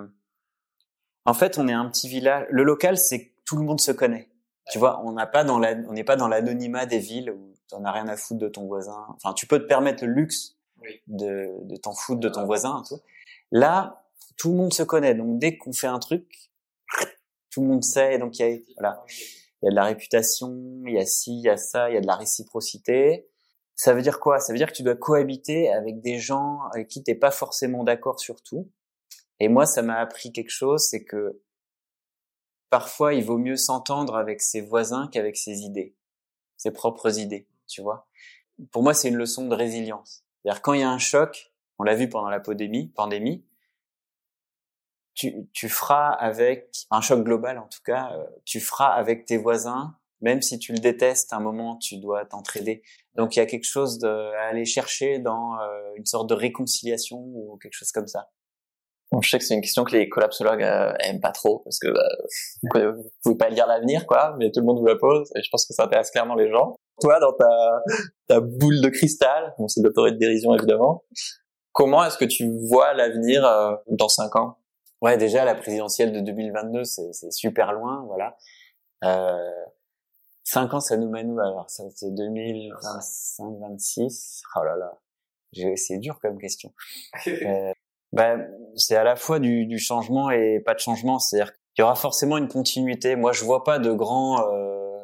en 1.26 1.34
fait, 1.34 1.58
on 1.58 1.68
est 1.68 1.74
un 1.74 1.88
petit 1.90 2.10
village. 2.10 2.48
Le 2.50 2.64
local, 2.64 2.98
c'est 2.98 3.32
tout 3.46 3.58
le 3.58 3.64
monde 3.64 3.82
se 3.82 3.92
connaît. 3.92 4.30
Tu 4.72 4.80
vois, 4.80 5.02
on 5.04 5.12
n'a 5.12 5.28
pas 5.28 5.44
dans 5.44 5.60
la, 5.60 5.76
on 5.90 5.94
n'est 5.94 6.04
pas 6.04 6.16
dans 6.16 6.28
l'anonymat 6.28 6.86
des 6.86 7.00
villes 7.00 7.32
où 7.32 7.54
t'en 7.68 7.84
as 7.84 7.92
rien 7.92 8.08
à 8.08 8.16
foutre 8.16 8.40
de 8.40 8.48
ton 8.48 8.66
voisin. 8.68 9.06
Enfin, 9.10 9.34
tu 9.34 9.48
peux 9.48 9.60
te 9.60 9.66
permettre 9.66 10.06
le 10.06 10.14
luxe 10.14 10.58
de, 11.08 11.50
de 11.64 11.76
t'en 11.76 11.94
foutre 11.94 12.20
de 12.20 12.30
ton 12.30 12.46
voisin. 12.46 12.84
Tout. 12.88 13.00
Là, 13.52 14.06
tout 14.38 14.52
le 14.52 14.58
monde 14.58 14.74
se 14.74 14.84
connaît. 14.84 15.16
Donc, 15.16 15.40
dès 15.40 15.58
qu'on 15.58 15.74
fait 15.74 15.88
un 15.88 16.00
truc, 16.00 16.52
tout 17.50 17.62
le 17.62 17.68
monde 17.68 17.84
sait. 17.84 18.18
Donc, 18.18 18.40
il 18.40 18.48
y 18.48 18.54
a, 18.54 18.58
voilà, 18.78 19.04
il 19.62 19.66
y 19.66 19.68
a 19.68 19.72
de 19.72 19.76
la 19.76 19.84
réputation, 19.84 20.82
il 20.86 20.94
y 20.94 21.00
a 21.00 21.06
ci, 21.06 21.34
il 21.34 21.42
y 21.42 21.50
a 21.50 21.58
ça, 21.58 21.90
il 21.90 21.94
y 21.94 21.98
a 21.98 22.02
de 22.02 22.08
la 22.08 22.16
réciprocité. 22.16 23.28
Ça 23.76 23.94
veut 23.94 24.02
dire 24.02 24.20
quoi? 24.20 24.40
Ça 24.40 24.54
veut 24.54 24.58
dire 24.58 24.68
que 24.68 24.76
tu 24.76 24.84
dois 24.84 24.96
cohabiter 24.96 25.72
avec 25.72 26.02
des 26.02 26.20
gens 26.20 26.60
avec 26.74 26.88
qui 26.88 27.04
t'es 27.04 27.16
pas 27.16 27.32
forcément 27.32 27.84
d'accord 27.84 28.20
sur 28.20 28.42
tout. 28.42 28.70
Et 29.42 29.48
moi, 29.48 29.66
ça 29.66 29.82
m'a 29.82 29.96
appris 29.96 30.32
quelque 30.32 30.52
chose, 30.52 30.84
c'est 30.88 31.04
que 31.04 31.42
parfois, 32.70 33.16
il 33.16 33.26
vaut 33.26 33.40
mieux 33.40 33.56
s'entendre 33.56 34.16
avec 34.16 34.40
ses 34.40 34.62
voisins 34.62 35.08
qu'avec 35.12 35.36
ses 35.36 35.62
idées, 35.62 35.96
ses 36.58 36.70
propres 36.70 37.18
idées, 37.18 37.48
tu 37.68 37.82
vois. 37.82 38.08
Pour 38.72 38.84
moi, 38.84 38.94
c'est 38.94 39.08
une 39.08 39.16
leçon 39.16 39.48
de 39.48 39.56
résilience. 39.56 40.24
C'est-à-dire 40.44 40.62
quand 40.62 40.74
il 40.74 40.82
y 40.82 40.84
a 40.84 40.92
un 40.92 41.00
choc, 41.00 41.52
on 41.80 41.84
l'a 41.84 41.96
vu 41.96 42.08
pendant 42.08 42.30
la 42.30 42.40
pandémie, 42.40 43.44
tu, 45.16 45.50
tu 45.54 45.70
feras 45.70 46.12
avec 46.12 46.86
un 46.92 47.02
choc 47.02 47.24
global 47.24 47.58
en 47.58 47.68
tout 47.68 47.82
cas, 47.84 48.14
euh, 48.14 48.24
tu 48.46 48.60
feras 48.60 48.90
avec 48.90 49.26
tes 49.26 49.38
voisins, 49.38 49.98
même 50.20 50.44
si 50.44 50.60
tu 50.60 50.72
le 50.72 50.78
détestes, 50.78 51.34
à 51.34 51.38
un 51.38 51.40
moment 51.40 51.78
tu 51.78 51.98
dois 51.98 52.26
t'entraider. 52.26 52.84
Donc 53.16 53.36
il 53.36 53.40
y 53.40 53.42
a 53.42 53.48
quelque 53.48 53.66
chose 53.66 54.04
à 54.04 54.50
aller 54.50 54.66
chercher 54.66 55.18
dans 55.18 55.60
euh, 55.60 55.94
une 55.96 56.06
sorte 56.06 56.30
de 56.30 56.36
réconciliation 56.36 57.18
ou 57.18 57.58
quelque 57.58 57.74
chose 57.74 57.92
comme 57.92 58.08
ça. 58.08 58.30
Bon, 59.12 59.22
je 59.22 59.30
sais 59.30 59.40
que 59.40 59.44
c'est 59.44 59.56
une 59.56 59.62
question 59.62 59.84
que 59.84 59.92
les 59.96 60.08
collapsologues 60.08 60.64
euh, 60.64 60.94
aiment 61.02 61.20
pas 61.20 61.32
trop 61.32 61.60
parce 61.66 61.80
que 61.80 61.90
bah, 61.90 62.08
vous 62.96 63.12
pouvez 63.24 63.36
pas 63.36 63.50
lire 63.50 63.68
l'avenir, 63.68 64.08
quoi. 64.08 64.36
Mais 64.40 64.52
tout 64.52 64.62
le 64.62 64.66
monde 64.66 64.80
vous 64.80 64.86
la 64.86 64.96
pose 64.96 65.30
et 65.36 65.44
je 65.44 65.50
pense 65.52 65.66
que 65.66 65.74
ça 65.74 65.84
intéresse 65.84 66.12
clairement 66.12 66.36
les 66.36 66.50
gens. 66.50 66.76
Toi, 67.02 67.20
dans 67.20 67.34
ta, 67.34 67.82
ta 68.28 68.40
boule 68.40 68.80
de 68.80 68.88
cristal, 68.90 69.54
bon, 69.58 69.68
c'est 69.68 69.82
de 69.82 69.90
de 69.90 70.10
dérision 70.18 70.56
évidemment. 70.56 71.04
Comment 71.74 72.06
est-ce 72.06 72.18
que 72.18 72.26
tu 72.26 72.50
vois 72.70 72.94
l'avenir 72.94 73.46
euh, 73.46 73.76
dans 73.88 74.10
cinq 74.10 74.36
ans? 74.36 74.58
Ouais, 75.02 75.18
déjà 75.18 75.46
la 75.46 75.56
présidentielle 75.56 76.14
de 76.14 76.20
2022, 76.20 76.84
c'est 76.84 77.32
super 77.32 77.74
loin, 77.74 78.04
voilà. 78.06 78.38
Euh, 79.04 79.66
cinq 80.44 80.74
ans, 80.74 80.80
ça 80.80 80.96
nous 80.96 81.10
mène 81.10 81.32
où 81.32 81.40
alors? 81.40 81.70
Ça 81.70 81.84
c'est 81.96 82.12
2025-26. 82.12 84.42
Oh 84.56 84.64
là 84.64 84.76
là, 84.76 84.94
c'est 85.76 85.98
dur 85.98 86.20
comme 86.22 86.38
question. 86.38 86.72
euh, 87.28 87.74
ben, 88.14 88.48
c'est 88.76 88.96
à 88.96 89.04
la 89.04 89.16
fois 89.16 89.40
du, 89.40 89.66
du, 89.66 89.80
changement 89.80 90.30
et 90.30 90.60
pas 90.60 90.74
de 90.74 90.80
changement. 90.80 91.20
C'est-à-dire 91.20 91.54
qu'il 91.54 91.82
y 91.82 91.84
aura 91.84 91.96
forcément 91.96 92.38
une 92.38 92.48
continuité. 92.48 93.16
Moi, 93.16 93.32
je 93.32 93.44
vois 93.44 93.64
pas 93.64 93.80
de 93.80 93.92
grands, 93.92 94.48
euh, 94.52 95.00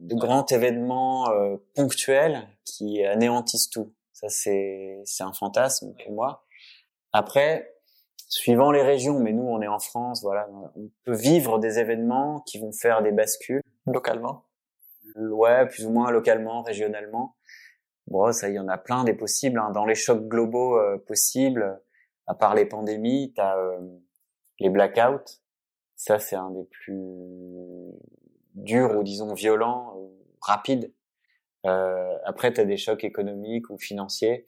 de 0.00 0.14
grands 0.14 0.46
événements 0.46 1.30
euh, 1.30 1.56
ponctuels 1.74 2.48
qui 2.64 3.04
anéantissent 3.04 3.70
tout. 3.70 3.92
Ça, 4.12 4.28
c'est, 4.28 5.00
c'est 5.04 5.22
un 5.22 5.32
fantasme 5.32 5.94
pour 6.04 6.12
moi. 6.12 6.44
Après, 7.12 7.74
suivant 8.28 8.70
les 8.70 8.82
régions, 8.82 9.18
mais 9.18 9.32
nous, 9.32 9.42
on 9.42 9.60
est 9.60 9.68
en 9.68 9.78
France, 9.78 10.22
voilà, 10.22 10.48
on 10.76 10.90
peut 11.04 11.16
vivre 11.16 11.58
des 11.58 11.78
événements 11.78 12.40
qui 12.46 12.58
vont 12.58 12.72
faire 12.72 13.02
des 13.02 13.12
bascules. 13.12 13.62
Localement? 13.86 14.44
Ouais, 15.16 15.66
plus 15.66 15.86
ou 15.86 15.90
moins 15.90 16.10
localement, 16.10 16.62
régionalement. 16.62 17.36
Bon, 18.06 18.30
ça, 18.32 18.48
il 18.48 18.54
y 18.54 18.58
en 18.58 18.68
a 18.68 18.78
plein 18.78 19.04
des 19.04 19.14
possibles. 19.14 19.58
Hein. 19.58 19.70
Dans 19.70 19.84
les 19.84 19.94
chocs 19.94 20.28
globaux 20.28 20.78
euh, 20.78 20.98
possibles, 20.98 21.80
à 22.30 22.34
part 22.34 22.54
les 22.54 22.64
pandémies, 22.64 23.32
tu 23.34 23.40
as 23.40 23.58
euh, 23.58 23.80
les 24.60 24.70
blackouts. 24.70 25.40
Ça, 25.96 26.20
c'est 26.20 26.36
un 26.36 26.50
des 26.52 26.62
plus 26.62 27.02
durs 28.54 28.96
ou 28.96 29.02
disons 29.02 29.34
violents, 29.34 29.96
rapides. 30.40 30.94
Euh, 31.66 32.16
après, 32.24 32.52
tu 32.52 32.60
as 32.60 32.64
des 32.64 32.76
chocs 32.76 33.02
économiques 33.02 33.68
ou 33.68 33.78
financiers, 33.78 34.46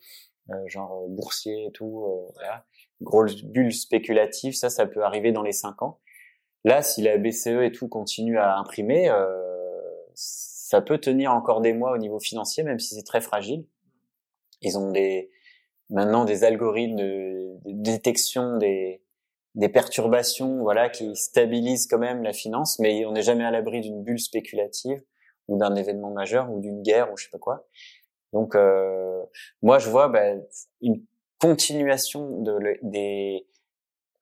euh, 0.50 0.68
genre 0.68 1.08
boursiers 1.08 1.66
et 1.66 1.72
tout. 1.72 2.06
Voilà. 2.34 2.64
Grosse 3.00 3.42
bulle 3.42 3.72
spéculative, 3.72 4.54
ça, 4.54 4.70
ça 4.70 4.86
peut 4.86 5.02
arriver 5.02 5.32
dans 5.32 5.42
les 5.42 5.50
cinq 5.50 5.82
ans. 5.82 5.98
Là, 6.62 6.82
si 6.82 7.02
la 7.02 7.18
BCE 7.18 7.62
et 7.64 7.72
tout 7.72 7.88
continue 7.88 8.38
à 8.38 8.56
imprimer, 8.56 9.10
ça 10.14 10.80
peut 10.80 10.98
tenir 10.98 11.32
encore 11.32 11.60
des 11.60 11.72
mois 11.72 11.90
au 11.90 11.98
niveau 11.98 12.20
financier, 12.20 12.62
même 12.62 12.78
si 12.78 12.94
c'est 12.94 13.02
très 13.02 13.20
fragile. 13.20 13.66
Ils 14.60 14.78
ont 14.78 14.92
des 14.92 15.32
maintenant 15.92 16.24
des 16.24 16.42
algorithmes 16.42 16.96
de, 16.96 17.52
détection 17.64 18.56
des, 18.58 19.00
perturbations, 19.72 20.62
voilà, 20.62 20.88
qui 20.88 21.14
stabilisent 21.14 21.86
quand 21.86 21.98
même 21.98 22.22
la 22.22 22.32
finance, 22.32 22.78
mais 22.78 23.04
on 23.06 23.12
n'est 23.12 23.22
jamais 23.22 23.44
à 23.44 23.50
l'abri 23.50 23.80
d'une 23.80 24.02
bulle 24.02 24.18
spéculative 24.18 25.02
ou 25.48 25.58
d'un 25.58 25.74
événement 25.76 26.10
majeur 26.10 26.50
ou 26.50 26.60
d'une 26.60 26.82
guerre 26.82 27.12
ou 27.12 27.16
je 27.16 27.24
sais 27.24 27.30
pas 27.30 27.38
quoi. 27.38 27.66
Donc 28.32 28.54
euh, 28.54 29.22
moi 29.60 29.78
je 29.78 29.90
vois 29.90 30.08
bah, 30.08 30.34
une 30.80 31.04
continuation 31.38 32.40
de 32.40 32.78
des 32.82 33.46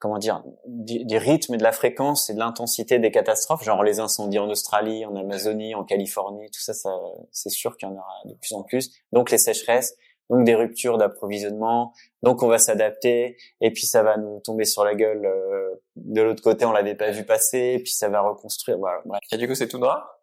comment 0.01 0.19
dire 0.19 0.43
des, 0.67 1.19
rythmes 1.19 1.55
et 1.55 1.59
de 1.59 1.63
la 1.63 1.73
fréquence 1.73 2.31
et 2.31 2.35
de 2.35 2.39
l'intensité 2.39 2.99
des 2.99 3.11
catastrophes, 3.11 3.63
genre 3.63 3.85
les 3.85 4.01
incendies 4.01 4.39
en 4.39 4.49
Australie, 4.49 5.05
en 5.05 5.15
Amazonie, 5.15 5.75
en 5.75 5.85
Californie, 5.85 6.51
tout 6.51 6.61
ça, 6.61 6.73
ça 6.73 6.91
c'est 7.31 7.51
sûr 7.51 7.77
qu'il 7.77 7.89
y 7.89 7.93
en 7.93 7.95
aura 7.95 8.23
de 8.25 8.35
plus 8.35 8.55
en 8.55 8.63
plus. 8.63 8.91
Donc 9.13 9.31
les 9.31 9.39
sécheresses, 9.39 9.95
donc 10.31 10.45
des 10.45 10.55
ruptures 10.55 10.97
d'approvisionnement, 10.97 11.93
donc 12.23 12.43
on 12.43 12.49
va 12.49 12.59
s'adapter, 12.59 13.37
et 13.61 13.71
puis 13.73 13.85
ça 13.85 14.03
va 14.03 14.17
nous 14.17 14.41
tomber 14.41 14.65
sur 14.65 14.85
la 14.85 14.95
gueule 14.95 15.27
euh, 15.27 15.75
de 15.97 16.23
l'autre 16.23 16.43
côté, 16.43 16.65
on 16.65 16.73
l'avait 16.73 16.95
pas 16.95 17.11
vu 17.11 17.25
passer, 17.25 17.77
et 17.77 17.83
puis 17.83 17.93
ça 17.93 18.09
va 18.09 18.21
reconstruire. 18.21 18.79
Voilà. 18.79 19.03
Et 19.33 19.37
du 19.37 19.47
coup, 19.47 19.55
c'est 19.55 19.69
tout 19.69 19.79
noir? 19.79 20.21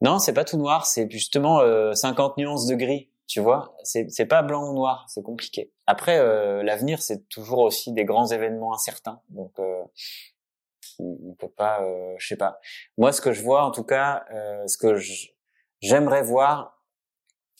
Non, 0.00 0.18
c'est 0.18 0.32
pas 0.32 0.44
tout 0.44 0.58
noir, 0.58 0.86
c'est 0.86 1.10
justement 1.10 1.60
euh, 1.60 1.94
50 1.94 2.36
nuances 2.36 2.66
de 2.66 2.76
gris. 2.76 3.10
Tu 3.26 3.40
vois, 3.40 3.76
c'est 3.82 4.10
c'est 4.10 4.24
pas 4.24 4.40
blanc 4.40 4.70
ou 4.70 4.74
noir, 4.74 5.04
c'est 5.08 5.22
compliqué. 5.22 5.70
Après, 5.86 6.18
euh, 6.18 6.62
l'avenir, 6.62 7.02
c'est 7.02 7.28
toujours 7.28 7.58
aussi 7.58 7.92
des 7.92 8.06
grands 8.06 8.26
événements 8.28 8.72
incertains. 8.72 9.20
Donc, 9.28 9.52
euh, 9.58 9.82
on 10.98 11.34
peut 11.34 11.50
pas, 11.50 11.82
euh, 11.82 12.14
je 12.18 12.26
sais 12.26 12.36
pas. 12.36 12.58
Moi, 12.96 13.12
ce 13.12 13.20
que 13.20 13.32
je 13.32 13.42
vois, 13.42 13.64
en 13.64 13.70
tout 13.70 13.84
cas, 13.84 14.24
euh, 14.32 14.66
ce 14.66 14.78
que 14.78 14.96
j'aimerais 15.80 16.22
voir, 16.22 16.77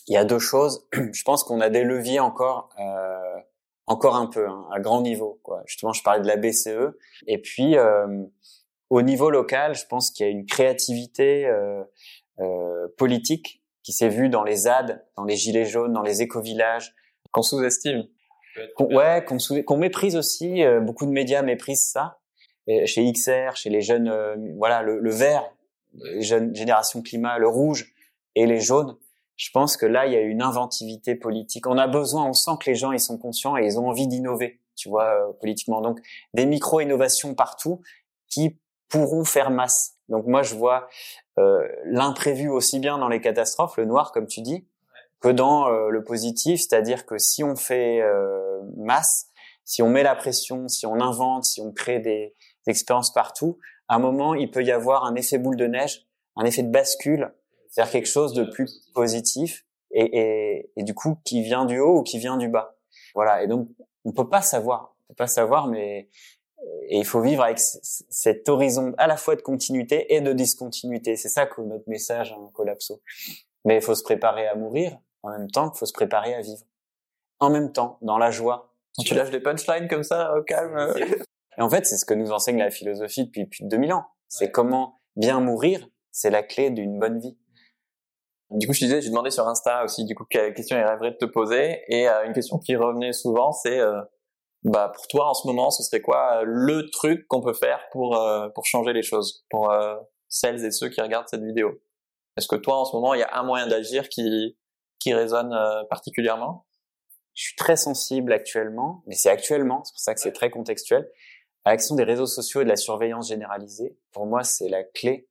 il 0.09 0.14
y 0.14 0.16
a 0.16 0.24
deux 0.24 0.38
choses. 0.38 0.86
je 0.92 1.22
pense 1.22 1.44
qu'on 1.44 1.61
a 1.61 1.70
des 1.70 1.84
leviers 1.84 2.20
encore, 2.20 2.70
euh, 2.80 3.40
encore 3.86 4.16
un 4.16 4.26
peu, 4.26 4.46
hein, 4.48 4.66
à 4.72 4.80
grand 4.80 5.00
niveau. 5.00 5.40
Quoi. 5.42 5.62
Justement, 5.66 5.92
je 5.92 6.02
parlais 6.02 6.20
de 6.20 6.26
la 6.26 6.36
BCE. 6.36 6.96
Et 7.26 7.38
puis, 7.38 7.76
euh, 7.76 8.24
au 8.90 9.02
niveau 9.02 9.30
local, 9.30 9.74
je 9.74 9.86
pense 9.86 10.11
qu'il 10.11 10.26
y 10.26 10.28
a 10.28 10.32
une 10.32 10.46
créativité 10.46 11.46
euh, 11.46 11.82
euh, 12.40 12.88
politique 12.96 13.62
qui 13.82 13.92
s'est 13.92 14.09
vue 14.09 14.28
dans 14.28 14.44
les 14.44 14.56
ZAD, 14.56 15.04
dans 15.16 15.24
les 15.24 15.36
gilets 15.36 15.64
jaunes, 15.64 15.92
dans 15.92 16.02
les 16.02 16.22
éco-villages. 16.22 16.94
Qu'on 17.30 17.42
sous-estime. 17.42 18.09
ouais, 18.80 19.22
qu'on 19.26 19.38
sous 19.38 19.62
qu'on 19.62 19.76
méprise 19.76 20.16
aussi. 20.16 20.62
beaucoup 20.80 21.04
de 21.04 21.11
médias 21.11 21.42
méprisent 21.42 21.90
ça 21.90 22.18
chez 22.84 23.11
XR, 23.12 23.56
chez 23.56 23.70
les 23.70 23.80
jeunes, 23.80 24.09
euh, 24.09 24.36
voilà, 24.56 24.82
le, 24.82 24.98
le 24.98 25.11
vert, 25.11 25.50
les 25.94 26.22
jeunes 26.22 26.54
génération 26.54 27.02
climat, 27.02 27.38
le 27.38 27.48
rouge 27.48 27.92
et 28.34 28.46
les 28.46 28.61
jaunes. 28.61 28.96
Je 29.39 29.51
pense 29.53 29.76
que 29.76 29.86
là, 29.86 30.07
il 30.07 30.12
y 30.12 30.16
a 30.16 30.20
une 30.20 30.43
inventivité 30.43 31.14
politique. 31.14 31.68
On 31.68 31.78
a 31.78 31.86
besoin, 31.86 32.26
on 32.26 32.32
sent 32.32 32.51
que 32.61 32.68
les 32.68 32.74
gens, 32.74 32.91
ils 32.91 33.01
sont 33.01 33.18
conscients 33.18 33.57
et 33.57 33.64
ils 33.64 33.78
ont 33.78 33.89
envie 33.89 34.09
d'innover, 34.09 34.61
tu 34.74 34.89
vois, 34.89 35.05
euh, 35.14 35.32
politiquement. 35.41 35.80
Donc, 35.80 36.01
des 36.34 36.45
micro-innovations 36.45 37.36
partout 37.36 37.80
qui 38.26 38.59
pourront 38.89 39.24
faire 39.24 39.53
masse. 39.53 39.95
Donc, 40.09 40.26
moi, 40.26 40.43
je 40.43 40.57
vois 40.57 40.89
euh, 41.39 41.66
l'imprévu 41.84 42.49
aussi 42.49 42.80
bien 42.80 42.99
dans 42.99 43.09
les 43.09 43.20
catastrophes, 43.20 43.76
le 43.76 43.84
noir, 43.84 44.11
comme 44.11 44.26
tu 44.26 44.41
dis, 44.41 44.66
que 45.20 45.28
dans 45.28 45.68
euh, 45.68 45.91
le 45.91 46.03
positif. 46.03 46.61
C'est-à-dire 46.61 47.07
que 47.07 47.16
si 47.16 47.45
on 47.45 47.55
fait 47.55 48.03
masse, 48.76 49.28
si 49.64 49.82
on 49.82 49.89
met 49.89 50.03
la 50.03 50.16
pression, 50.16 50.66
si 50.66 50.84
on 50.84 51.01
invente, 51.01 51.45
si 51.45 51.61
on 51.61 51.70
crée 51.70 52.01
des, 52.01 52.34
expériences 52.66 53.14
partout, 53.14 53.59
à 53.86 53.95
un 53.95 53.99
moment, 53.99 54.34
il 54.34 54.51
peut 54.51 54.62
y 54.62 54.72
avoir 54.72 55.05
un 55.05 55.14
effet 55.14 55.39
boule 55.39 55.57
de 55.57 55.66
neige, 55.66 56.07
un 56.36 56.45
effet 56.45 56.62
de 56.62 56.70
bascule 56.70 57.32
vers 57.78 57.90
quelque 57.90 58.08
chose 58.08 58.32
de 58.34 58.42
plus 58.42 58.90
positif 58.92 59.64
et, 59.92 60.18
et, 60.18 60.70
et, 60.76 60.82
du 60.82 60.94
coup 60.94 61.16
qui 61.24 61.42
vient 61.42 61.64
du 61.64 61.78
haut 61.78 62.00
ou 62.00 62.02
qui 62.02 62.18
vient 62.18 62.36
du 62.36 62.48
bas. 62.48 62.76
Voilà. 63.14 63.42
Et 63.42 63.46
donc, 63.46 63.68
on 64.04 64.12
peut 64.12 64.28
pas 64.28 64.42
savoir, 64.42 64.96
on 65.04 65.12
peut 65.12 65.16
pas 65.16 65.28
savoir, 65.28 65.68
mais 65.68 66.08
et 66.88 66.98
il 66.98 67.04
faut 67.04 67.20
vivre 67.20 67.44
avec 67.44 67.58
cet 67.60 68.48
horizon 68.48 68.92
à 68.98 69.06
la 69.06 69.16
fois 69.16 69.36
de 69.36 69.42
continuité 69.42 70.12
et 70.12 70.20
de 70.20 70.32
discontinuité. 70.32 71.14
C'est 71.14 71.28
ça 71.28 71.46
que 71.46 71.60
notre 71.60 71.88
message, 71.88 72.32
un 72.32 72.42
hein, 72.42 72.50
collapso. 72.52 73.00
Mais 73.64 73.76
il 73.76 73.80
faut 73.80 73.94
se 73.94 74.02
préparer 74.02 74.48
à 74.48 74.56
mourir 74.56 74.98
en 75.22 75.30
même 75.30 75.48
temps 75.48 75.70
qu'il 75.70 75.78
faut 75.78 75.86
se 75.86 75.92
préparer 75.92 76.34
à 76.34 76.40
vivre. 76.40 76.64
En 77.38 77.50
même 77.50 77.70
temps, 77.70 77.98
dans 78.02 78.18
la 78.18 78.32
joie. 78.32 78.74
Tu 78.98 79.14
lâches 79.14 79.30
des 79.30 79.38
punchlines 79.38 79.86
comme 79.86 80.02
ça, 80.02 80.36
au 80.36 80.42
calme. 80.42 80.94
Et 81.56 81.62
en 81.62 81.70
fait, 81.70 81.86
c'est 81.86 81.96
ce 81.96 82.04
que 82.04 82.14
nous 82.14 82.32
enseigne 82.32 82.58
la 82.58 82.70
philosophie 82.70 83.26
depuis 83.26 83.46
plus 83.46 83.62
de 83.62 83.68
2000 83.68 83.92
ans. 83.92 84.06
C'est 84.26 84.50
comment 84.50 85.00
bien 85.14 85.38
mourir, 85.38 85.88
c'est 86.10 86.30
la 86.30 86.42
clé 86.42 86.70
d'une 86.70 86.98
bonne 86.98 87.20
vie. 87.20 87.36
Du 88.51 88.66
coup, 88.66 88.72
je 88.72 88.80
disais, 88.80 89.01
j'ai 89.03 89.11
demandé 89.11 89.30
sur 89.30 89.46
Insta 89.46 89.84
aussi, 89.84 90.05
du 90.05 90.14
coup, 90.14 90.24
quelle 90.24 90.55
question 90.55 90.78
il 90.78 90.82
rêverait 90.82 91.11
de 91.11 91.16
te 91.16 91.26
poser. 91.26 91.82
Et 91.88 92.09
euh, 92.09 92.24
une 92.24 92.32
question 92.32 92.59
qui 92.59 92.76
revenait 92.76 93.12
souvent, 93.12 93.53
c'est, 93.53 93.78
euh, 93.78 94.01
bah, 94.64 94.90
pour 94.94 95.07
toi, 95.07 95.28
en 95.28 95.34
ce 95.34 95.46
moment, 95.46 95.70
ce 95.70 95.82
serait 95.82 96.01
quoi 96.01 96.38
euh, 96.38 96.42
le 96.46 96.88
truc 96.90 97.26
qu'on 97.28 97.42
peut 97.42 97.53
faire 97.53 97.80
pour 97.92 98.18
pour 98.55 98.66
changer 98.66 98.92
les 98.92 99.03
choses, 99.03 99.44
pour 99.51 99.72
celles 100.28 100.64
et 100.64 100.70
ceux 100.70 100.88
qui 100.88 101.01
regardent 101.01 101.28
cette 101.28 101.44
vidéo? 101.44 101.80
Est-ce 102.36 102.49
que 102.49 102.57
toi, 102.57 102.78
en 102.80 102.84
ce 102.84 102.96
moment, 102.96 103.14
il 103.14 103.20
y 103.20 103.24
a 103.24 103.38
un 103.38 103.42
moyen 103.42 103.66
d'agir 103.66 104.09
qui 104.09 104.57
qui 104.99 105.14
résonne 105.14 105.55
particulièrement? 105.90 106.66
Je 107.34 107.44
suis 107.44 107.57
très 107.57 107.76
sensible 107.76 108.32
actuellement, 108.32 109.03
mais 109.07 109.14
c'est 109.14 109.30
actuellement, 109.30 109.84
c'est 109.84 109.92
pour 109.92 110.01
ça 110.01 110.14
que 110.14 110.20
c'est 110.20 110.32
très 110.32 110.51
contextuel 110.51 111.09
à 111.68 111.72
l'action 111.72 111.94
des 111.96 112.05
réseaux 112.05 112.26
sociaux 112.26 112.62
et 112.62 112.64
de 112.64 112.68
la 112.68 112.76
surveillance 112.76 113.28
généralisée, 113.28 113.96
pour 114.12 114.26
moi, 114.26 114.42
c'est 114.42 114.68
la 114.68 114.84
clé. 114.84 115.28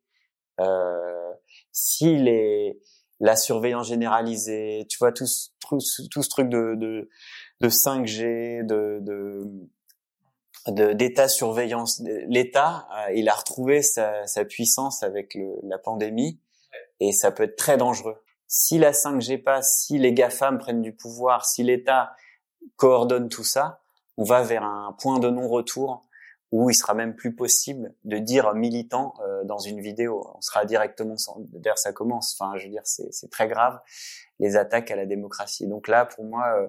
Euh, 0.59 1.33
si 1.71 2.15
les, 2.15 2.79
la 3.19 3.35
surveillance 3.35 3.87
généralisée, 3.87 4.85
tu 4.89 4.97
vois, 4.97 5.11
tout, 5.11 5.25
ce, 5.25 5.49
tout, 5.59 5.79
ce 5.79 6.29
truc 6.29 6.49
de, 6.49 6.75
de, 6.75 7.09
de 7.61 7.69
5G, 7.69 8.65
de, 8.65 8.99
de 9.01 9.43
d'état 10.69 11.29
surveillance. 11.29 12.01
L'État, 12.27 12.89
euh, 12.91 13.13
il 13.13 13.29
a 13.29 13.33
retrouvé 13.33 13.81
sa, 13.81 14.27
sa 14.27 14.43
puissance 14.43 15.01
avec 15.01 15.33
le, 15.33 15.55
la 15.63 15.77
pandémie 15.77 16.41
et 16.99 17.13
ça 17.13 17.31
peut 17.31 17.43
être 17.43 17.55
très 17.55 17.77
dangereux. 17.77 18.21
Si 18.47 18.77
la 18.77 18.91
5G 18.91 19.41
passe, 19.41 19.83
si 19.85 19.97
les 19.97 20.13
GAFAM 20.13 20.57
prennent 20.57 20.81
du 20.81 20.93
pouvoir, 20.93 21.45
si 21.45 21.63
l'État 21.63 22.11
coordonne 22.75 23.29
tout 23.29 23.43
ça, 23.43 23.81
on 24.17 24.23
va 24.23 24.41
vers 24.41 24.63
un 24.63 24.95
point 24.99 25.19
de 25.19 25.29
non-retour 25.29 26.06
où 26.51 26.69
il 26.69 26.75
sera 26.75 26.93
même 26.93 27.15
plus 27.15 27.35
possible 27.35 27.93
de 28.05 28.17
dire 28.17 28.53
militant 28.53 29.13
euh, 29.21 29.43
dans 29.43 29.59
une 29.59 29.81
vidéo. 29.81 30.31
On 30.35 30.41
sera 30.41 30.65
directement 30.65 31.15
d'ailleurs 31.53 31.77
ça 31.77 31.91
commence. 31.91 32.37
Enfin, 32.39 32.57
je 32.57 32.65
veux 32.65 32.71
dire, 32.71 32.83
c'est 32.85 33.29
très 33.29 33.47
grave 33.47 33.79
les 34.39 34.55
attaques 34.55 34.91
à 34.91 34.95
la 34.95 35.05
démocratie. 35.05 35.67
Donc 35.67 35.87
là, 35.87 36.05
pour 36.05 36.23
moi, 36.23 36.47
euh, 36.57 36.67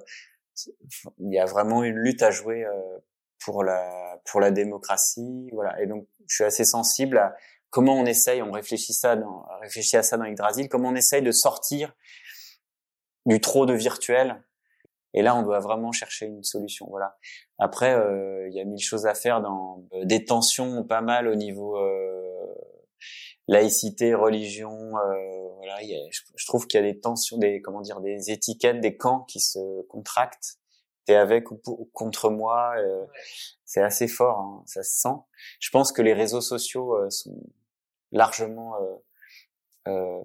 il 1.20 1.32
y 1.32 1.38
a 1.38 1.44
vraiment 1.44 1.84
une 1.84 1.96
lutte 1.96 2.22
à 2.22 2.30
jouer 2.30 2.64
euh, 2.64 2.98
pour 3.44 3.62
la 3.62 4.20
pour 4.24 4.40
la 4.40 4.50
démocratie. 4.50 5.48
Voilà. 5.52 5.80
Et 5.80 5.86
donc, 5.86 6.08
je 6.26 6.34
suis 6.34 6.44
assez 6.44 6.64
sensible 6.64 7.18
à 7.18 7.36
comment 7.70 7.94
on 7.94 8.04
essaye. 8.04 8.42
On 8.42 8.50
réfléchit 8.50 8.94
ça, 8.94 9.14
dans, 9.14 9.46
réfléchit 9.60 9.96
à 9.96 10.02
ça 10.02 10.16
dans 10.16 10.24
Yggdrasil. 10.24 10.68
Comment 10.68 10.88
on 10.88 10.96
essaye 10.96 11.22
de 11.22 11.32
sortir 11.32 11.94
du 13.26 13.40
trop 13.40 13.66
de 13.66 13.74
virtuel 13.74 14.42
et 15.14 15.22
là, 15.22 15.34
on 15.34 15.42
doit 15.42 15.60
vraiment 15.60 15.92
chercher 15.92 16.26
une 16.26 16.44
solution. 16.44 16.86
Voilà. 16.90 17.16
Après, 17.58 17.94
euh, 17.94 18.48
il 18.48 18.54
y 18.54 18.60
a 18.60 18.64
mille 18.64 18.82
choses 18.82 19.06
à 19.06 19.14
faire 19.14 19.40
dans 19.40 19.84
euh, 19.94 20.04
des 20.04 20.24
tensions 20.24 20.84
pas 20.84 21.00
mal 21.00 21.28
au 21.28 21.34
niveau 21.34 21.76
euh, 21.78 22.54
laïcité, 23.46 24.14
religion. 24.14 24.90
voilà, 25.56 25.78
je, 25.80 26.46
trouve 26.46 26.66
qu'il 26.66 26.80
y 26.80 26.84
a 26.84 26.92
des 26.92 27.00
tensions, 27.00 27.38
des 27.38 27.62
comment 27.62 27.80
dire, 27.80 28.00
des 28.00 28.30
étiquettes, 28.30 28.80
des 28.80 28.96
camps 28.96 29.20
qui 29.20 29.40
se 29.40 29.82
contractent. 29.88 30.58
T'es 31.06 31.14
avec 31.14 31.50
ou, 31.50 31.58
contre 31.94 32.28
moi. 32.28 32.74
c'est 33.64 33.80
assez 33.80 34.08
fort, 34.08 34.38
hein, 34.38 34.62
ça 34.66 34.82
se 34.82 35.00
sent. 35.00 35.16
Je 35.58 35.70
pense 35.70 35.90
que 35.90 36.02
les 36.02 36.12
réseaux 36.12 36.42
sociaux 36.42 36.94
sont 37.08 37.42
largement 38.12 38.74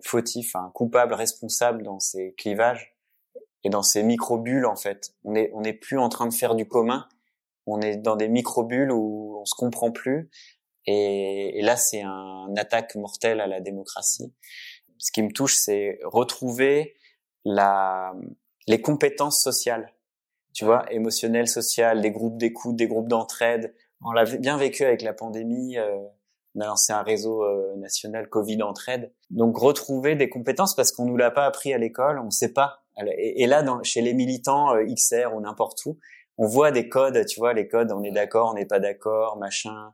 fautifs, 0.03 0.57
hein, 0.57 0.71
coupables, 0.73 1.13
responsables 1.13 1.83
dans 1.83 1.99
ces 2.01 2.33
clivages 2.33 2.92
et 3.63 3.69
dans 3.69 3.83
ces 3.83 4.03
micro-bulles, 4.03 4.65
en 4.65 4.75
fait. 4.75 5.13
On 5.23 5.35
est, 5.35 5.51
on 5.53 5.61
n'est 5.61 5.73
plus 5.73 5.97
en 5.97 6.09
train 6.09 6.27
de 6.27 6.33
faire 6.33 6.55
du 6.55 6.67
commun. 6.67 7.07
On 7.65 7.79
est 7.81 7.97
dans 7.97 8.15
des 8.15 8.27
micro-bulles 8.27 8.91
où 8.91 9.37
on 9.39 9.45
se 9.45 9.55
comprend 9.55 9.91
plus. 9.91 10.29
Et, 10.85 11.59
et 11.59 11.61
là, 11.61 11.77
c'est 11.77 12.01
un 12.01 12.53
attaque 12.57 12.95
mortelle 12.95 13.39
à 13.39 13.47
la 13.47 13.61
démocratie. 13.61 14.33
Ce 14.97 15.11
qui 15.11 15.23
me 15.23 15.31
touche, 15.31 15.55
c'est 15.55 15.99
retrouver 16.03 16.95
la, 17.45 18.13
les 18.67 18.81
compétences 18.81 19.41
sociales. 19.41 19.93
Tu 20.53 20.65
vois, 20.65 20.91
émotionnelles, 20.91 21.47
sociales, 21.47 22.01
des 22.01 22.11
groupes 22.11 22.37
d'écoute, 22.37 22.75
des 22.75 22.87
groupes 22.87 23.07
d'entraide. 23.07 23.73
On 24.01 24.11
l'a 24.11 24.25
bien 24.25 24.57
vécu 24.57 24.83
avec 24.83 25.01
la 25.01 25.13
pandémie. 25.13 25.77
Euh, 25.77 25.97
on 26.55 26.61
a 26.61 26.67
lancé 26.67 26.93
un 26.93 27.01
réseau 27.01 27.43
euh, 27.43 27.75
national 27.77 28.29
Covid 28.29 28.61
entraide. 28.61 29.11
Donc 29.29 29.57
retrouver 29.57 30.15
des 30.15 30.29
compétences 30.29 30.75
parce 30.75 30.91
qu'on 30.91 31.05
nous 31.05 31.17
l'a 31.17 31.31
pas 31.31 31.45
appris 31.45 31.73
à 31.73 31.77
l'école, 31.77 32.19
on 32.19 32.29
sait 32.29 32.53
pas 32.53 32.82
et, 32.97 33.47
là, 33.47 33.63
dans, 33.63 33.81
chez 33.83 34.01
les 34.01 34.13
militants 34.13 34.75
euh, 34.75 34.85
XR 34.85 35.33
ou 35.33 35.41
n'importe 35.41 35.85
où, 35.85 35.97
on 36.37 36.47
voit 36.47 36.71
des 36.71 36.89
codes, 36.89 37.25
tu 37.25 37.39
vois, 37.39 37.53
les 37.53 37.67
codes, 37.67 37.91
on 37.91 38.03
est 38.03 38.11
d'accord, 38.11 38.51
on 38.51 38.53
n'est 38.55 38.65
pas 38.65 38.79
d'accord, 38.79 39.37
machin. 39.37 39.93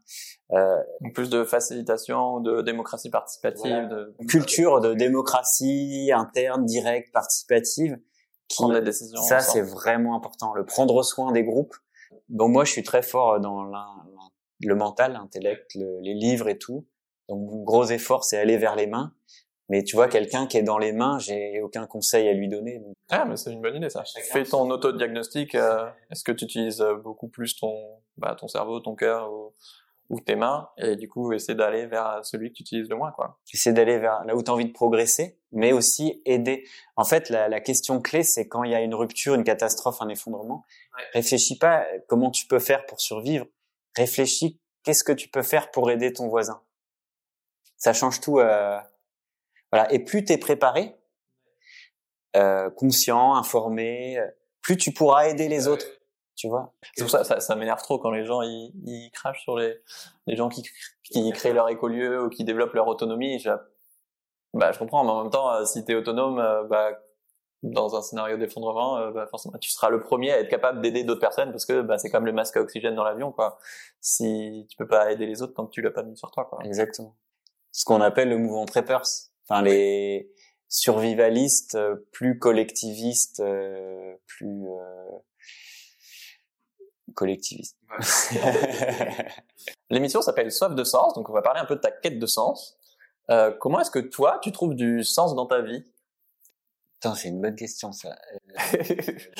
Euh, 0.51 0.77
plus 1.13 1.29
de 1.29 1.43
facilitation, 1.43 2.39
de 2.39 2.61
démocratie 2.61 3.09
participative, 3.09 3.87
de 3.89 4.15
culture 4.27 4.79
de 4.79 4.93
démocratie 4.93 6.11
interne, 6.13 6.65
directe, 6.65 7.11
participative. 7.11 7.99
Qui, 8.47 8.63
prendre 8.63 8.73
les 8.73 8.81
décisions. 8.81 9.21
Ça, 9.21 9.41
c'est 9.41 9.61
vraiment 9.61 10.15
important. 10.15 10.53
Le 10.55 10.65
prendre 10.65 11.03
soin 11.03 11.31
des 11.31 11.43
groupes. 11.43 11.75
Donc 12.29 12.49
moi, 12.49 12.65
je 12.65 12.71
suis 12.71 12.83
très 12.83 13.03
fort 13.03 13.39
dans 13.39 13.69
le 14.61 14.75
mental, 14.75 15.13
l'intellect, 15.13 15.75
les 15.75 16.13
livres 16.15 16.49
et 16.49 16.57
tout. 16.57 16.87
Donc 17.27 17.47
mon 17.47 17.63
gros 17.63 17.85
effort, 17.85 18.23
c'est 18.23 18.39
aller 18.39 18.57
vers 18.57 18.75
les 18.75 18.87
mains. 18.87 19.13
Mais 19.69 19.83
tu 19.83 19.95
vois, 19.95 20.07
quelqu'un 20.07 20.47
qui 20.47 20.57
est 20.57 20.63
dans 20.63 20.79
les 20.79 20.91
mains, 20.91 21.19
j'ai 21.19 21.61
aucun 21.61 21.85
conseil 21.85 22.27
à 22.27 22.33
lui 22.33 22.47
donner. 22.47 22.81
Ah, 23.09 23.25
mais 23.25 23.37
c'est 23.37 23.53
une 23.53 23.61
bonne 23.61 23.75
idée 23.75 23.89
ça. 23.89 24.03
Fais 24.31 24.43
ton 24.43 24.69
autodiagnostic. 24.69 25.53
Euh, 25.53 25.87
Est-ce 26.11 26.23
que 26.23 26.31
tu 26.31 26.45
utilises 26.45 26.81
euh, 26.81 26.95
beaucoup 26.95 27.27
plus 27.27 27.55
ton, 27.55 28.01
bah, 28.17 28.35
ton 28.35 28.47
cerveau, 28.47 28.79
ton 28.79 28.95
cœur 28.95 29.31
ou, 29.31 29.53
ou, 30.09 30.19
tes 30.19 30.35
mains 30.35 30.69
Et 30.77 30.95
du 30.95 31.07
coup, 31.07 31.31
essaie 31.33 31.53
d'aller 31.53 31.85
vers 31.85 32.19
celui 32.23 32.49
que 32.49 32.55
tu 32.55 32.63
utilises 32.63 32.89
le 32.89 32.95
moins, 32.95 33.11
quoi. 33.11 33.39
Essaie 33.53 33.71
d'aller 33.71 33.99
vers 33.99 34.25
là 34.25 34.35
où 34.35 34.41
tu 34.41 34.49
as 34.49 34.53
envie 34.55 34.65
de 34.65 34.73
progresser, 34.73 35.39
mais 35.51 35.71
aussi 35.71 36.21
aider. 36.25 36.63
En 36.95 37.03
fait, 37.03 37.29
la, 37.29 37.47
la 37.47 37.61
question 37.61 38.01
clé, 38.01 38.23
c'est 38.23 38.47
quand 38.47 38.63
il 38.63 38.71
y 38.71 38.75
a 38.75 38.81
une 38.81 38.95
rupture, 38.95 39.35
une 39.35 39.43
catastrophe, 39.43 40.01
un 40.01 40.09
effondrement. 40.09 40.65
Ouais. 40.97 41.03
Réfléchis 41.13 41.59
pas 41.59 41.85
comment 42.07 42.31
tu 42.31 42.47
peux 42.47 42.59
faire 42.59 42.87
pour 42.87 43.01
survivre. 43.01 43.45
Réfléchis 43.95 44.59
qu'est-ce 44.83 45.03
que 45.03 45.11
tu 45.11 45.29
peux 45.29 45.43
faire 45.43 45.69
pour 45.71 45.91
aider 45.91 46.11
ton 46.11 46.27
voisin? 46.27 46.61
Ça 47.77 47.93
change 47.93 48.19
tout. 48.19 48.39
Euh, 48.39 48.79
voilà. 49.71 49.91
Et 49.93 49.99
plus 49.99 50.23
tu 50.25 50.33
es 50.33 50.37
préparé, 50.37 50.95
euh, 52.35 52.69
conscient, 52.69 53.35
informé, 53.35 54.19
plus 54.61 54.77
tu 54.77 54.91
pourras 54.91 55.27
aider 55.27 55.47
les 55.47 55.67
autres. 55.67 55.85
Tu 56.35 56.47
vois 56.47 56.73
C'est 56.95 57.03
pour 57.03 57.11
ça, 57.11 57.25
ça, 57.25 57.41
ça 57.41 57.55
m'énerve 57.55 57.81
trop 57.81 57.99
quand 57.99 58.11
les 58.11 58.23
gens 58.23 58.41
ils, 58.41 58.71
ils 58.85 59.11
crachent 59.11 59.41
sur 59.43 59.57
les, 59.57 59.75
les 60.25 60.37
gens 60.37 60.47
qui, 60.47 60.63
qui 61.03 61.29
créent 61.31 61.53
leur 61.53 61.67
écolieu 61.67 62.23
ou 62.23 62.29
qui 62.29 62.45
développent 62.45 62.73
leur 62.73 62.87
autonomie. 62.87 63.39
Je, 63.39 63.49
bah, 64.53 64.71
je 64.71 64.79
comprends, 64.79 65.03
mais 65.03 65.11
en 65.11 65.23
même 65.23 65.31
temps, 65.31 65.51
euh, 65.51 65.65
si 65.65 65.83
tu 65.85 65.91
es 65.91 65.95
autonome, 65.95 66.39
euh, 66.39 66.63
bah, 66.63 66.91
dans 67.61 67.95
un 67.95 68.01
scénario 68.01 68.37
d'effondrement, 68.37 68.97
euh, 68.97 69.11
bah, 69.11 69.27
forcément, 69.27 69.57
tu 69.59 69.69
seras 69.69 69.89
le 69.89 69.99
premier 69.99 70.31
à 70.31 70.39
être 70.39 70.49
capable 70.49 70.81
d'aider 70.81 71.03
d'autres 71.03 71.19
personnes 71.19 71.51
parce 71.51 71.65
que 71.65 71.81
bah, 71.81 71.97
c'est 71.97 72.09
comme 72.09 72.25
le 72.25 72.31
masque 72.31 72.57
à 72.57 72.61
oxygène 72.61 72.95
dans 72.95 73.03
l'avion, 73.03 73.31
quoi. 73.31 73.59
Si 73.99 74.65
tu 74.69 74.77
peux 74.77 74.87
pas 74.87 75.11
aider 75.11 75.25
les 75.25 75.41
autres 75.41 75.53
tant 75.53 75.65
que 75.65 75.71
tu 75.71 75.81
l'as 75.81 75.91
pas 75.91 76.03
mis 76.03 76.17
sur 76.17 76.31
toi, 76.31 76.45
quoi. 76.45 76.59
Exactement. 76.63 77.15
Ce 77.71 77.85
qu'on 77.85 78.01
appelle 78.01 78.29
le 78.29 78.37
mouvement 78.37 78.65
preppers. 78.65 79.05
Enfin, 79.49 79.63
les 79.63 80.31
survivalistes, 80.67 81.77
plus 82.11 82.37
collectivistes, 82.37 83.43
plus 84.27 84.67
collectivistes. 87.15 87.77
L'émission 89.89 90.21
s'appelle 90.21 90.51
Soif 90.51 90.75
de 90.75 90.83
sens, 90.83 91.13
donc 91.15 91.29
on 91.29 91.33
va 91.33 91.41
parler 91.41 91.59
un 91.59 91.65
peu 91.65 91.75
de 91.75 91.81
ta 91.81 91.91
quête 91.91 92.19
de 92.19 92.25
sens. 92.25 92.77
Euh, 93.29 93.51
comment 93.51 93.79
est-ce 93.79 93.91
que 93.91 93.99
toi, 93.99 94.39
tu 94.41 94.51
trouves 94.51 94.75
du 94.75 95.03
sens 95.03 95.35
dans 95.35 95.45
ta 95.45 95.61
vie? 95.61 95.83
Putain, 96.99 97.15
c'est 97.15 97.29
une 97.29 97.39
bonne 97.39 97.55
question 97.55 97.93
ça. 97.93 98.13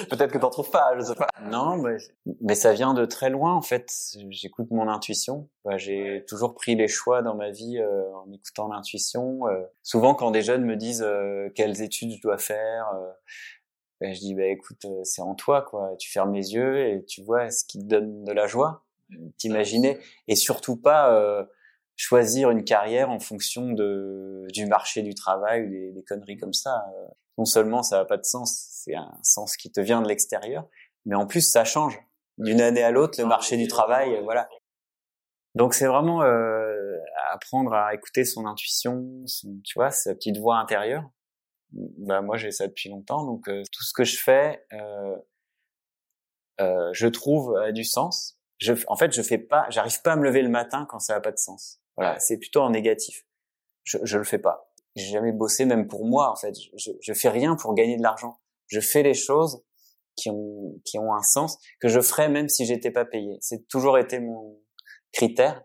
Peut-être 0.10 0.32
que 0.32 0.38
t'en 0.38 0.50
trouves 0.50 0.72
pas, 0.72 0.98
je 0.98 1.04
sais 1.04 1.16
pas. 1.16 1.28
Non, 1.44 1.76
mais, 1.76 1.98
mais 2.40 2.56
ça 2.56 2.72
vient 2.72 2.94
de 2.94 3.04
très 3.04 3.30
loin 3.30 3.54
en 3.54 3.62
fait. 3.62 3.92
J'écoute 4.30 4.72
mon 4.72 4.88
intuition. 4.88 5.50
Bah, 5.66 5.78
j'ai 5.78 6.24
toujours 6.26 6.56
pris 6.56 6.76
les 6.76 6.88
choix 6.88 7.22
dans 7.22 7.36
ma 7.36 7.50
vie 7.50 7.78
euh, 7.78 8.16
en 8.16 8.32
écoutant 8.32 8.70
l'intuition. 8.70 9.46
Euh, 9.48 9.62
souvent, 9.84 10.16
quand 10.16 10.32
des 10.32 10.42
jeunes 10.42 10.64
me 10.64 10.78
disent 10.78 11.04
euh, 11.06 11.50
quelles 11.54 11.82
études 11.82 12.14
je 12.14 12.22
dois 12.22 12.38
faire, 12.38 12.86
bah, 14.00 14.14
je 14.14 14.20
dis 14.20 14.36
bah 14.36 14.46
écoute, 14.46 14.86
c'est 15.04 15.22
en 15.22 15.36
toi 15.36 15.62
quoi. 15.62 15.98
Tu 16.00 16.10
fermes 16.10 16.34
les 16.34 16.54
yeux 16.54 16.80
et 16.80 17.04
tu 17.04 17.24
vois 17.24 17.52
ce 17.52 17.66
qui 17.66 17.80
te 17.80 17.84
donne 17.84 18.24
de 18.24 18.32
la 18.32 18.48
joie. 18.48 18.86
T'imaginer 19.38 20.00
et 20.30 20.38
surtout 20.38 20.78
pas 20.78 21.46
choisir 21.98 22.52
une 22.52 22.64
carrière 22.64 23.10
en 23.10 23.20
fonction 23.20 23.74
de 23.74 24.48
du 24.54 24.66
marché 24.66 25.02
du 25.02 25.14
travail 25.14 25.66
ou 25.66 25.70
des, 25.70 25.92
des 25.92 26.04
conneries 26.04 26.38
comme 26.38 26.54
ça. 26.54 26.86
Euh, 27.40 27.42
non 27.42 27.46
seulement 27.46 27.84
ça 27.84 27.98
n'a 27.98 28.06
pas 28.06 28.18
de 28.18 28.26
sens, 28.26 28.68
c'est 28.72 28.96
un 28.96 29.18
sens 29.24 29.58
qui 29.58 29.72
te 29.72 29.80
vient 29.80 30.02
de 30.02 30.08
l'extérieur, 30.08 30.68
mais 31.06 31.16
en 31.16 31.26
plus 31.26 31.42
ça 31.42 31.64
change 31.64 32.00
d'une 32.38 32.62
année 32.62 32.84
à 32.84 32.92
l'autre 32.92 33.20
le 33.20 33.28
marché 33.28 33.58
du 33.58 33.68
travail, 33.68 34.22
voilà. 34.24 34.50
Donc 35.56 35.74
c'est 35.74 35.88
vraiment 35.88 36.22
euh, 36.22 36.98
apprendre 37.32 37.74
à 37.74 37.94
écouter 37.94 38.24
son 38.24 38.46
intuition, 38.46 39.06
tu 39.64 39.74
vois, 39.76 39.92
sa 39.92 40.14
petite 40.14 40.38
voix 40.38 40.58
intérieure. 40.58 41.10
Bah 41.72 42.22
moi 42.22 42.38
j'ai 42.38 42.52
ça 42.52 42.68
depuis 42.68 42.90
longtemps, 42.90 43.26
donc 43.26 43.48
euh, 43.48 43.64
tout 43.72 43.84
ce 43.84 43.94
que 43.94 44.04
je 44.04 44.18
fais, 44.18 44.66
euh, 44.74 45.18
euh, 46.62 46.90
je 46.94 47.08
trouve 47.08 47.56
a 47.58 47.72
du 47.72 47.84
sens. 47.84 48.38
Je, 48.58 48.74
en 48.88 48.98
fait, 48.98 49.14
je 49.14 49.22
fais 49.22 49.38
pas, 49.38 49.66
j'arrive 49.70 50.02
pas 50.02 50.14
à 50.14 50.16
me 50.18 50.24
lever 50.24 50.42
le 50.42 50.50
matin 50.50 50.86
quand 50.90 51.00
ça 51.00 51.16
a 51.16 51.22
pas 51.22 51.32
de 51.32 51.38
sens. 51.38 51.80
Voilà, 51.96 52.20
c'est 52.20 52.38
plutôt 52.38 52.62
en 52.62 52.72
négatif. 52.72 53.26
Je, 53.84 53.98
je 54.04 54.18
le 54.18 54.26
fais 54.26 54.40
pas. 54.40 54.69
J'ai 55.00 55.12
jamais 55.14 55.32
bossé, 55.32 55.66
même 55.66 55.88
pour 55.88 56.06
moi, 56.06 56.32
en 56.32 56.36
fait. 56.36 56.54
Je, 56.78 56.92
je 57.00 57.14
fais 57.14 57.30
rien 57.30 57.56
pour 57.56 57.74
gagner 57.74 57.98
de 57.98 58.04
l'argent. 58.04 58.40
Je 58.68 58.80
fais 58.80 59.04
les 59.04 59.14
choses 59.14 59.64
qui 60.20 60.30
ont, 60.30 60.80
qui 60.86 61.00
ont 61.00 61.14
un 61.14 61.24
sens, 61.24 61.58
que 61.80 61.88
je 61.88 62.02
ferais 62.02 62.30
même 62.30 62.50
si 62.50 62.66
j'étais 62.66 62.92
pas 62.92 63.06
payé. 63.06 63.38
C'est 63.42 63.68
toujours 63.68 63.98
été 63.98 64.20
mon 64.20 64.60
critère. 65.12 65.64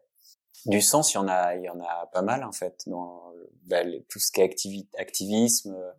Du 0.67 0.81
sens, 0.81 1.13
il 1.13 1.17
y 1.17 1.19
en 1.19 1.29
a, 1.29 1.57
il 1.57 1.65
y 1.65 1.69
en 1.69 1.81
a 1.81 2.07
pas 2.13 2.23
mal, 2.23 2.45
en 2.45 2.53
fait, 2.53 2.83
dans 2.87 3.33
bah, 3.65 3.83
tout 4.09 4.19
ce 4.19 4.33
qui 4.33 4.41
est 4.41 4.89
activisme, 4.99 5.75
euh, 5.75 5.93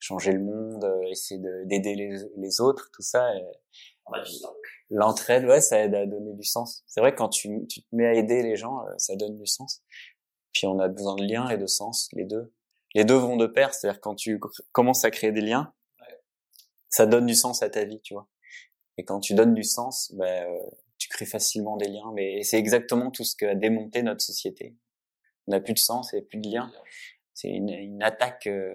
changer 0.00 0.32
le 0.32 0.40
monde, 0.40 0.84
euh, 0.84 1.02
essayer 1.10 1.40
d'aider 1.66 1.94
les, 1.94 2.16
les, 2.36 2.60
autres, 2.60 2.90
tout 2.92 3.02
ça. 3.02 3.30
L'entraide, 4.90 5.44
ouais, 5.44 5.60
ça 5.60 5.78
aide 5.80 5.94
à 5.94 6.06
donner 6.06 6.32
du 6.32 6.44
sens. 6.44 6.82
C'est 6.86 7.00
vrai 7.00 7.12
que 7.12 7.18
quand 7.18 7.28
tu, 7.28 7.66
tu, 7.68 7.82
te 7.82 7.94
mets 7.94 8.06
à 8.06 8.14
aider 8.14 8.42
les 8.42 8.56
gens, 8.56 8.80
euh, 8.80 8.90
ça 8.96 9.14
donne 9.14 9.36
du 9.36 9.46
sens. 9.46 9.82
Puis 10.52 10.66
on 10.66 10.78
a 10.80 10.88
besoin 10.88 11.14
de 11.14 11.24
liens 11.24 11.48
et 11.50 11.58
de 11.58 11.66
sens, 11.66 12.08
les 12.12 12.24
deux. 12.24 12.52
Les 12.94 13.04
deux 13.04 13.16
vont 13.16 13.36
de 13.36 13.46
pair, 13.46 13.74
c'est-à-dire 13.74 14.00
quand 14.00 14.14
tu 14.14 14.40
commences 14.72 15.04
à 15.04 15.10
créer 15.10 15.32
des 15.32 15.40
liens, 15.40 15.72
ça 16.88 17.06
donne 17.06 17.26
du 17.26 17.34
sens 17.34 17.62
à 17.62 17.68
ta 17.68 17.84
vie, 17.84 18.00
tu 18.00 18.14
vois. 18.14 18.28
Et 18.96 19.04
quand 19.04 19.20
tu 19.20 19.34
donnes 19.34 19.54
du 19.54 19.62
sens, 19.62 20.12
ben, 20.14 20.48
euh, 20.48 20.58
tu 20.96 21.08
crées 21.08 21.26
facilement 21.26 21.76
des 21.76 21.88
liens. 21.88 22.10
Mais 22.14 22.42
c'est 22.42 22.58
exactement 22.58 23.10
tout 23.10 23.24
ce 23.24 23.36
que 23.36 23.46
a 23.46 23.54
démonté 23.54 24.02
notre 24.02 24.22
société. 24.22 24.74
On 25.46 25.52
n'a 25.52 25.60
plus 25.60 25.74
de 25.74 25.78
sens 25.78 26.12
et 26.14 26.22
plus 26.22 26.38
de 26.38 26.48
liens. 26.48 26.72
C'est 27.34 27.48
une, 27.48 27.68
une, 27.68 28.02
attaque 28.02 28.48
euh, 28.48 28.74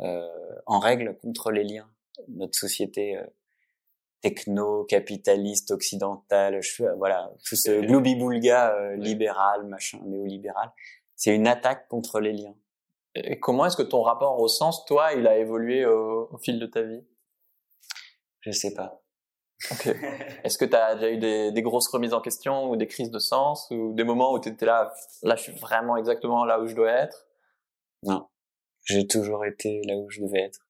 euh, 0.00 0.28
en 0.66 0.78
règle 0.78 1.16
contre 1.18 1.50
les 1.50 1.64
liens. 1.64 1.90
Notre 2.28 2.58
société 2.58 3.16
euh, 3.16 3.24
techno-capitaliste 4.20 5.70
occidental, 5.70 6.60
je, 6.62 6.84
voilà, 6.96 7.32
tout 7.44 7.56
ce 7.56 7.80
gloubi-boulga 7.80 8.74
euh, 8.74 8.96
libéral, 8.96 9.66
machin, 9.66 10.00
néolibéral, 10.04 10.70
c'est 11.16 11.34
une 11.34 11.48
attaque 11.48 11.88
contre 11.88 12.20
les 12.20 12.32
liens. 12.32 12.54
Et 13.24 13.38
comment 13.38 13.66
est-ce 13.66 13.76
que 13.76 13.82
ton 13.82 14.02
rapport 14.02 14.40
au 14.40 14.48
sens, 14.48 14.84
toi, 14.84 15.12
il 15.14 15.26
a 15.26 15.38
évolué 15.38 15.86
au, 15.86 16.28
au 16.32 16.38
fil 16.38 16.58
de 16.58 16.66
ta 16.66 16.82
vie? 16.82 17.04
Je 18.40 18.50
sais 18.50 18.74
pas. 18.74 19.02
Okay. 19.72 19.94
Est-ce 20.44 20.56
que 20.56 20.64
tu 20.64 20.76
as 20.76 20.94
déjà 20.94 21.10
eu 21.10 21.18
des, 21.18 21.52
des, 21.52 21.62
grosses 21.62 21.88
remises 21.88 22.14
en 22.14 22.20
question 22.20 22.70
ou 22.70 22.76
des 22.76 22.86
crises 22.86 23.10
de 23.10 23.18
sens 23.18 23.66
ou 23.70 23.92
des 23.92 24.04
moments 24.04 24.32
où 24.32 24.38
tu 24.38 24.48
étais 24.48 24.66
là, 24.66 24.92
là 25.22 25.34
je 25.34 25.42
suis 25.42 25.52
vraiment 25.52 25.96
exactement 25.96 26.44
là 26.44 26.60
où 26.60 26.68
je 26.68 26.74
dois 26.74 26.92
être? 26.92 27.26
Non, 28.04 28.28
j'ai 28.84 29.06
toujours 29.06 29.44
été 29.44 29.82
là 29.84 29.96
où 29.96 30.08
je 30.10 30.20
devais 30.20 30.42
être. 30.42 30.60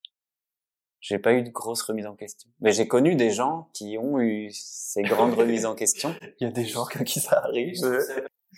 J'ai 1.00 1.18
pas 1.18 1.32
eu 1.34 1.42
de 1.42 1.50
grosses 1.50 1.82
remises 1.82 2.06
en 2.06 2.16
question. 2.16 2.50
Mais 2.60 2.72
j'ai 2.72 2.88
connu 2.88 3.14
des 3.14 3.30
gens 3.30 3.68
qui 3.72 3.98
ont 3.98 4.18
eu 4.20 4.50
ces 4.52 5.02
grandes 5.02 5.34
remises 5.38 5.66
en 5.66 5.74
question. 5.74 6.14
Il 6.40 6.44
y 6.44 6.46
a 6.46 6.50
des 6.50 6.64
gens 6.64 6.86
qui 6.86 7.20
ça 7.20 7.38
arrive. 7.44 7.76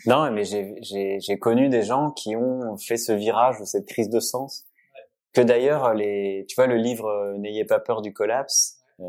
Non, 0.06 0.30
mais 0.30 0.44
j'ai 0.44 1.38
connu 1.38 1.68
des 1.68 1.82
gens 1.82 2.10
qui 2.10 2.36
ont 2.36 2.76
fait 2.76 2.96
ce 2.96 3.12
virage 3.12 3.60
ou 3.60 3.66
cette 3.66 3.86
crise 3.86 4.08
de 4.08 4.20
sens. 4.20 4.64
Que 5.32 5.40
d'ailleurs, 5.40 5.94
les, 5.94 6.44
tu 6.48 6.56
vois, 6.56 6.66
le 6.66 6.76
livre 6.76 7.06
euh, 7.06 7.38
N'ayez 7.38 7.64
pas 7.64 7.78
peur 7.78 8.02
du 8.02 8.12
collapse, 8.12 8.80
euh, 8.98 9.04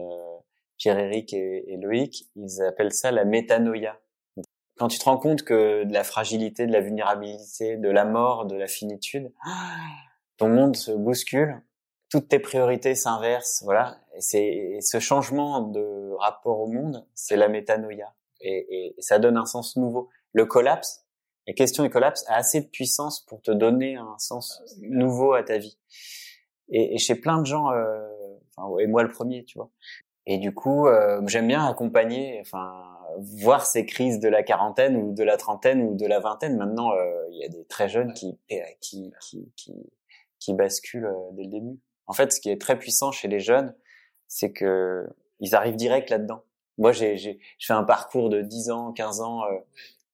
Pierre-Éric 0.78 1.34
et, 1.34 1.74
et, 1.74 1.78
Loïc, 1.78 2.26
ils 2.36 2.62
appellent 2.62 2.94
ça 2.94 3.12
la 3.12 3.26
métanoïa. 3.26 4.00
Quand 4.78 4.88
tu 4.88 5.00
te 5.00 5.06
rends 5.06 5.18
compte 5.18 5.42
que 5.42 5.84
de 5.84 5.94
la 5.94 6.04
fragilité, 6.04 6.68
de 6.68 6.72
la 6.72 6.82
vulnérabilité, 6.82 7.78
de 7.78 7.90
la 7.90 8.06
mort, 8.06 8.46
de 8.46 8.56
la 8.56 8.68
finitude, 8.68 9.32
ton 10.38 10.50
monde 10.50 10.76
se 10.76 10.92
bouscule 10.92 11.64
toutes 12.12 12.28
tes 12.28 12.40
priorités 12.40 12.94
s'inversent, 12.94 13.64
voilà. 13.64 13.98
Et 14.16 14.22
c'est 14.22 14.78
ce 14.82 15.00
changement 15.00 15.62
de 15.62 16.12
rapport 16.20 16.60
au 16.60 16.68
monde, 16.68 17.08
c'est 17.16 17.38
la 17.38 17.48
métanoïa, 17.48 18.14
et, 18.42 18.96
et, 18.98 19.02
ça 19.02 19.18
donne 19.18 19.38
un 19.38 19.46
sens 19.46 19.78
nouveau. 19.78 20.10
Le 20.34 20.46
collapse, 20.46 21.06
la 21.48 21.54
question 21.54 21.84
du 21.84 21.90
collapse 21.90 22.24
a 22.28 22.36
assez 22.36 22.62
de 22.62 22.68
puissance 22.68 23.26
pour 23.26 23.42
te 23.42 23.52
donner 23.52 23.96
un 23.96 24.18
sens 24.18 24.62
nouveau 24.82 25.34
à 25.34 25.44
ta 25.44 25.58
vie. 25.58 25.78
Et, 26.70 26.96
et 26.96 26.98
chez 26.98 27.16
plein 27.16 27.40
de 27.40 27.46
gens, 27.46 27.72
euh, 27.72 28.08
enfin, 28.56 28.78
et 28.80 28.88
moi 28.88 29.04
le 29.04 29.12
premier, 29.12 29.44
tu 29.44 29.58
vois. 29.58 29.70
Et 30.26 30.38
du 30.38 30.54
coup, 30.54 30.88
euh, 30.88 31.22
j'aime 31.28 31.48
bien 31.48 31.66
accompagner, 31.66 32.40
enfin, 32.42 32.72
voir 33.18 33.66
ces 33.66 33.86
crises 33.86 34.20
de 34.20 34.30
la 34.30 34.44
quarantaine 34.44 34.96
ou 34.96 35.14
de 35.14 35.24
la 35.24 35.38
trentaine 35.38 35.82
ou 35.82 35.96
de 35.96 36.06
la 36.06 36.20
vingtaine. 36.20 36.58
Maintenant, 36.58 36.94
euh, 36.94 37.28
il 37.32 37.38
y 37.38 37.44
a 37.44 37.50
des 37.50 37.66
très 37.66 37.90
jeunes 37.90 38.14
qui 38.14 38.38
qui 38.80 39.12
qui 39.20 39.52
qui, 39.56 39.74
qui 40.40 40.54
basculent 40.54 41.06
euh, 41.06 41.32
dès 41.34 41.44
le 41.44 41.50
début. 41.50 41.80
En 42.08 42.14
fait, 42.14 42.32
ce 42.34 42.40
qui 42.40 42.50
est 42.50 42.60
très 42.60 42.78
puissant 42.78 43.12
chez 43.12 43.28
les 43.28 43.40
jeunes, 43.40 43.76
c'est 44.28 44.52
que 44.52 45.08
ils 45.40 45.56
arrivent 45.56 45.76
direct 45.76 46.10
là-dedans. 46.10 46.44
Moi, 46.78 46.92
j'ai, 46.92 47.18
j'ai, 47.18 47.40
je 47.58 47.66
fais 47.66 47.74
un 47.74 47.84
parcours 47.84 48.30
de 48.30 48.42
10 48.42 48.70
ans, 48.70 48.94
15 48.94 49.22
ans, 49.22 49.44
euh, 49.46 49.60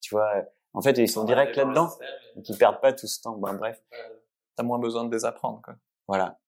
tu 0.08 0.16
vois. 0.16 0.32
En 0.74 0.82
fait, 0.82 0.98
ils 0.98 1.10
sont 1.10 1.26
direct 1.26 1.56
là-dedans, 1.56 1.90
donc 2.36 2.48
ils 2.48 2.58
perdent 2.58 2.80
pas 2.80 2.94
tout 2.94 3.08
ce 3.08 3.22
temps. 3.22 3.38
Ben, 3.38 3.54
bref. 3.54 3.82
T'as 4.56 4.64
moins 4.64 4.80
besoin 4.80 5.04
de 5.04 5.10
désapprendre, 5.10 5.62
quoi. 5.64 5.76
Voilà. 6.08 6.40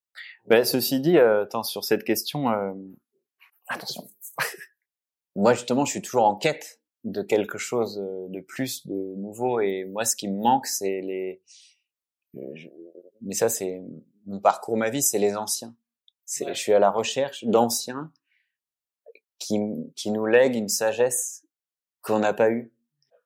Ben, 0.45 0.63
ceci 0.63 0.99
dit, 0.99 1.17
euh, 1.17 1.43
attends, 1.43 1.63
sur 1.63 1.83
cette 1.83 2.03
question, 2.03 2.49
euh, 2.49 2.73
attention. 3.67 4.07
moi, 5.35 5.53
justement, 5.53 5.85
je 5.85 5.91
suis 5.91 6.01
toujours 6.01 6.25
en 6.25 6.35
quête 6.35 6.79
de 7.03 7.21
quelque 7.21 7.57
chose 7.57 7.97
de 7.97 8.39
plus, 8.39 8.87
de 8.87 9.15
nouveau. 9.15 9.59
Et 9.59 9.85
moi, 9.85 10.05
ce 10.05 10.15
qui 10.15 10.27
me 10.27 10.39
manque, 10.39 10.67
c'est 10.67 11.01
les. 11.01 11.41
Mais 13.21 13.33
ça, 13.33 13.49
c'est 13.49 13.81
mon 14.25 14.39
parcours, 14.39 14.77
ma 14.77 14.89
vie, 14.89 15.01
c'est 15.01 15.19
les 15.19 15.35
anciens. 15.35 15.75
Je 16.27 16.53
suis 16.53 16.73
à 16.73 16.79
la 16.79 16.91
recherche 16.91 17.43
d'anciens 17.43 18.11
qui, 19.39 19.59
qui 19.95 20.11
nous 20.11 20.25
lèguent 20.25 20.55
une 20.55 20.69
sagesse 20.69 21.45
qu'on 22.01 22.19
n'a 22.19 22.33
pas 22.33 22.51
eue. 22.51 22.71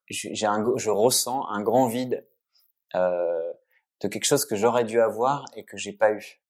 J'ai 0.10 0.46
un, 0.46 0.64
je 0.78 0.90
ressens 0.90 1.48
un 1.48 1.62
grand 1.62 1.88
vide 1.88 2.28
euh, 2.96 3.54
de 4.02 4.08
quelque 4.08 4.26
chose 4.26 4.46
que 4.46 4.56
j'aurais 4.56 4.84
dû 4.84 5.00
avoir 5.00 5.46
et 5.56 5.64
que 5.64 5.78
j'ai 5.78 5.94
pas 5.94 6.12
eu. 6.12 6.42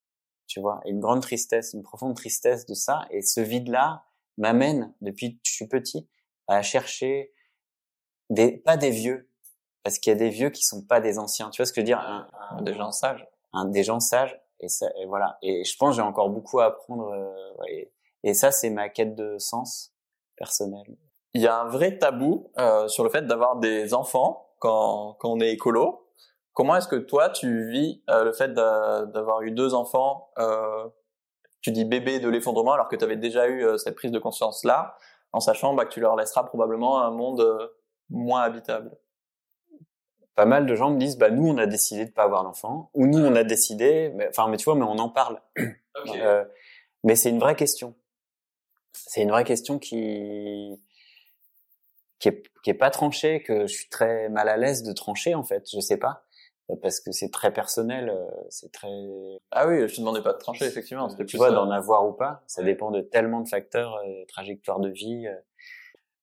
Tu 0.48 0.60
vois, 0.60 0.82
une 0.86 1.00
grande 1.00 1.22
tristesse, 1.22 1.74
une 1.74 1.84
profonde 1.84 2.16
tristesse 2.16 2.66
de 2.66 2.74
ça. 2.74 3.06
Et 3.12 3.22
ce 3.22 3.40
vide-là 3.42 4.04
m'amène 4.38 4.94
depuis 5.02 5.36
que 5.36 5.42
je 5.46 5.52
suis 5.52 5.68
petit 5.68 6.08
à 6.48 6.62
chercher 6.62 7.34
des, 8.30 8.58
pas 8.58 8.78
des 8.78 8.90
vieux, 8.90 9.30
parce 9.84 10.00
qu'il 10.00 10.12
y 10.12 10.16
a 10.16 10.20
des 10.20 10.30
vieux 10.30 10.50
qui 10.50 10.64
sont 10.64 10.84
pas 10.86 11.00
des 11.00 11.18
anciens. 11.20 11.50
Tu 11.50 11.62
vois 11.62 11.66
ce 11.66 11.72
que 11.72 11.78
je 11.78 11.82
veux 11.82 11.86
dire? 11.86 12.30
Des 12.62 12.74
gens 12.74 12.92
sages. 12.92 13.26
Un, 13.54 13.66
des 13.66 13.84
gens 13.84 14.00
sages 14.00 14.40
et, 14.60 14.68
ça, 14.68 14.88
et 15.00 15.06
voilà. 15.06 15.38
Et 15.42 15.64
je 15.64 15.78
pense 15.78 15.92
que 15.92 15.96
j'ai 15.98 16.08
encore 16.08 16.30
beaucoup 16.30 16.60
à 16.60 16.66
apprendre. 16.66 17.14
et, 17.70 17.92
et 18.24 18.34
ça, 18.34 18.52
c'est 18.52 18.70
ma 18.70 18.90
quête 18.90 19.16
de 19.16 19.38
sens 19.38 19.94
personnel. 20.36 20.98
Il 21.34 21.42
y 21.42 21.48
a 21.48 21.60
un 21.60 21.68
vrai 21.68 21.98
tabou 21.98 22.52
sur 22.88 23.04
le 23.04 23.10
fait 23.10 23.26
d'avoir 23.26 23.58
des 23.58 23.94
enfants 23.94 24.50
quand, 24.60 25.16
quand 25.20 25.30
on 25.30 25.40
est 25.40 25.52
écolo. 25.52 26.08
Comment 26.54 26.76
est-ce 26.76 26.88
que 26.88 26.96
toi, 26.96 27.30
tu 27.30 27.70
vis 27.72 28.04
le 28.08 28.32
fait 28.32 28.54
d'avoir 28.54 29.42
eu 29.42 29.52
deux 29.52 29.74
enfants 29.74 30.30
Tu 31.62 31.72
dis 31.72 31.86
bébé 31.86 32.20
de 32.20 32.30
l'effondrement 32.30 32.74
alors 32.74 32.88
que 32.88 32.96
tu 32.96 33.04
avais 33.04 33.16
déjà 33.16 33.48
eu 33.48 33.66
cette 33.80 33.96
prise 33.96 34.12
de 34.12 34.20
conscience-là, 34.20 34.96
en 35.32 35.40
sachant 35.40 35.74
bah, 35.74 35.86
que 35.86 35.92
tu 35.92 36.00
leur 36.00 36.16
laisseras 36.16 36.44
probablement 36.44 37.02
un 37.02 37.10
monde 37.10 37.72
moins 38.10 38.42
habitable? 38.42 38.92
Pas 40.36 40.46
mal 40.46 40.66
de 40.66 40.76
gens 40.76 40.90
me 40.90 40.98
disent 40.98 41.18
bah 41.18 41.30
nous 41.30 41.48
on 41.48 41.58
a 41.58 41.68
décidé 41.68 42.06
de 42.06 42.12
pas 42.12 42.24
avoir 42.24 42.44
d'enfants 42.44 42.90
ou 42.96 43.06
nous 43.06 43.20
on 43.20 43.36
a 43.36 43.44
décidé 43.44 44.12
mais 44.16 44.30
enfin 44.30 44.48
mais 44.48 44.58
tu 44.58 44.66
vois 44.66 44.76
mais 44.76 44.84
on 44.84 44.98
en 44.98 45.10
parle. 45.10 45.42
Euh, 46.08 46.44
mais 47.04 47.16
c'est 47.16 47.30
une 47.30 47.40
vraie 47.40 47.56
question. 47.56 47.94
C'est 48.94 49.22
une 49.22 49.30
vraie 49.30 49.44
question 49.44 49.78
qui 49.78 50.82
qui 52.24 52.30
est, 52.30 52.44
qui 52.64 52.70
est 52.70 52.76
pas 52.76 52.90
tranchée 52.90 53.44
que 53.44 53.68
je 53.68 53.74
suis 53.74 53.90
très 53.90 54.30
mal 54.30 54.48
à 54.48 54.56
l'aise 54.56 54.84
de 54.84 54.94
trancher 54.94 55.36
en 55.36 55.44
fait 55.44 55.68
je 55.72 55.80
sais 55.80 55.98
pas. 55.98 56.26
Parce 56.82 57.02
que 57.02 57.12
c'est 57.12 57.30
très 57.30 57.52
personnel 57.52 58.10
euh, 58.10 58.26
c'est 58.50 58.72
très 58.72 58.88
ah 59.52 59.68
oui 59.68 59.88
je 59.88 59.96
te 59.96 60.00
demandais 60.00 60.22
pas 60.22 60.32
de 60.32 60.38
trancher 60.38 60.66
effectivement 60.66 61.08
tu 61.28 61.38
vois 61.38 61.52
d'en 61.52 61.70
avoir 61.70 62.08
ou 62.08 62.14
pas 62.14 62.42
ça 62.48 62.64
dépend 62.64 62.90
de 62.90 63.02
tellement 63.02 63.42
de 63.42 63.50
facteurs 63.50 63.96
euh, 63.98 64.26
trajectoire 64.28 64.80
de 64.80 64.90
vie 64.90 65.28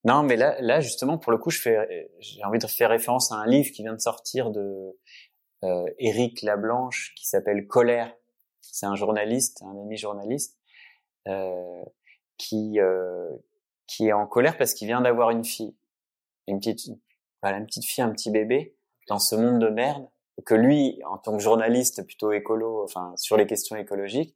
non, 0.05 0.23
mais 0.23 0.37
là, 0.37 0.57
là 0.61 0.81
justement, 0.81 1.19
pour 1.19 1.31
le 1.31 1.37
coup, 1.37 1.51
je 1.51 1.61
fais, 1.61 2.11
j'ai 2.21 2.43
envie 2.45 2.59
de 2.59 2.67
faire 2.67 2.89
référence 2.89 3.33
à 3.33 3.35
un 3.35 3.47
livre 3.47 3.71
qui 3.71 3.83
vient 3.83 3.93
de 3.93 4.01
sortir 4.01 4.51
de 4.51 4.97
euh, 5.63 5.85
Éric 5.99 6.43
Lablanche, 6.43 7.13
qui 7.17 7.29
s'appelle 7.29 7.67
Colère. 7.67 8.15
C'est 8.63 8.87
un 8.87 8.95
journaliste, 8.95 9.63
un 9.63 9.79
ami 9.79 9.99
journaliste, 9.99 10.59
euh, 11.29 11.85
qui 12.39 12.81
euh, 12.81 13.29
qui 13.87 14.07
est 14.07 14.13
en 14.13 14.27
colère 14.27 14.57
parce 14.57 14.73
qu'il 14.73 14.87
vient 14.87 15.01
d'avoir 15.01 15.31
une 15.31 15.45
fille, 15.45 15.75
une 16.51 16.59
petite, 16.59 17.85
fille, 17.85 18.03
un 18.03 18.11
petit 18.11 18.31
bébé, 18.31 18.77
dans 19.09 19.19
ce 19.19 19.35
monde 19.35 19.61
de 19.61 19.69
merde 19.69 20.07
que 20.45 20.55
lui, 20.55 21.01
en 21.07 21.19
tant 21.19 21.37
que 21.37 21.43
journaliste 21.43 22.05
plutôt 22.07 22.33
écolo, 22.33 22.83
enfin 22.83 23.13
sur 23.17 23.37
les 23.37 23.47
questions 23.47 23.77
écologiques, 23.77 24.35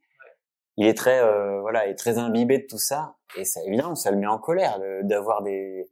il 0.76 0.86
est 0.86 0.94
très 0.94 1.20
euh, 1.20 1.60
voilà, 1.60 1.86
il 1.86 1.92
est 1.92 1.96
très 1.96 2.18
imbibé 2.18 2.58
de 2.58 2.66
tout 2.66 2.78
ça. 2.78 3.16
Et 3.36 3.44
ça 3.44 3.62
évidemment 3.64 3.94
ça 3.94 4.10
le 4.10 4.18
met 4.18 4.26
en 4.26 4.38
colère 4.38 4.78
d'avoir 5.02 5.42
des, 5.42 5.88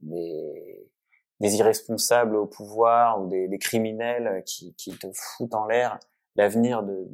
des 0.00 1.56
irresponsables 1.56 2.36
au 2.36 2.46
pouvoir 2.46 3.22
ou 3.22 3.28
des, 3.28 3.58
criminels 3.58 4.42
qui 4.46 4.74
qui 4.74 4.96
te 4.96 5.06
foutent 5.12 5.54
en 5.54 5.66
l'air 5.66 5.98
l'avenir 6.36 6.82
de 6.82 7.08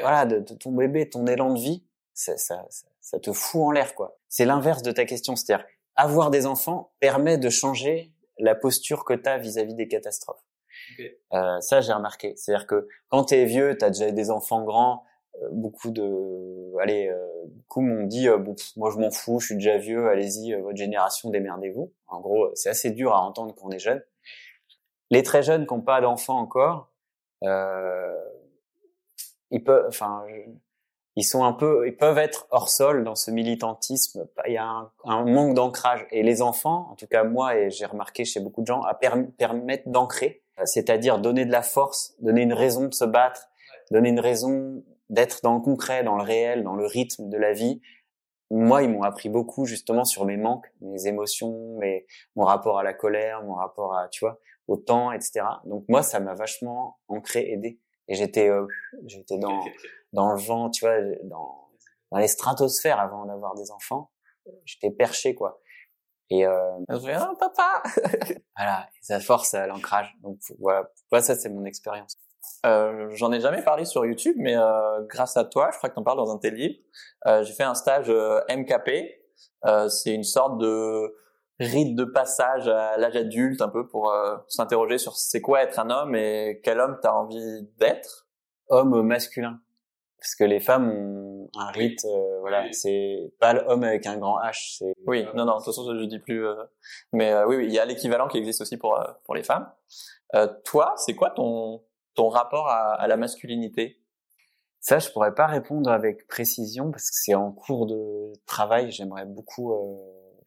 voilà 0.00 0.26
de, 0.26 0.40
ton 0.54 0.72
bébé, 0.72 1.08
ton 1.08 1.26
élan 1.26 1.54
de 1.54 1.58
vie, 1.58 1.84
ça 2.14 2.36
ça, 2.36 2.66
ça 3.00 3.18
te 3.18 3.32
fout 3.32 3.62
en 3.62 3.70
l'air 3.70 3.94
quoi. 3.94 4.18
C'est 4.28 4.44
l'inverse 4.44 4.82
de 4.82 4.92
ta 4.92 5.04
question, 5.06 5.34
c'est-à-dire 5.34 5.66
avoir 6.00 6.30
des 6.30 6.46
enfants 6.46 6.92
permet 7.00 7.38
de 7.38 7.48
changer 7.48 8.12
la 8.38 8.54
posture 8.54 9.04
que 9.04 9.14
tu 9.14 9.28
as 9.28 9.38
vis-à-vis 9.38 9.74
des 9.74 9.88
catastrophes. 9.88 10.42
Euh, 11.32 11.60
ça, 11.60 11.80
j'ai 11.80 11.92
remarqué. 11.92 12.34
C'est-à-dire 12.36 12.66
que 12.66 12.88
quand 13.08 13.24
tu 13.24 13.34
es 13.34 13.44
vieux, 13.44 13.76
tu 13.76 13.84
as 13.84 13.90
déjà 13.90 14.10
des 14.10 14.30
enfants 14.30 14.64
grands, 14.64 15.04
euh, 15.36 15.48
beaucoup 15.52 15.90
de 15.90 16.76
allez 16.80 17.08
euh, 17.08 17.16
beaucoup 17.46 17.82
m'ont 17.82 18.04
dit 18.04 18.28
euh, 18.28 18.38
bon 18.38 18.56
moi 18.76 18.90
je 18.90 18.98
m'en 18.98 19.10
fous 19.10 19.38
je 19.38 19.46
suis 19.46 19.54
déjà 19.54 19.78
vieux 19.78 20.08
allez-y 20.08 20.54
votre 20.54 20.76
génération 20.76 21.30
démerdez-vous 21.30 21.92
en 22.08 22.20
gros 22.20 22.50
c'est 22.54 22.68
assez 22.68 22.90
dur 22.90 23.14
à 23.14 23.20
entendre 23.20 23.54
quand 23.54 23.68
on 23.68 23.70
est 23.70 23.78
jeune 23.78 24.02
les 25.10 25.22
très 25.22 25.42
jeunes 25.42 25.66
qui 25.66 25.74
n'ont 25.74 25.82
pas 25.82 26.00
d'enfants 26.00 26.38
encore 26.38 26.92
euh, 27.44 28.18
ils 29.50 29.62
peuvent 29.62 29.86
enfin 29.88 30.24
ils 31.16 31.24
sont 31.24 31.44
un 31.44 31.52
peu 31.52 31.86
ils 31.86 31.96
peuvent 31.96 32.18
être 32.18 32.46
hors 32.50 32.68
sol 32.68 33.04
dans 33.04 33.14
ce 33.14 33.30
militantisme 33.30 34.28
il 34.46 34.54
y 34.54 34.56
a 34.56 34.64
un, 34.64 34.90
un 35.04 35.24
manque 35.24 35.54
d'ancrage 35.54 36.06
et 36.10 36.22
les 36.22 36.42
enfants 36.42 36.88
en 36.92 36.94
tout 36.94 37.06
cas 37.06 37.24
moi 37.24 37.56
et 37.56 37.70
j'ai 37.70 37.86
remarqué 37.86 38.24
chez 38.24 38.40
beaucoup 38.40 38.62
de 38.62 38.66
gens 38.66 38.82
à 38.82 38.94
permettre 38.94 39.88
d'ancrer 39.88 40.42
c'est-à-dire 40.64 41.18
donner 41.18 41.44
de 41.44 41.52
la 41.52 41.62
force 41.62 42.14
donner 42.20 42.42
une 42.42 42.52
raison 42.52 42.86
de 42.86 42.94
se 42.94 43.04
battre 43.04 43.48
donner 43.90 44.10
une 44.10 44.20
raison 44.20 44.82
d'être 45.10 45.40
dans 45.42 45.54
le 45.54 45.60
concret, 45.60 46.02
dans 46.04 46.16
le 46.16 46.22
réel, 46.22 46.62
dans 46.62 46.74
le 46.74 46.86
rythme 46.86 47.28
de 47.28 47.36
la 47.36 47.52
vie. 47.52 47.82
Moi, 48.50 48.82
ils 48.82 48.90
m'ont 48.90 49.02
appris 49.02 49.28
beaucoup 49.28 49.66
justement 49.66 50.04
sur 50.04 50.24
mes 50.24 50.36
manques, 50.36 50.66
mes 50.80 51.06
émotions, 51.06 51.76
mes, 51.78 52.06
mon 52.36 52.44
rapport 52.44 52.78
à 52.78 52.82
la 52.82 52.94
colère, 52.94 53.42
mon 53.42 53.54
rapport 53.54 53.94
à, 53.96 54.08
tu 54.08 54.24
vois, 54.24 54.40
au 54.66 54.76
temps, 54.76 55.12
etc. 55.12 55.42
Donc 55.66 55.84
moi, 55.88 56.02
ça 56.02 56.20
m'a 56.20 56.34
vachement 56.34 56.98
ancré, 57.08 57.52
aidé. 57.52 57.78
Et 58.08 58.14
j'étais, 58.14 58.48
euh, 58.48 58.66
j'étais 59.06 59.38
dans 59.38 59.64
dans 60.12 60.32
le 60.32 60.40
vent, 60.40 60.70
tu 60.70 60.84
vois, 60.84 61.00
dans 61.24 61.68
dans 62.10 62.18
les 62.18 62.28
stratosphères 62.28 62.98
avant 62.98 63.26
d'avoir 63.26 63.54
des 63.54 63.70
enfants. 63.70 64.10
J'étais 64.64 64.90
perché, 64.90 65.34
quoi. 65.34 65.60
Et 66.30 66.46
euh, 66.46 66.78
ah, 66.88 67.32
papa. 67.38 67.82
voilà, 68.56 68.88
et 68.94 69.02
ça 69.02 69.18
force 69.20 69.54
à 69.54 69.66
l'ancrage. 69.66 70.14
Donc 70.22 70.38
voilà, 70.60 70.88
voilà 71.10 71.24
ça 71.24 71.34
c'est 71.34 71.48
mon 71.48 71.64
expérience. 71.64 72.16
Euh, 72.66 73.08
J'en 73.14 73.32
ai 73.32 73.40
jamais 73.40 73.62
parlé 73.62 73.84
sur 73.84 74.06
YouTube, 74.06 74.36
mais 74.38 74.56
euh, 74.56 75.02
grâce 75.06 75.36
à 75.36 75.44
toi, 75.44 75.70
je 75.72 75.78
crois 75.78 75.88
que 75.88 75.94
tu 75.94 76.00
en 76.00 76.04
parles 76.04 76.18
dans 76.18 76.30
un 76.30 76.36
de 76.36 76.40
tes 76.40 76.50
livres. 76.50 76.78
Euh, 77.26 77.42
j'ai 77.42 77.52
fait 77.52 77.64
un 77.64 77.74
stage 77.74 78.08
euh, 78.08 78.40
MKP. 78.48 78.90
Euh, 79.66 79.88
c'est 79.88 80.14
une 80.14 80.24
sorte 80.24 80.58
de 80.58 81.16
rite 81.60 81.94
de 81.94 82.04
passage 82.04 82.68
à 82.68 82.96
l'âge 82.96 83.16
adulte, 83.16 83.60
un 83.60 83.68
peu 83.68 83.86
pour 83.86 84.12
s'interroger 84.48 84.98
sur 84.98 85.16
c'est 85.16 85.40
quoi 85.40 85.62
être 85.62 85.78
un 85.78 85.90
homme 85.90 86.14
et 86.16 86.60
quel 86.64 86.80
homme 86.80 86.98
t'as 87.00 87.12
envie 87.12 87.68
d'être. 87.78 88.26
Homme 88.68 89.02
masculin, 89.02 89.60
parce 90.18 90.36
que 90.36 90.44
les 90.44 90.60
femmes 90.60 90.90
ont 90.90 91.48
un 91.58 91.70
rite, 91.72 92.06
voilà, 92.40 92.64
c'est 92.72 93.32
pas 93.40 93.52
l'homme 93.52 93.82
avec 93.82 94.06
un 94.06 94.16
grand 94.16 94.38
H. 94.40 94.78
C'est 94.78 94.94
oui, 95.06 95.26
non, 95.34 95.44
non, 95.44 95.58
de 95.58 95.64
toute 95.64 95.74
façon 95.74 95.92
je 95.98 96.04
dis 96.04 96.20
plus, 96.20 96.46
mais 97.12 97.34
oui, 97.44 97.56
oui, 97.56 97.66
il 97.66 97.72
y 97.72 97.78
a 97.78 97.84
l'équivalent 97.84 98.28
qui 98.28 98.38
existe 98.38 98.60
aussi 98.60 98.76
pour 98.76 98.98
pour 99.24 99.34
les 99.34 99.42
femmes. 99.42 99.68
toi, 100.64 100.94
c'est 100.96 101.14
quoi 101.14 101.30
ton 101.30 101.82
ton 102.14 102.28
rapport 102.28 102.68
à, 102.68 103.06
la 103.08 103.16
masculinité? 103.16 104.00
Ça, 104.80 104.98
je 104.98 105.10
pourrais 105.10 105.34
pas 105.34 105.46
répondre 105.46 105.90
avec 105.90 106.26
précision 106.26 106.90
parce 106.90 107.10
que 107.10 107.16
c'est 107.16 107.34
en 107.34 107.52
cours 107.52 107.86
de 107.86 108.32
travail. 108.46 108.90
J'aimerais 108.90 109.26
beaucoup. 109.26 109.74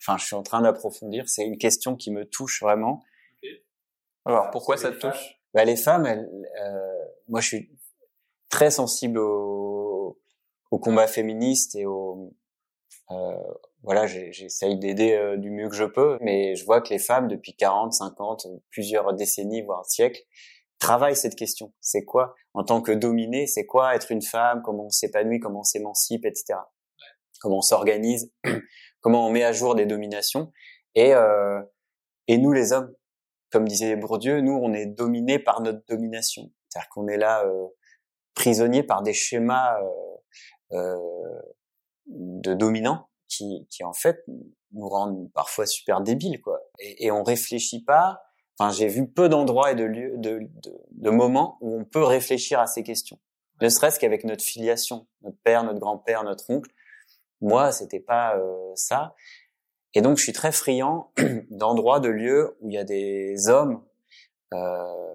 Euh, 0.03 0.11
enfin, 0.11 0.17
je 0.17 0.25
suis 0.25 0.35
en 0.35 0.43
train 0.43 0.61
d'approfondir. 0.61 1.27
C'est 1.27 1.45
une 1.45 1.57
question 1.57 1.95
qui 1.95 2.11
me 2.11 2.25
touche 2.25 2.61
vraiment. 2.61 3.03
Alors, 4.25 4.51
pourquoi 4.51 4.77
ça 4.77 4.91
te 4.91 4.97
touche? 4.97 5.39
Bah, 5.53 5.65
Les 5.65 5.75
femmes, 5.75 6.05
elles, 6.05 6.29
euh, 6.61 7.05
moi, 7.27 7.41
je 7.41 7.47
suis 7.47 7.69
très 8.49 8.71
sensible 8.71 9.19
au, 9.19 10.19
au 10.71 10.79
combat 10.79 11.07
féministe 11.07 11.75
et 11.75 11.85
au 11.85 12.33
euh, 13.11 13.33
voilà, 13.83 14.07
j'essaye 14.07 14.77
d'aider 14.79 15.35
du 15.37 15.51
mieux 15.51 15.67
que 15.67 15.75
je 15.75 15.83
peux, 15.83 16.17
mais 16.21 16.55
je 16.55 16.63
vois 16.63 16.79
que 16.79 16.89
les 16.89 16.99
femmes, 16.99 17.27
depuis 17.27 17.53
40, 17.53 17.91
50, 17.91 18.47
plusieurs 18.69 19.13
décennies, 19.13 19.61
voire 19.61 19.85
siècles, 19.85 20.21
travaille 20.79 21.17
cette 21.17 21.35
question. 21.35 21.73
C'est 21.81 22.05
quoi, 22.05 22.33
en 22.53 22.63
tant 22.63 22.81
que 22.81 22.93
dominé, 22.93 23.45
c'est 23.45 23.65
quoi 23.65 23.93
être 23.93 24.11
une 24.11 24.21
femme, 24.21 24.61
comment 24.63 24.85
on 24.85 24.89
s'épanouit, 24.89 25.39
comment 25.39 25.59
on 25.59 25.63
s'émancipe, 25.63 26.25
etc. 26.25 26.59
Comment 27.41 27.57
on 27.57 27.61
s'organise, 27.61 28.31
comment 29.03 29.27
on 29.27 29.29
met 29.29 29.43
à 29.43 29.51
jour 29.51 29.75
des 29.75 29.85
dominations. 29.85 30.51
Et, 30.95 31.13
euh, 31.13 31.61
et 32.27 32.39
nous, 32.39 32.51
les 32.51 32.73
hommes, 32.73 32.91
comme 33.51 33.67
disait 33.67 33.95
Bourdieu, 33.95 34.41
nous, 34.41 34.53
on 34.53 34.73
est 34.73 34.87
dominés 34.87 35.37
par 35.37 35.61
notre 35.61 35.85
domination. 35.87 36.51
C'est-à-dire 36.69 36.89
qu'on 36.89 37.07
est 37.07 37.17
là 37.17 37.45
euh, 37.45 37.67
prisonniers 38.33 38.81
par 38.81 39.03
des 39.03 39.13
schémas 39.13 39.79
euh, 39.81 40.77
euh, 40.77 41.41
de 42.07 42.55
dominants 42.55 43.09
qui, 43.27 43.67
qui, 43.69 43.83
en 43.83 43.93
fait, 43.93 44.23
nous 44.71 44.89
rendent 44.89 45.31
parfois 45.33 45.67
super 45.67 46.01
débiles, 46.01 46.41
quoi. 46.41 46.59
Et, 46.79 47.05
et 47.05 47.11
on 47.11 47.21
réfléchit 47.21 47.83
pas 47.83 48.23
Enfin, 48.59 48.71
j'ai 48.71 48.87
vu 48.87 49.07
peu 49.07 49.29
d'endroits 49.29 49.71
et 49.71 49.75
de 49.75 49.83
lieux, 49.83 50.13
de, 50.17 50.39
de, 50.63 50.71
de, 50.91 51.09
moments 51.09 51.57
où 51.61 51.75
on 51.75 51.85
peut 51.85 52.03
réfléchir 52.03 52.59
à 52.59 52.67
ces 52.67 52.83
questions. 52.83 53.17
Ne 53.61 53.69
serait-ce 53.69 53.99
qu'avec 53.99 54.23
notre 54.25 54.43
filiation, 54.43 55.07
notre 55.21 55.37
père, 55.43 55.63
notre 55.63 55.79
grand-père, 55.79 56.23
notre 56.23 56.49
oncle. 56.49 56.69
Moi, 57.43 57.73
c'était 57.73 57.99
pas 57.99 58.37
euh, 58.37 58.71
ça. 58.73 59.15
Et 59.93 60.01
donc, 60.01 60.17
je 60.17 60.23
suis 60.23 60.33
très 60.33 60.53
friand 60.53 61.11
d'endroits, 61.51 61.99
de 61.99 62.09
lieux 62.09 62.57
où 62.61 62.69
il 62.69 62.73
y 62.73 62.77
a 62.77 62.85
des 62.85 63.49
hommes 63.49 63.83
euh, 64.53 65.13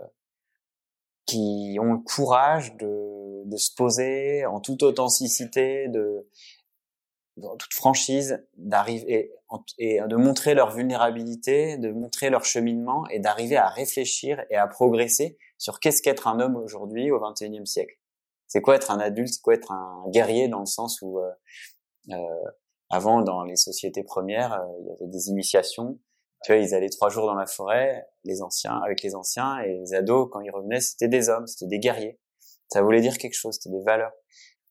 qui 1.25 1.79
ont 1.81 1.95
le 1.95 2.01
courage 2.01 2.77
de, 2.77 3.45
de 3.47 3.57
se 3.57 3.75
poser 3.75 4.45
en 4.45 4.61
toute 4.61 4.83
authenticité, 4.83 5.89
de, 5.89 6.29
dans 7.39 7.57
toute 7.57 7.73
franchise, 7.73 8.45
d'arriver 8.59 9.33
et, 9.79 10.01
de 10.01 10.17
montrer 10.17 10.53
leur 10.53 10.71
vulnérabilité, 10.71 11.79
de 11.79 11.91
montrer 11.91 12.29
leur 12.29 12.45
cheminement 12.45 13.09
et 13.09 13.21
d'arriver 13.21 13.57
à 13.57 13.69
réfléchir 13.69 14.45
et 14.51 14.57
à 14.57 14.67
progresser 14.67 15.39
sur 15.57 15.81
qu'est-ce 15.81 16.03
qu'être 16.03 16.29
un 16.29 16.41
homme 16.41 16.57
aujourd'hui 16.57 17.11
au 17.11 17.21
XXIe 17.21 17.67
siècle. 17.67 17.97
C'est 18.47 18.61
quoi 18.61 18.77
être 18.77 18.91
un 18.91 18.99
adulte, 18.99 19.33
c'est 19.33 19.41
quoi 19.41 19.55
être 19.55 19.73
un 19.73 20.05
guerrier 20.09 20.49
dans 20.49 20.61
le 20.61 20.67
sens 20.67 21.01
où 21.01 21.19
euh, 21.19 21.31
avant 22.91 23.23
dans 23.23 23.45
les 23.45 23.57
sociétés 23.57 24.03
premières, 24.03 24.55
euh, 24.55 24.67
il 24.81 24.87
y 24.87 24.91
avait 24.91 25.07
des 25.07 25.29
initiations. 25.29 25.99
Tu 26.45 26.53
vois, 26.53 26.63
ils 26.63 26.75
allaient 26.75 26.89
trois 26.89 27.09
jours 27.09 27.27
dans 27.27 27.35
la 27.35 27.47
forêt, 27.47 28.07
les 28.25 28.43
anciens 28.43 28.81
avec 28.85 29.03
les 29.03 29.15
anciens 29.15 29.59
et 29.61 29.75
les 29.75 29.95
ados 29.95 30.29
quand 30.31 30.41
ils 30.41 30.51
revenaient, 30.51 30.81
c'était 30.81 31.09
des 31.09 31.29
hommes, 31.29 31.47
c'était 31.47 31.67
des 31.67 31.81
guerriers. 31.81 32.21
Ça 32.69 32.83
voulait 32.83 33.01
dire 33.01 33.19
quelque 33.19 33.35
chose, 33.35 33.57
c'était 33.57 33.77
des 33.77 33.83
valeurs. 33.83 34.13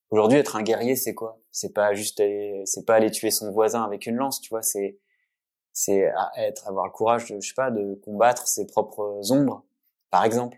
Aujourd'hui, 0.10 0.40
être 0.40 0.56
un 0.56 0.64
guerrier, 0.64 0.96
c'est 0.96 1.14
quoi? 1.14 1.42
C'est 1.52 1.74
pas 1.74 1.94
juste, 1.94 2.24
c'est 2.66 2.86
pas 2.86 2.96
aller 2.96 3.12
tuer 3.12 3.32
son 3.32 3.52
voisin 3.52 3.84
avec 3.84 4.06
une 4.06 4.16
lance, 4.16 4.40
tu 4.40 4.50
vois. 4.50 4.62
C'est, 4.62 4.98
c'est 5.74 6.10
être, 6.38 6.68
avoir 6.68 6.86
le 6.86 6.92
courage, 6.92 7.26
de, 7.30 7.42
je 7.42 7.50
sais 7.50 7.54
pas, 7.54 7.70
de 7.70 7.96
combattre 7.96 8.48
ses 8.48 8.66
propres 8.66 9.20
ombres, 9.32 9.66
par 10.10 10.24
exemple. 10.24 10.58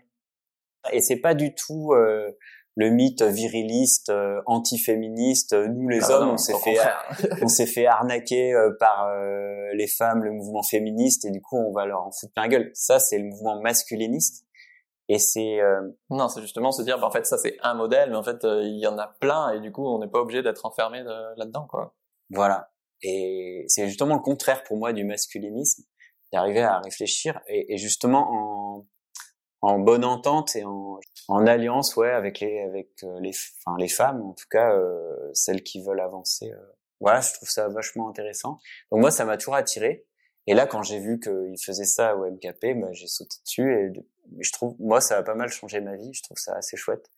Et 0.92 1.00
c'est 1.00 1.16
pas 1.16 1.34
du 1.34 1.54
tout 1.54 1.92
euh, 1.92 2.30
le 2.80 2.88
mythe 2.88 3.20
viriliste, 3.20 4.08
euh, 4.08 4.40
anti-féministe. 4.46 5.52
Nous, 5.52 5.86
les 5.90 6.00
Ah 6.04 6.12
hommes, 6.12 6.28
non, 6.28 6.32
on 6.32 6.36
s'est 6.38 6.54
fait, 6.64 6.78
on 7.42 7.48
s'est 7.48 7.66
fait 7.66 7.84
arnaquer 7.84 8.54
euh, 8.54 8.70
par 8.80 9.06
euh, 9.08 9.70
les 9.74 9.86
femmes, 9.86 10.24
le 10.24 10.32
mouvement 10.32 10.62
féministe, 10.62 11.26
et 11.26 11.30
du 11.30 11.42
coup, 11.42 11.58
on 11.58 11.72
va 11.72 11.84
leur 11.84 12.00
en 12.06 12.10
foutre 12.10 12.32
plein 12.32 12.48
gueule. 12.48 12.70
Ça, 12.72 12.98
c'est 12.98 13.18
le 13.18 13.24
mouvement 13.24 13.60
masculiniste. 13.60 14.46
Et 15.08 15.18
c'est 15.18 15.60
euh, 15.60 15.82
Non, 16.08 16.28
c'est 16.28 16.40
justement 16.40 16.72
se 16.72 16.80
dire, 16.80 16.98
bah, 16.98 17.06
en 17.06 17.10
fait, 17.10 17.26
ça 17.26 17.36
c'est 17.36 17.58
un 17.62 17.74
modèle, 17.74 18.08
mais 18.10 18.16
en 18.16 18.22
fait, 18.22 18.42
euh, 18.44 18.62
il 18.62 18.78
y 18.80 18.86
en 18.86 18.96
a 18.96 19.08
plein, 19.20 19.52
et 19.52 19.60
du 19.60 19.72
coup, 19.72 19.86
on 19.86 19.98
n'est 19.98 20.08
pas 20.08 20.20
obligé 20.20 20.42
d'être 20.42 20.64
enfermé 20.64 21.02
de- 21.02 21.38
là-dedans, 21.38 21.66
quoi. 21.68 21.94
Voilà. 22.30 22.70
Et 23.02 23.64
c'est 23.68 23.86
justement 23.88 24.14
le 24.14 24.22
contraire 24.22 24.62
pour 24.64 24.78
moi 24.78 24.94
du 24.94 25.04
masculinisme, 25.04 25.82
d'arriver 26.32 26.62
à 26.62 26.78
réfléchir 26.78 27.40
et, 27.46 27.74
et 27.74 27.76
justement 27.76 28.24
en, 28.30 28.59
en 29.62 29.78
bonne 29.78 30.04
entente 30.04 30.56
et 30.56 30.64
en, 30.64 30.98
en 31.28 31.46
alliance, 31.46 31.96
ouais, 31.96 32.10
avec 32.10 32.40
les, 32.40 32.60
avec 32.60 32.88
euh, 33.04 33.18
les, 33.20 33.32
enfin 33.58 33.76
les 33.78 33.88
femmes, 33.88 34.22
en 34.22 34.32
tout 34.32 34.48
cas 34.50 34.74
euh, 34.74 35.16
celles 35.34 35.62
qui 35.62 35.82
veulent 35.82 36.00
avancer. 36.00 36.50
euh. 36.52 36.56
Voilà, 37.00 37.20
je 37.20 37.32
trouve 37.34 37.48
ça 37.48 37.68
vachement 37.68 38.08
intéressant. 38.08 38.58
Donc 38.90 39.00
moi, 39.00 39.10
ça 39.10 39.24
m'a 39.24 39.36
toujours 39.38 39.54
attiré. 39.54 40.04
Et 40.46 40.54
là, 40.54 40.66
quand 40.66 40.82
j'ai 40.82 40.98
vu 40.98 41.18
qu'il 41.20 41.56
faisait 41.62 41.84
ça 41.84 42.16
au 42.16 42.30
MKP, 42.30 42.78
bah, 42.80 42.88
j'ai 42.92 43.06
sauté 43.06 43.36
dessus 43.44 43.72
et 43.72 43.92
je 44.40 44.52
trouve, 44.52 44.74
moi, 44.78 45.00
ça 45.00 45.16
a 45.16 45.22
pas 45.22 45.34
mal 45.34 45.48
changé 45.50 45.80
ma 45.80 45.96
vie. 45.96 46.12
Je 46.12 46.22
trouve 46.22 46.36
ça 46.38 46.54
assez 46.56 46.76
chouette. 46.76 47.10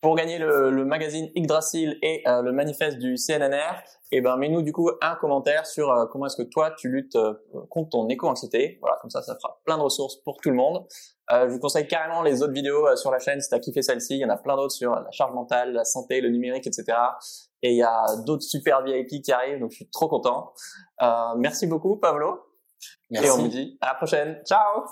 Pour 0.00 0.16
gagner 0.16 0.38
le, 0.38 0.70
le 0.70 0.84
magazine 0.84 1.30
Yggdrasil 1.34 1.98
et 2.02 2.22
euh, 2.26 2.40
le 2.40 2.52
manifeste 2.52 2.98
du 2.98 3.16
CNNR, 3.16 3.82
eh 4.12 4.20
ben, 4.20 4.36
mets-nous 4.36 4.62
du 4.62 4.72
coup 4.72 4.90
un 5.02 5.14
commentaire 5.16 5.66
sur 5.66 5.90
euh, 5.90 6.06
comment 6.06 6.26
est-ce 6.26 6.36
que 6.36 6.48
toi 6.48 6.72
tu 6.76 6.88
luttes 6.88 7.16
euh, 7.16 7.34
contre 7.68 7.90
ton 7.90 8.08
éco-anxiété. 8.08 8.78
Voilà, 8.80 8.96
comme 9.00 9.10
ça, 9.10 9.22
ça 9.22 9.36
fera 9.36 9.60
plein 9.64 9.76
de 9.76 9.82
ressources 9.82 10.16
pour 10.16 10.38
tout 10.38 10.50
le 10.50 10.56
monde. 10.56 10.86
Euh, 11.32 11.48
je 11.48 11.52
vous 11.52 11.60
conseille 11.60 11.86
carrément 11.86 12.22
les 12.22 12.42
autres 12.42 12.52
vidéos 12.52 12.86
euh, 12.86 12.96
sur 12.96 13.10
la 13.10 13.18
chaîne 13.18 13.40
si 13.40 13.48
t'as 13.48 13.60
kiffé 13.60 13.82
celle-ci. 13.82 14.14
Il 14.14 14.20
y 14.20 14.24
en 14.24 14.30
a 14.30 14.36
plein 14.36 14.56
d'autres 14.56 14.74
sur 14.74 14.94
la 14.94 15.10
charge 15.12 15.32
mentale, 15.34 15.72
la 15.72 15.84
santé, 15.84 16.20
le 16.20 16.30
numérique, 16.30 16.66
etc. 16.66 16.84
Et 17.62 17.72
il 17.72 17.76
y 17.76 17.82
a 17.82 18.04
d'autres 18.24 18.42
super 18.42 18.82
VIP 18.82 19.22
qui 19.22 19.32
arrivent, 19.32 19.60
donc 19.60 19.70
je 19.70 19.76
suis 19.76 19.90
trop 19.90 20.08
content. 20.08 20.52
Euh, 21.02 21.34
merci 21.36 21.66
beaucoup, 21.66 21.96
Pablo. 21.96 22.40
Merci. 23.10 23.28
Et 23.28 23.30
on 23.30 23.36
vous 23.36 23.48
dit 23.48 23.78
à 23.80 23.88
la 23.88 23.94
prochaine. 23.94 24.40
Ciao 24.44 24.84